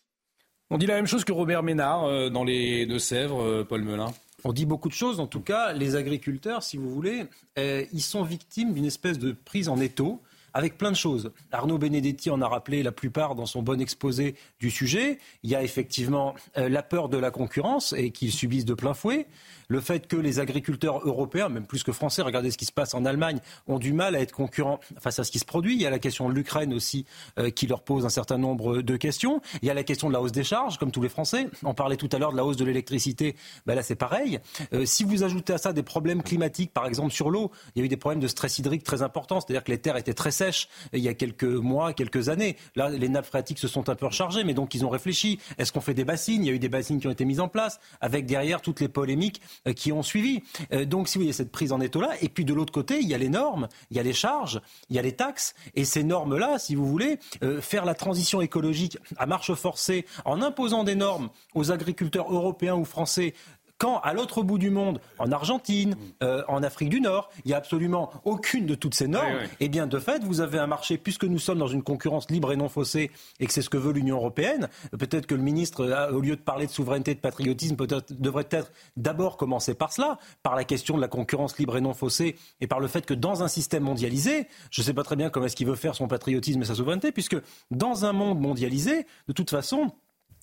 [0.69, 4.13] On dit la même chose que Robert Ménard euh, dans les Deux-Sèvres, euh, Paul Melun.
[4.45, 5.21] On dit beaucoup de choses.
[5.21, 7.25] En tout cas, les agriculteurs, si vous voulez,
[7.59, 10.21] euh, ils sont victimes d'une espèce de prise en étau
[10.53, 11.31] avec plein de choses.
[11.53, 15.19] Arnaud Benedetti en a rappelé la plupart dans son bon exposé du sujet.
[15.43, 18.95] Il y a effectivement euh, la peur de la concurrence et qu'ils subissent de plein
[18.95, 19.27] fouet
[19.71, 22.93] le fait que les agriculteurs européens, même plus que français, regardez ce qui se passe
[22.93, 23.39] en Allemagne,
[23.69, 25.75] ont du mal à être concurrents face à ce qui se produit.
[25.75, 27.07] Il y a la question de l'Ukraine aussi
[27.39, 29.41] euh, qui leur pose un certain nombre de questions.
[29.63, 31.49] Il y a la question de la hausse des charges, comme tous les Français.
[31.63, 33.37] On parlait tout à l'heure de la hausse de l'électricité.
[33.65, 34.41] Ben là, c'est pareil.
[34.73, 37.83] Euh, si vous ajoutez à ça des problèmes climatiques, par exemple sur l'eau, il y
[37.83, 39.41] a eu des problèmes de stress hydrique très importants.
[39.41, 42.57] C'est-à-dire que les terres étaient très sèches il y a quelques mois, quelques années.
[42.75, 45.39] Là, les nappes phréatiques se sont un peu rechargées, mais donc ils ont réfléchi.
[45.59, 46.43] Est-ce qu'on fait des bassines?
[46.45, 48.81] Il y a eu des bassines qui ont été mises en place, avec derrière toutes
[48.81, 50.43] les polémiques euh, qui ont suivi.
[50.73, 53.09] Euh, donc, si vous voyez cette prise en étau-là, et puis de l'autre côté, il
[53.09, 55.85] y a les normes, il y a les charges, il y a les taxes, et
[55.85, 60.85] ces normes-là, si vous voulez, euh, faire la transition écologique à marche forcée en imposant
[60.85, 63.35] des normes aux agriculteurs européens ou français
[63.81, 67.55] quand à l'autre bout du monde, en Argentine, euh, en Afrique du Nord, il n'y
[67.55, 70.99] a absolument aucune de toutes ces normes, eh bien de fait, vous avez un marché,
[70.99, 73.79] puisque nous sommes dans une concurrence libre et non faussée, et que c'est ce que
[73.79, 77.77] veut l'Union européenne, peut-être que le ministre, au lieu de parler de souveraineté, de patriotisme,
[77.77, 81.81] peut-être devrait être d'abord commencer par cela, par la question de la concurrence libre et
[81.81, 85.05] non faussée, et par le fait que dans un système mondialisé, je ne sais pas
[85.05, 87.37] très bien comment est-ce qu'il veut faire son patriotisme et sa souveraineté, puisque
[87.71, 89.91] dans un monde mondialisé, de toute façon,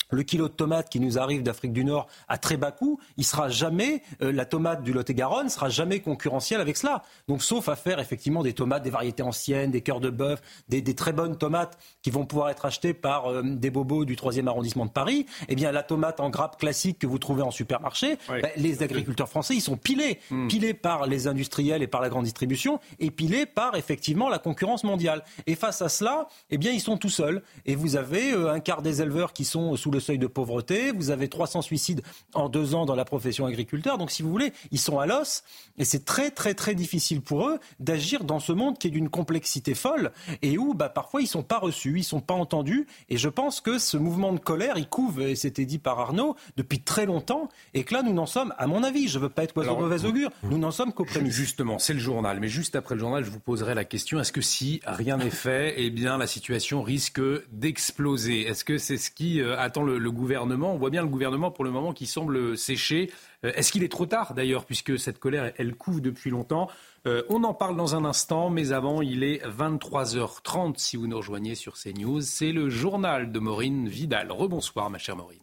[0.09, 3.25] le kilo de tomates qui nous arrive d'Afrique du Nord à très bas coût, il
[3.25, 7.03] sera jamais, euh, la tomate du Lot-et-Garonne sera jamais concurrentielle avec cela.
[7.27, 10.83] Donc, sauf à faire effectivement des tomates, des variétés anciennes, des cœurs de bœuf, des,
[10.95, 14.85] très bonnes tomates qui vont pouvoir être achetées par euh, des bobos du 3e arrondissement
[14.85, 18.49] de Paris, eh bien, la tomate en grappe classique que vous trouvez en supermarché, ben,
[18.55, 20.19] les agriculteurs français, ils sont pilés.
[20.31, 20.47] Hmm.
[20.47, 24.83] Pilés par les industriels et par la grande distribution et pilés par effectivement la concurrence
[24.83, 25.23] mondiale.
[25.45, 27.41] Et face à cela, eh bien, ils sont tout seuls.
[27.65, 30.91] Et vous avez euh, un quart des éleveurs qui sont sous le seuil de pauvreté,
[30.91, 32.01] vous avez 300 suicides
[32.33, 33.97] en deux ans dans la profession agriculteur.
[33.97, 35.43] Donc, si vous voulez, ils sont à l'os
[35.77, 39.09] et c'est très, très, très difficile pour eux d'agir dans ce monde qui est d'une
[39.09, 40.11] complexité folle
[40.41, 42.87] et où bah, parfois ils ne sont pas reçus, ils ne sont pas entendus.
[43.09, 46.35] Et je pense que ce mouvement de colère, il couve, et c'était dit par Arnaud,
[46.55, 49.29] depuis très longtemps et que là, nous n'en sommes, à mon avis, je ne veux
[49.29, 51.33] pas être oiseau de mauvais augure, nous n'en sommes qu'au prémices.
[51.33, 52.39] Justement, c'est le journal.
[52.39, 55.29] Mais juste après le journal, je vous poserai la question est-ce que si rien n'est
[55.29, 57.21] fait, eh bien, la situation risque
[57.51, 58.47] d'exploser?
[58.47, 60.73] Est-ce que c'est ce qui euh, attend le, gouvernement.
[60.73, 63.11] On voit bien le gouvernement pour le moment qui semble sécher.
[63.45, 66.69] Euh, est-ce qu'il est trop tard d'ailleurs, puisque cette colère, elle couve depuis longtemps?
[67.05, 71.17] Euh, On en parle dans un instant, mais avant, il est 23h30 si vous nous
[71.17, 72.21] rejoignez sur CNews.
[72.21, 74.31] C'est le journal de Maureen Vidal.
[74.31, 75.39] Rebonsoir, ma chère Maureen.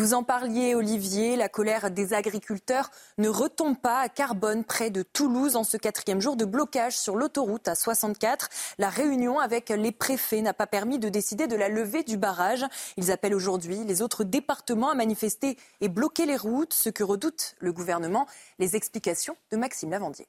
[0.00, 5.02] Vous en parliez, Olivier, la colère des agriculteurs ne retombe pas à Carbone, près de
[5.02, 8.48] Toulouse, en ce quatrième jour de blocage sur l'autoroute à 64.
[8.78, 12.64] La réunion avec les préfets n'a pas permis de décider de la levée du barrage.
[12.96, 17.54] Ils appellent aujourd'hui les autres départements à manifester et bloquer les routes, ce que redoute
[17.58, 18.26] le gouvernement.
[18.58, 20.28] Les explications de Maxime Lavandier.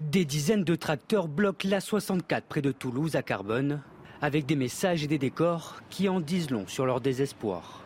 [0.00, 3.82] Des dizaines de tracteurs bloquent la 64 près de Toulouse à Carbone
[4.20, 7.84] avec des messages et des décors qui en disent long sur leur désespoir.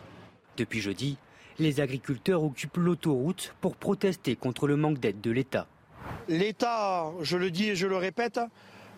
[0.57, 1.17] Depuis jeudi,
[1.59, 5.67] les agriculteurs occupent l'autoroute pour protester contre le manque d'aide de l'État.
[6.27, 8.39] L'État, je le dis et je le répète,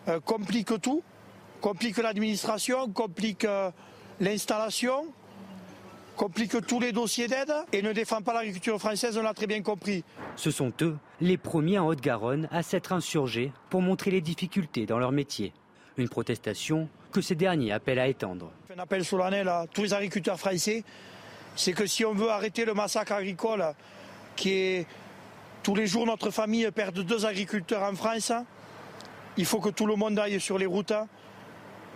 [0.08, 1.02] euh, complique tout,
[1.60, 3.70] complique l'administration, complique euh,
[4.20, 5.06] l'installation,
[6.16, 9.62] complique tous les dossiers d'aide et ne défend pas l'agriculture française, on l'a très bien
[9.62, 10.02] compris.
[10.36, 14.98] Ce sont eux, les premiers en Haute-Garonne, à s'être insurgés pour montrer les difficultés dans
[14.98, 15.52] leur métier.
[15.98, 18.50] Une protestation que ces derniers appellent à étendre.
[18.74, 20.84] Un appel solennel à tous les agriculteurs français,
[21.54, 23.64] c'est que si on veut arrêter le massacre agricole
[24.34, 24.86] qui est
[25.62, 28.32] tous les jours notre famille perd deux agriculteurs en France,
[29.38, 30.92] il faut que tout le monde aille sur les routes,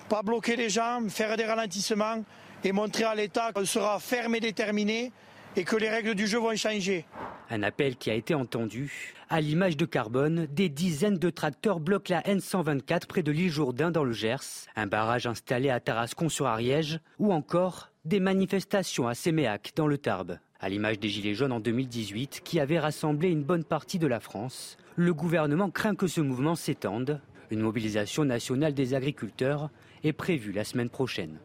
[0.08, 2.24] pas bloquer les gens, faire des ralentissements
[2.64, 5.12] et montrer à l'État qu'on sera ferme et déterminé
[5.56, 7.06] et que les règles du jeu vont changer.
[7.50, 9.14] Un appel qui a été entendu.
[9.28, 13.90] À l'image de Carbone, des dizaines de tracteurs bloquent la N124 près de l'île Jourdain
[13.90, 19.86] dans le Gers, un barrage installé à Tarascon-sur-Ariège, ou encore des manifestations à Séméac dans
[19.86, 20.38] le Tarbes.
[20.60, 24.20] À l'image des Gilets jaunes en 2018 qui avaient rassemblé une bonne partie de la
[24.20, 27.20] France, le gouvernement craint que ce mouvement s'étende.
[27.50, 29.70] Une mobilisation nationale des agriculteurs
[30.04, 31.38] est prévue la semaine prochaine.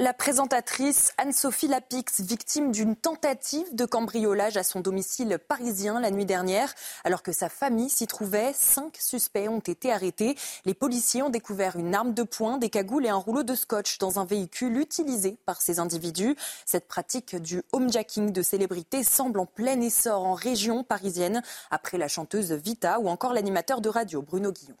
[0.00, 6.24] La présentatrice Anne-Sophie Lapix, victime d'une tentative de cambriolage à son domicile parisien la nuit
[6.24, 6.74] dernière,
[7.04, 10.38] alors que sa famille s'y trouvait, cinq suspects ont été arrêtés.
[10.64, 13.98] Les policiers ont découvert une arme de poing, des cagoules et un rouleau de scotch
[13.98, 16.34] dans un véhicule utilisé par ces individus.
[16.64, 22.08] Cette pratique du homejacking de célébrités semble en plein essor en région parisienne, après la
[22.08, 24.76] chanteuse Vita ou encore l'animateur de radio Bruno Guillon.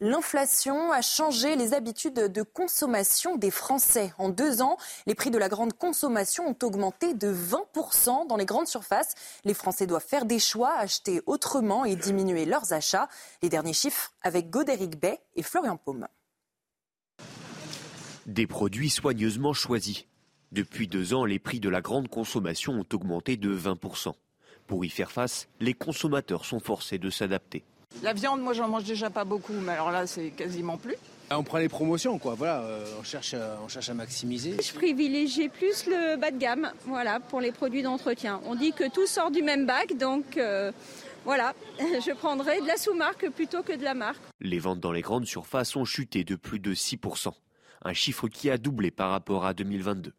[0.00, 4.12] L'inflation a changé les habitudes de consommation des Français.
[4.18, 4.76] En deux ans,
[5.06, 9.14] les prix de la grande consommation ont augmenté de 20% dans les grandes surfaces.
[9.44, 13.08] Les Français doivent faire des choix, acheter autrement et diminuer leurs achats.
[13.40, 16.08] Les derniers chiffres avec Godéric Bay et Florian Paume.
[18.26, 20.06] Des produits soigneusement choisis.
[20.50, 24.12] Depuis deux ans, les prix de la grande consommation ont augmenté de 20%.
[24.66, 27.64] Pour y faire face, les consommateurs sont forcés de s'adapter.
[28.02, 30.96] La viande, moi, j'en mange déjà pas beaucoup, mais alors là, c'est quasiment plus.
[31.30, 32.34] Ah, on prend les promotions, quoi.
[32.34, 33.34] Voilà, euh, on, cherche,
[33.64, 34.56] on cherche à maximiser.
[34.62, 38.40] Je privilégie plus le bas de gamme, voilà, pour les produits d'entretien.
[38.44, 40.70] On dit que tout sort du même bac, donc euh,
[41.24, 44.20] voilà, je prendrai de la sous-marque plutôt que de la marque.
[44.40, 47.32] Les ventes dans les grandes surfaces ont chuté de plus de 6%,
[47.82, 50.12] un chiffre qui a doublé par rapport à 2022.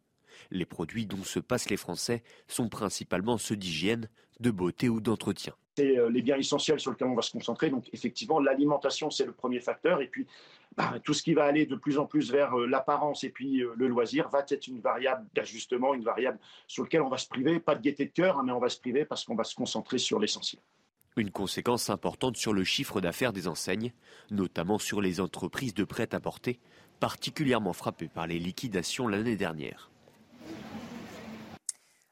[0.50, 4.08] Les produits dont se passent les Français sont principalement ceux d'hygiène,
[4.40, 7.70] de beauté ou d'entretien c'est euh, les biens essentiels sur lesquels on va se concentrer.
[7.70, 10.00] Donc effectivement, l'alimentation, c'est le premier facteur.
[10.00, 10.26] Et puis,
[10.76, 13.62] bah, tout ce qui va aller de plus en plus vers euh, l'apparence et puis
[13.62, 17.28] euh, le loisir va être une variable d'ajustement, une variable sur laquelle on va se
[17.28, 19.44] priver, pas de gaieté de cœur, hein, mais on va se priver parce qu'on va
[19.44, 20.62] se concentrer sur l'essentiel.
[21.18, 23.92] Une conséquence importante sur le chiffre d'affaires des enseignes,
[24.30, 26.58] notamment sur les entreprises de prêt-à-porter,
[27.00, 29.90] particulièrement frappées par les liquidations l'année dernière.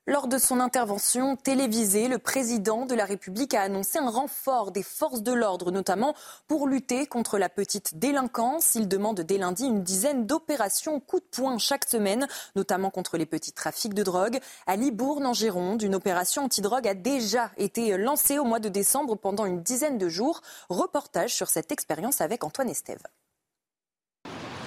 [0.07, 4.83] Lors de son intervention télévisée, le président de la République a annoncé un renfort des
[4.83, 6.15] forces de l'ordre, notamment
[6.47, 8.75] pour lutter contre la petite délinquance.
[8.75, 13.25] Il demande dès lundi une dizaine d'opérations coup de poing chaque semaine, notamment contre les
[13.25, 14.41] petits trafics de drogue.
[14.67, 19.17] À Libourne, en Gironde, une opération antidrogue a déjà été lancée au mois de décembre
[19.17, 20.43] pendant une dizaine de jours.
[20.69, 23.05] Reportage sur cette expérience avec Antoine Estève.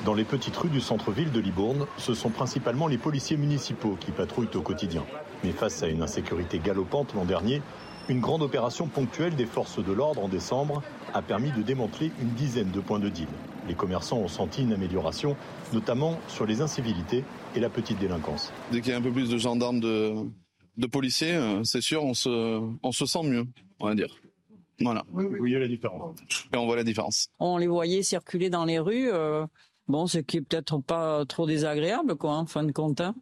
[0.08, 4.12] Dans les petites rues du centre-ville de Libourne, ce sont principalement les policiers municipaux qui
[4.12, 5.04] patrouillent au quotidien.
[5.44, 7.62] Mais face à une insécurité galopante l'an dernier,
[8.08, 10.82] une grande opération ponctuelle des forces de l'ordre en décembre
[11.14, 13.28] a permis de démanteler une dizaine de points de deal.
[13.68, 15.36] Les commerçants ont senti une amélioration,
[15.74, 18.54] notamment sur les incivilités et la petite délinquance.
[18.72, 22.14] Dès qu'il y a un peu plus de gendarmes, de, policiers, euh, c'est sûr, on
[22.14, 23.46] se, on se sent mieux,
[23.82, 24.16] on va dire.
[24.80, 25.04] Voilà.
[25.12, 26.16] Vous voyez la différence
[26.54, 27.30] Et on voit la différence.
[27.40, 29.10] On les voyait circuler dans les rues.
[29.12, 29.46] Euh,
[29.88, 33.00] Bon, ce qui est peut-être pas trop désagréable, quoi, en fin de compte.
[33.00, 33.16] Hein.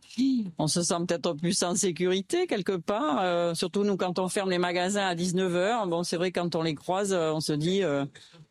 [0.58, 4.50] On se sent peut-être plus en sécurité quelque part, euh, surtout nous quand on ferme
[4.50, 5.88] les magasins à 19h.
[5.88, 8.04] Bon, c'est vrai quand on les croise, euh, on se dit euh,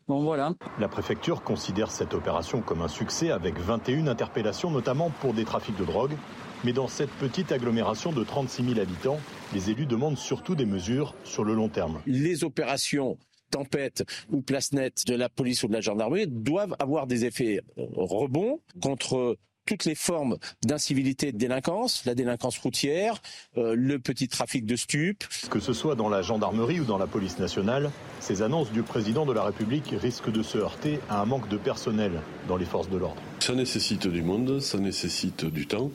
[0.06, 0.52] bon voilà.
[0.78, 5.76] La préfecture considère cette opération comme un succès avec 21 interpellations notamment pour des trafics
[5.76, 6.16] de drogue.
[6.62, 9.18] Mais dans cette petite agglomération de 36 000 habitants,
[9.52, 12.00] les élus demandent surtout des mesures sur le long terme.
[12.06, 13.18] Les opérations
[13.54, 17.60] tempête ou place nette de la police ou de la gendarmerie doivent avoir des effets
[17.78, 19.36] euh, rebonds contre
[19.66, 23.20] toutes les formes d'incivilité et de délinquance, la délinquance routière,
[23.56, 25.24] euh, le petit trafic de stupes.
[25.50, 27.90] Que ce soit dans la gendarmerie ou dans la police nationale,
[28.20, 31.56] ces annonces du président de la République risquent de se heurter à un manque de
[31.56, 32.12] personnel
[32.48, 33.20] dans les forces de l'ordre.
[33.40, 35.90] Ça nécessite du monde, ça nécessite du temps.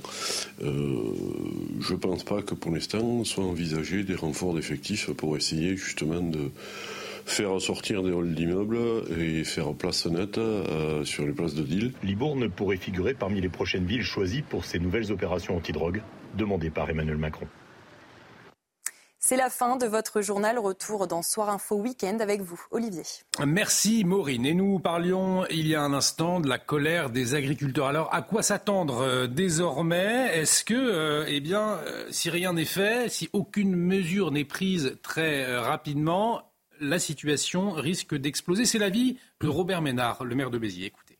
[0.62, 1.14] Euh,
[1.80, 6.22] je ne pense pas que pour l'instant soit envisagé des renforts d'effectifs pour essayer justement
[6.22, 6.52] de
[7.26, 8.78] faire sortir des halls d'immeubles
[9.18, 11.94] et faire place nette euh, sur les places de deal.
[12.04, 16.02] Libourne pourrait figurer parmi les prochaines villes choisies pour ces nouvelles opérations antidrogue
[16.36, 17.48] demandées par Emmanuel Macron.
[19.22, 20.58] C'est la fin de votre journal.
[20.58, 23.04] Retour dans Soir Info Week-end avec vous, Olivier.
[23.46, 24.46] Merci Maureen.
[24.46, 27.88] Et nous parlions il y a un instant de la colère des agriculteurs.
[27.88, 30.40] Alors, à quoi s'attendre euh, désormais?
[30.40, 31.80] Est-ce que, euh, eh bien,
[32.12, 36.49] si rien n'est fait, si aucune mesure n'est prise très rapidement,
[36.80, 38.66] la situation risque d'exploser.
[38.66, 40.88] C'est l'avis de Robert Ménard, le maire de Béziers.
[40.88, 41.18] Écoutez.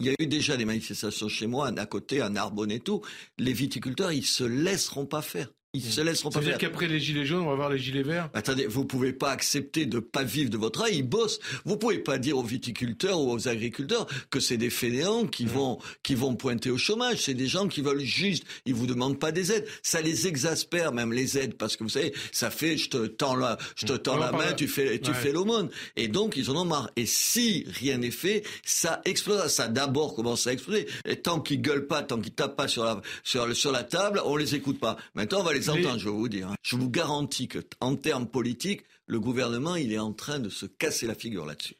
[0.00, 3.02] Il y a eu déjà des manifestations chez moi, à côté, à Narbonne et tout.
[3.36, 5.48] Les viticulteurs, ils se laisseront pas faire.
[5.74, 6.48] Ils se laisseront pas faire.
[6.48, 9.30] C'est-à-dire qu'après les gilets jaunes, on va voir les gilets verts Attendez, vous pouvez pas
[9.30, 11.40] accepter de pas vivre de votre travail, ils bossent.
[11.66, 15.48] Vous pouvez pas dire aux viticulteurs ou aux agriculteurs que c'est des fainéants qui mmh.
[15.48, 17.18] vont qui vont pointer au chômage.
[17.18, 19.66] C'est des gens qui veulent juste, ils vous demandent pas des aides.
[19.82, 23.36] Ça les exaspère même les aides parce que vous savez, ça fait je te tends
[23.36, 23.98] la je te mmh.
[23.98, 25.68] tends la main, tu fais tu fais l'aumône.
[25.96, 26.88] Et donc ils en ont marre.
[26.96, 29.48] Et si rien n'est fait, ça explose.
[29.48, 30.86] Ça d'abord commence à exploser.
[31.04, 34.22] Et tant qu'ils gueulent pas, tant qu'ils tapent pas sur la sur sur la table,
[34.24, 34.96] on les écoute pas.
[35.14, 36.48] Maintenant on va les entendre, je vais vous dire.
[36.48, 36.56] Hein.
[36.62, 40.66] Je vous garantis que, en termes politiques, le gouvernement, il est en train de se
[40.66, 41.76] casser la figure là-dessus.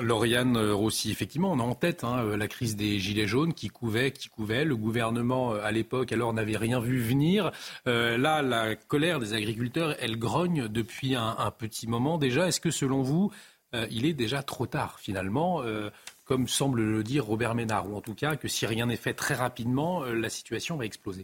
[0.00, 4.12] Lauriane Rossi, effectivement, on a en tête hein, la crise des Gilets jaunes qui couvait,
[4.12, 4.64] qui couvait.
[4.64, 7.52] Le gouvernement, euh, à l'époque, alors n'avait rien vu venir.
[7.86, 12.48] Euh, là, la colère des agriculteurs, elle grogne depuis un, petit moment déjà.
[12.48, 13.30] Est-ce que, selon vous,
[13.74, 15.62] euh, il est déjà trop tard, finalement
[16.24, 19.14] comme semble le dire Robert Ménard, ou en tout cas que si rien n'est fait
[19.14, 21.22] très rapidement, la situation va exploser?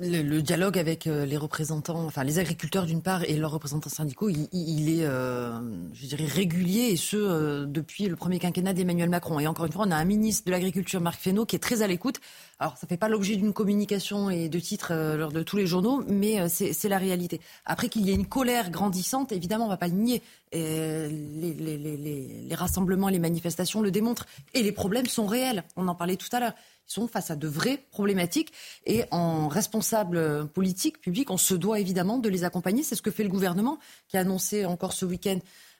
[0.00, 4.28] Le, dialogue avec euh, les représentants, enfin les agriculteurs d'une part et leurs représentants syndicaux,
[4.28, 5.58] il, est, euh,
[5.92, 9.40] je dirais, régulier et ce euh, depuis le premier quinquennat d'Emmanuel Macron.
[9.40, 11.82] Et encore une fois, on a un ministre de l'Agriculture, Marc Fesneau, qui est très
[11.82, 12.20] à l'écoute.
[12.60, 16.04] Alors, ça fait pas l'objet d'une communication et de titres lors de tous les journaux,
[16.06, 17.40] mais c'est la réalité.
[17.66, 20.22] Après qu'il y ait une colère grandissante, évidemment, on va pas le nier.
[20.52, 24.26] Les rassemblements, les manifestations le démontrent.
[24.54, 25.64] Et les problèmes sont réels.
[25.76, 26.54] On en parlait tout à l'heure.
[26.88, 28.52] Ils sont face à de vraies problématiques
[28.86, 32.82] et en responsable politique, public, on se doit évidemment de les accompagner.
[32.82, 33.78] C'est ce que fait le gouvernement
[34.08, 35.38] qui a annoncé encore ce week-end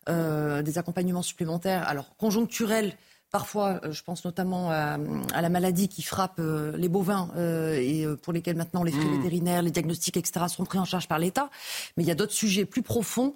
[0.09, 2.93] euh, des accompagnements supplémentaires, alors conjoncturels.
[3.31, 4.99] Parfois, euh, je pense notamment à,
[5.41, 9.17] la maladie qui frappe euh, les bovins et pour lesquels maintenant les frais mmh.
[9.17, 10.47] vétérinaires, les diagnostics, etc.
[10.49, 11.49] sont pris en charge par l'État.
[11.97, 13.33] Mais il y a d'autres sujets plus profonds,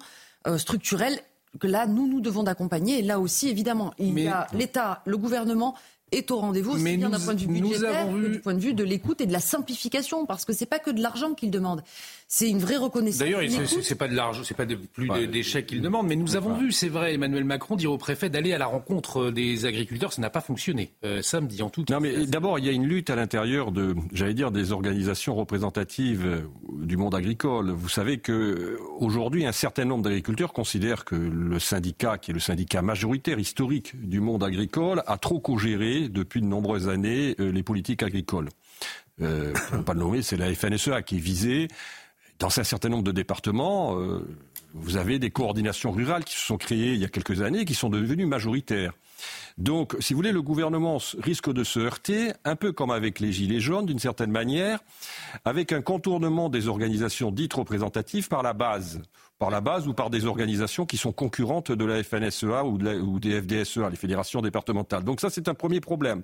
[0.57, 1.19] structurels,
[1.59, 2.99] que là, nous, nous devons d'accompagner.
[2.99, 5.75] Et là aussi, évidemment, il y a l'État, le gouvernement
[6.11, 8.73] est au rendez-vous, aussi bien d'un point de vue budgétaire que du point de vue
[8.73, 11.83] de l'écoute et de la simplification, parce que c'est pas que de l'argent qu'il demande
[12.31, 13.17] c'est une vraie reconnaissance.
[13.17, 13.41] D'ailleurs,
[13.81, 16.71] c'est pas de l'argent, c'est pas de, plus d'échecs qu'il demande, mais nous avons vu,
[16.71, 20.29] c'est vrai, Emmanuel Macron dire au préfet d'aller à la rencontre des agriculteurs, ça n'a
[20.29, 21.95] pas fonctionné euh, samedi en tout cas.
[21.95, 25.33] Non, mais d'abord, il y a une lutte à l'intérieur de, j'allais dire, des organisations
[25.33, 26.41] représentatives euh,
[26.83, 27.71] du monde agricole.
[27.71, 32.35] Vous savez que euh, aujourd'hui, un certain nombre d'agriculteurs considèrent que le syndicat, qui est
[32.35, 37.63] le syndicat majoritaire historique du monde agricole, a trop co-géré depuis de nombreuses années les
[37.63, 38.49] politiques agricoles.
[39.21, 41.67] Euh, ne pas le nommer, c'est la FNSEA qui est visée
[42.39, 44.25] dans un certain nombre de départements, euh,
[44.73, 47.65] vous avez des coordinations rurales qui se sont créées il y a quelques années et
[47.65, 48.93] qui sont devenues majoritaires.
[49.57, 53.33] Donc, si vous voulez, le gouvernement risque de se heurter, un peu comme avec les
[53.33, 54.79] Gilets jaunes, d'une certaine manière,
[55.43, 59.01] avec un contournement des organisations dites représentatives par la base
[59.39, 63.41] par la base ou par des organisations qui sont concurrentes de la FNSEA ou, des
[63.41, 65.05] FDSEA, les fédérations départementales.
[65.05, 66.23] Donc ça, c'est un premier problème.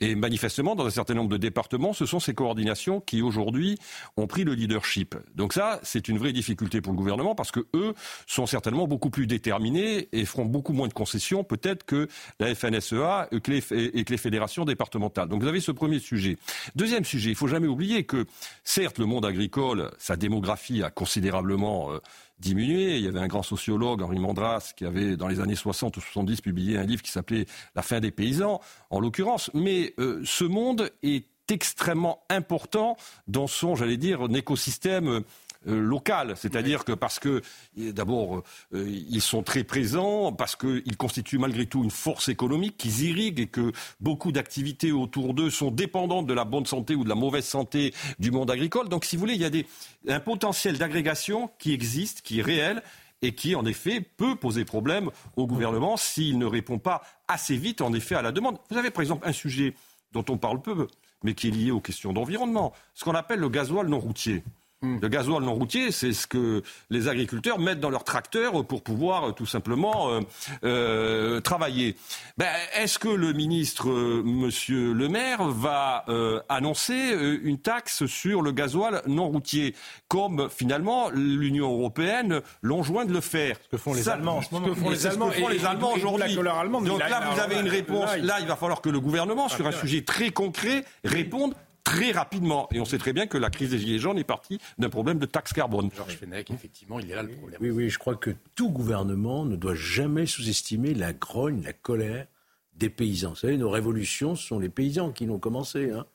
[0.00, 3.78] Et manifestement, dans un certain nombre de départements, ce sont ces coordinations qui aujourd'hui
[4.16, 5.14] ont pris le leadership.
[5.36, 7.94] Donc ça, c'est une vraie difficulté pour le gouvernement parce que eux
[8.26, 12.08] sont certainement beaucoup plus déterminés et feront beaucoup moins de concessions peut-être que
[12.40, 15.28] la FNSEA et que les, fédérations départementales.
[15.28, 16.36] Donc vous avez ce premier sujet.
[16.74, 18.26] Deuxième sujet, il faut jamais oublier que
[18.64, 22.00] certes le monde agricole, sa démographie a considérablement euh,
[22.38, 22.96] diminué.
[22.96, 26.00] Il y avait un grand sociologue, Henri Mandras, qui avait, dans les années 60 ou
[26.00, 28.60] 70, publié un livre qui s'appelait La fin des paysans,
[28.90, 29.50] en l'occurrence.
[29.54, 32.96] Mais euh, ce monde est extrêmement important
[33.28, 35.22] dans son, j'allais dire, un écosystème
[35.66, 37.42] euh, local, c'est-à-dire que parce que
[37.76, 38.42] d'abord
[38.74, 43.40] euh, ils sont très présents, parce qu'ils constituent malgré tout une force économique qu'ils irriguent
[43.40, 47.14] et que beaucoup d'activités autour d'eux sont dépendantes de la bonne santé ou de la
[47.14, 48.88] mauvaise santé du monde agricole.
[48.88, 49.66] Donc si vous voulez, il y a des,
[50.08, 52.82] un potentiel d'agrégation qui existe, qui est réel
[53.22, 57.80] et qui, en effet, peut poser problème au gouvernement s'il ne répond pas assez vite,
[57.80, 58.58] en effet, à la demande.
[58.70, 59.74] Vous avez, par exemple, un sujet
[60.12, 60.86] dont on parle peu,
[61.22, 64.44] mais qui est lié aux questions d'environnement, ce qu'on appelle le gasoil non routier.
[64.86, 64.98] Hmm.
[65.02, 69.24] Le gasoil non routier, c'est ce que les agriculteurs mettent dans leurs tracteurs pour pouvoir
[69.24, 70.20] euh, tout simplement euh,
[70.64, 71.96] euh, travailler.
[72.38, 76.04] Ben, Est-ce que le ministre, Monsieur Le Maire, va
[76.48, 79.74] annoncer une taxe sur le gasoil non routier,
[80.08, 83.56] comme finalement l'Union européenne l'enjoint de le faire?
[83.64, 84.66] Ce que font les Allemands en ce moment.
[84.66, 86.34] Ce que font les Allemands, font les Allemands aujourd'hui.
[86.34, 88.16] Donc là, vous avez une réponse.
[88.18, 91.54] Là, il va falloir que le gouvernement, sur un sujet très concret, réponde
[91.86, 92.68] très rapidement.
[92.72, 95.18] Et on sait très bien que la crise des Gilets jaunes est partie d'un problème
[95.18, 95.88] de taxe carbone.
[95.94, 97.58] Georges Fenech, effectivement, il est là le problème.
[97.62, 102.26] Oui, oui, je crois que tout gouvernement ne doit jamais sous-estimer la grogne, la colère
[102.74, 103.30] des paysans.
[103.30, 105.92] Vous savez, nos révolutions, ce sont les paysans qui l'ont commencé.
[105.92, 106.06] Hein.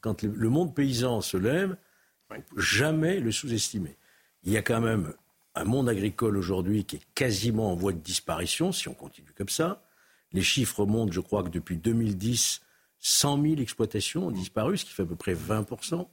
[0.00, 1.76] Quand le monde paysan se lève,
[2.56, 3.96] jamais le sous-estimer.
[4.44, 5.12] Il y a quand même
[5.56, 9.48] un monde agricole aujourd'hui qui est quasiment en voie de disparition, si on continue comme
[9.48, 9.82] ça.
[10.32, 12.60] Les chiffres montrent, je crois que depuis 2010,
[13.06, 16.08] 100 000 exploitations ont disparu, ce qui fait à peu près 20%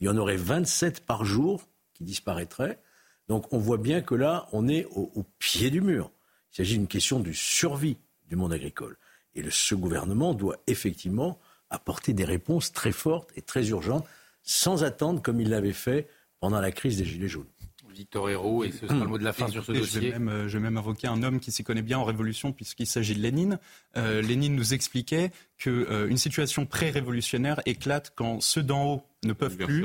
[0.00, 2.80] Il y en aurait 27 par jour qui disparaîtraient.
[3.28, 6.10] Donc on voit bien que là, on est au, pied du mur.
[6.52, 7.96] Il s'agit d'une question de survie
[8.28, 8.96] du monde agricole.
[9.36, 11.38] Et ce gouvernement doit effectivement
[11.70, 14.06] apporter des réponses très fortes et très urgentes,
[14.42, 16.08] sans attendre comme il l'avait fait
[16.40, 17.51] pendant la crise des Gilets jaunes.
[17.92, 20.00] Victor Hérault, et ce sera le mot de la fin sur ce dossier.
[20.00, 22.04] Je vais, même, euh, je vais même invoquer un homme qui s'y connaît bien en
[22.04, 23.58] révolution, puisqu'il s'agit de Lénine.
[23.96, 29.56] Euh, Lénine nous expliquait qu'une euh, situation pré-révolutionnaire éclate quand ceux d'en haut ne peuvent
[29.56, 29.84] plus,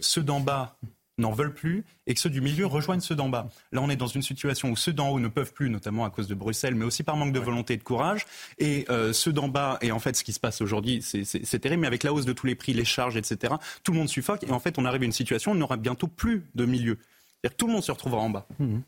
[0.00, 0.76] ceux d'en bas
[1.16, 3.48] n'en veulent plus et que ceux du milieu rejoignent ceux d'en bas.
[3.72, 6.10] Là, on est dans une situation où ceux d'en haut ne peuvent plus, notamment à
[6.10, 8.24] cause de Bruxelles, mais aussi par manque de volonté et de courage.
[8.58, 11.88] Et ceux d'en bas, et en fait, ce qui se passe aujourd'hui, c'est terrible, mais
[11.88, 14.44] avec la hausse de tous les prix, les charges, etc., tout le monde suffoque.
[14.44, 16.98] Et en fait, on arrive à une situation où on n'aura bientôt plus de milieu.
[17.40, 18.46] C'est-à-dire que tout le monde se retrouvera en bas.
[18.58, 18.78] Mmh.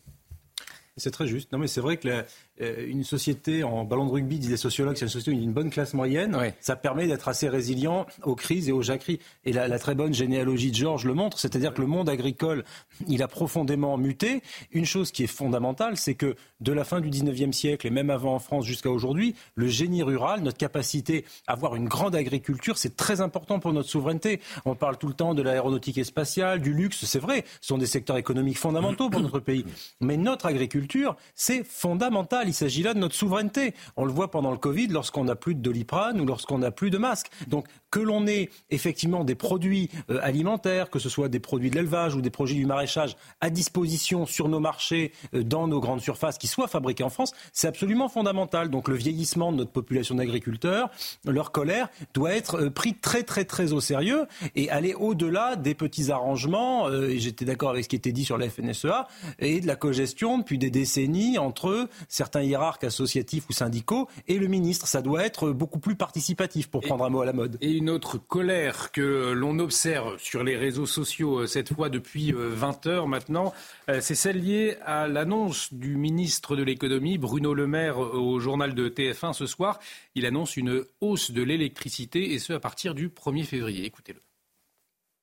[1.01, 1.53] C'est très juste.
[1.53, 2.25] Non, mais c'est vrai que la,
[2.61, 5.71] euh, une société en ballon de rugby, disent les sociologues, c'est une société d'une bonne
[5.71, 6.37] classe moyenne.
[6.61, 9.19] Ça permet d'être assez résilient aux crises et aux jacqueries.
[9.45, 12.65] Et la, très bonne généalogie de Georges le montre, c'est-à-dire que le monde agricole,
[13.09, 14.43] il a profondément muté.
[14.73, 18.11] Une chose qui est fondamentale, c'est que de la fin du 19e siècle et même
[18.11, 22.77] avant en France jusqu'à aujourd'hui, le génie rural, notre capacité à avoir une grande agriculture,
[22.77, 24.41] c'est très important pour notre souveraineté.
[24.67, 27.79] On parle tout le temps de l'aéronautique et spatiale, du luxe, c'est vrai, ce sont
[27.79, 29.65] des secteurs économiques fondamentaux pour notre pays.
[30.01, 30.90] Mais notre agriculture,
[31.35, 33.75] c'est fondamental il s'agit là de notre souveraineté.
[33.97, 36.91] On le voit pendant le Covid lorsqu'on n'a plus de doliprane ou lorsqu'on n'a plus
[36.91, 37.31] de masques.
[37.49, 41.77] Donc que l'on ait effectivement des produits euh, alimentaires, que ce soit des produits de
[41.77, 46.01] l'élevage ou des produits du maraîchage à disposition sur nos marchés, euh, dans nos grandes
[46.01, 48.71] surfaces, qui soient fabriqués en France, c'est absolument fondamental.
[48.71, 50.91] Donc le vieillissement de notre population d'agriculteurs,
[51.25, 55.75] leur colère doit être euh, pris très très très au sérieux et aller au-delà des
[55.75, 56.89] petits arrangements.
[57.17, 59.09] j'étais d'accord avec ce qui était dit sur la FNSEA
[59.39, 64.47] et de la cogestion depuis des décennies entre certains hiérarques associatifs ou syndicaux et le
[64.47, 64.87] ministre.
[64.87, 67.59] Ça doit être beaucoup plus participatif pour prendre un mot à la mode.
[67.61, 72.33] Et une autre colère que l'on observe sur les réseaux sociaux, euh, cette fois depuis
[72.33, 73.53] 20 euh, heures maintenant,
[73.89, 78.75] euh, c'est celle liée à l'annonce du ministre de l'économie, Bruno Le Maire, au journal
[78.75, 79.79] de TF1 ce soir.
[80.15, 83.85] Il annonce une hausse de l'électricité et ce à partir du 1er février.
[83.85, 84.21] Écoutez-le.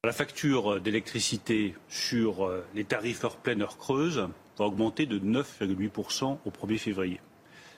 [0.04, 6.50] La facture d'électricité sur les tarifs heure pleine, heure creuse va augmenter de 9,8% au
[6.50, 7.20] 1er février.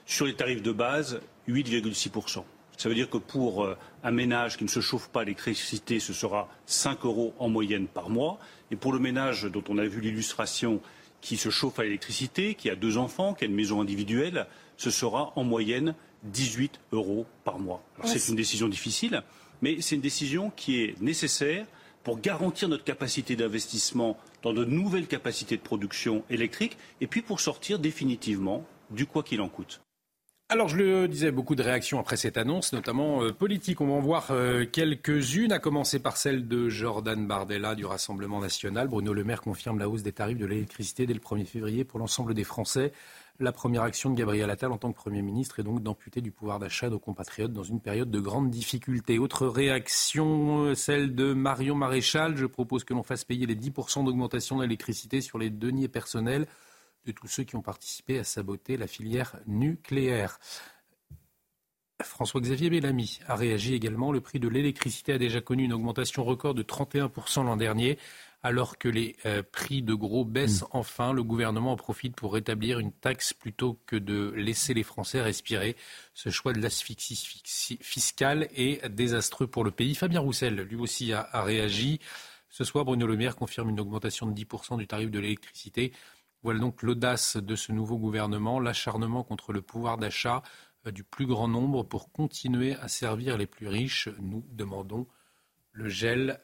[0.06, 2.42] Sur les tarifs de base, 8,6%.
[2.76, 6.00] Ça veut dire que pour euh, un ménage qui ne se chauffe pas à l'électricité,
[6.00, 8.38] ce sera 5 euros en moyenne par mois.
[8.70, 10.80] Et pour le ménage dont on a vu l'illustration,
[11.20, 14.46] qui se chauffe à l'électricité, qui a deux enfants, qui a une maison individuelle,
[14.76, 15.94] ce sera en moyenne
[16.24, 17.82] 18 euros par mois.
[18.04, 19.22] c'est une décision difficile,
[19.62, 21.66] mais c'est une décision qui est nécessaire
[22.02, 27.40] pour garantir notre capacité d'investissement dans de nouvelles capacités de production électrique et puis pour
[27.40, 29.80] sortir définitivement du quoi qu'il en coûte.
[30.52, 33.80] Alors, je le disais, beaucoup de réactions après cette annonce, notamment euh, politique.
[33.80, 38.40] On va en voir euh, quelques-unes, à commencer par celle de Jordan Bardella du Rassemblement
[38.40, 38.88] national.
[38.88, 42.00] Bruno Le Maire confirme la hausse des tarifs de l'électricité dès le 1er février pour
[42.00, 42.90] l'ensemble des Français.
[43.38, 46.32] La première action de Gabriel Attal en tant que Premier ministre est donc d'amputer du
[46.32, 49.20] pouvoir d'achat nos compatriotes dans une période de grande difficulté.
[49.20, 52.36] Autre réaction, euh, celle de Marion Maréchal.
[52.36, 56.48] Je propose que l'on fasse payer les 10% d'augmentation de l'électricité sur les deniers personnels
[57.06, 60.38] de tous ceux qui ont participé à saboter la filière nucléaire.
[62.02, 64.12] François-Xavier Bellamy a réagi également.
[64.12, 67.98] Le prix de l'électricité a déjà connu une augmentation record de 31% l'an dernier.
[68.42, 70.68] Alors que les euh, prix de gros baissent mm.
[70.70, 75.20] enfin, le gouvernement en profite pour rétablir une taxe plutôt que de laisser les Français
[75.20, 75.76] respirer.
[76.14, 79.94] Ce choix de l'asphyxie fiscale est désastreux pour le pays.
[79.94, 82.00] Fabien Roussel, lui aussi, a, a réagi.
[82.48, 85.92] Ce soir, Bruno Le Maire confirme une augmentation de 10% du tarif de l'électricité.
[86.42, 90.42] Voilà donc l'audace de ce nouveau gouvernement, l'acharnement contre le pouvoir d'achat
[90.86, 94.08] euh, du plus grand nombre pour continuer à servir les plus riches.
[94.20, 95.06] Nous demandons
[95.72, 96.40] le gel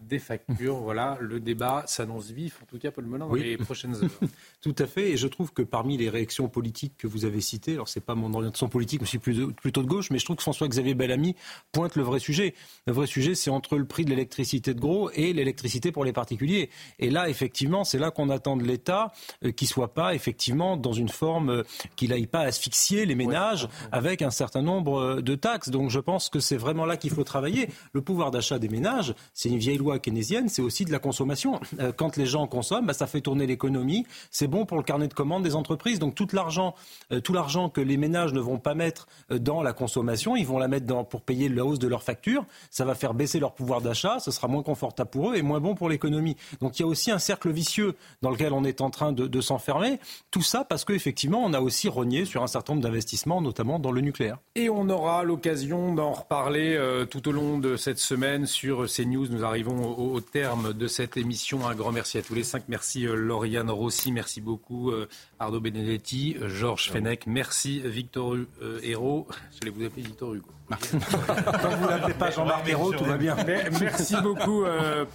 [0.00, 0.76] des factures.
[0.76, 4.30] Voilà, le débat s'annonce vif, en tout cas Paul Melun, dans les prochaines heures.
[4.60, 7.74] tout à fait, et je trouve que parmi les réactions politiques que vous avez citées,
[7.74, 10.42] alors c'est pas mon orientation politique, je suis plutôt de gauche, mais je trouve que
[10.42, 11.36] François-Xavier Bellamy
[11.72, 12.54] pointe le vrai sujet.
[12.86, 16.12] Le vrai sujet, c'est entre le prix de l'électricité de gros et l'électricité pour les
[16.12, 16.70] particuliers.
[16.98, 19.12] Et là, effectivement, c'est là qu'on attend de l'État
[19.44, 21.62] euh, qu'il soit pas, effectivement, dans une forme euh,
[21.96, 25.70] qu'il n'aille pas asphyxier les ménages avec un certain nombre euh, de taxes.
[25.70, 27.68] Donc je pense que c'est vraiment là qu'il faut travailler.
[27.92, 31.60] Le pouvoir d'achat des ménages, c'est une vieille loi keynésienne, c'est aussi de la consommation.
[31.80, 34.06] Euh, quand les gens consomment, bah, ça fait tourner l'économie.
[34.30, 35.98] C'est bon pour le carnet de commandes des entreprises.
[35.98, 36.74] Donc tout l'argent,
[37.12, 40.46] euh, tout l'argent que les ménages ne vont pas mettre euh, dans la consommation, ils
[40.46, 42.44] vont la mettre dans, pour payer la hausse de leurs factures.
[42.70, 44.18] Ça va faire baisser leur pouvoir d'achat.
[44.20, 46.36] Ce sera moins confortable pour eux et moins bon pour l'économie.
[46.60, 49.26] Donc il y a aussi un cercle vicieux dans lequel on est en train de,
[49.26, 50.00] de s'enfermer.
[50.30, 53.92] Tout ça parce qu'effectivement, on a aussi rogné sur un certain nombre d'investissements, notamment dans
[53.92, 54.38] le nucléaire.
[54.54, 56.78] Et on aura l'occasion d'en reparler
[57.10, 59.28] tout au long de cette semaine sur CNews.
[59.28, 61.66] Nous arrivons au, terme de cette émission.
[61.66, 62.64] Un grand merci à tous les cinq.
[62.68, 68.36] Merci euh, Lauriane Rossi, merci beaucoup euh, Ardo Benedetti, euh, Georges Fenech, merci Victor
[68.82, 69.26] Hérault.
[69.60, 70.48] Je vais vous appeler Victor Hugo.
[70.68, 73.36] Quand vous l'appelez pas Jean-Marc Hérault, tout va bien.
[73.80, 74.64] merci beaucoup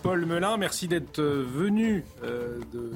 [0.02, 2.92] Paul Melun, merci d'être venu de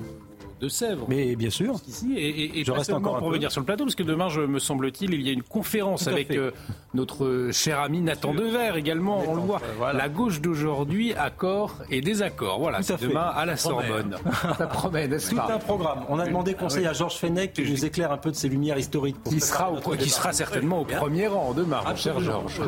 [0.59, 1.05] de Sèvres.
[1.09, 1.75] Mais bien sûr.
[1.87, 4.41] Ici, et, et, je reste encore pour venir sur le plateau, parce que demain, je
[4.41, 6.51] me semble-t-il, il y a une conférence avec euh,
[6.93, 9.23] notre cher ami Nathan Dever également.
[9.27, 9.61] On le voit.
[9.93, 12.59] La gauche d'aujourd'hui, accord et désaccord.
[12.59, 14.15] Voilà, c'est demain à la Sorbonne.
[14.57, 16.05] Ça promet, n'est-ce Tout un programme.
[16.09, 18.77] On a demandé conseil à Georges Fenech qui nous éclaire un peu de ses lumières
[18.77, 19.17] historiques.
[19.25, 22.59] Qui sera, qui sera certainement au premier rang demain, mon cher Georges.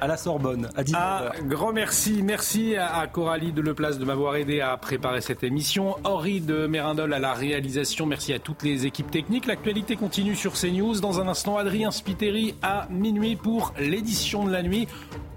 [0.00, 1.02] à la Sorbonne, à 19
[1.40, 2.22] Un grand merci.
[2.22, 5.96] Merci à Coralie de Leplace de m'avoir aidé à préparer cette émission.
[6.04, 6.66] Henri de
[6.98, 8.06] À la réalisation.
[8.06, 9.46] Merci à toutes les équipes techniques.
[9.46, 10.98] L'actualité continue sur CNews.
[11.00, 14.88] Dans un instant, Adrien Spiteri à minuit pour l'édition de la nuit.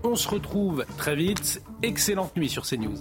[0.03, 1.61] On se retrouve très vite.
[1.83, 2.95] Excellente nuit sur CNews.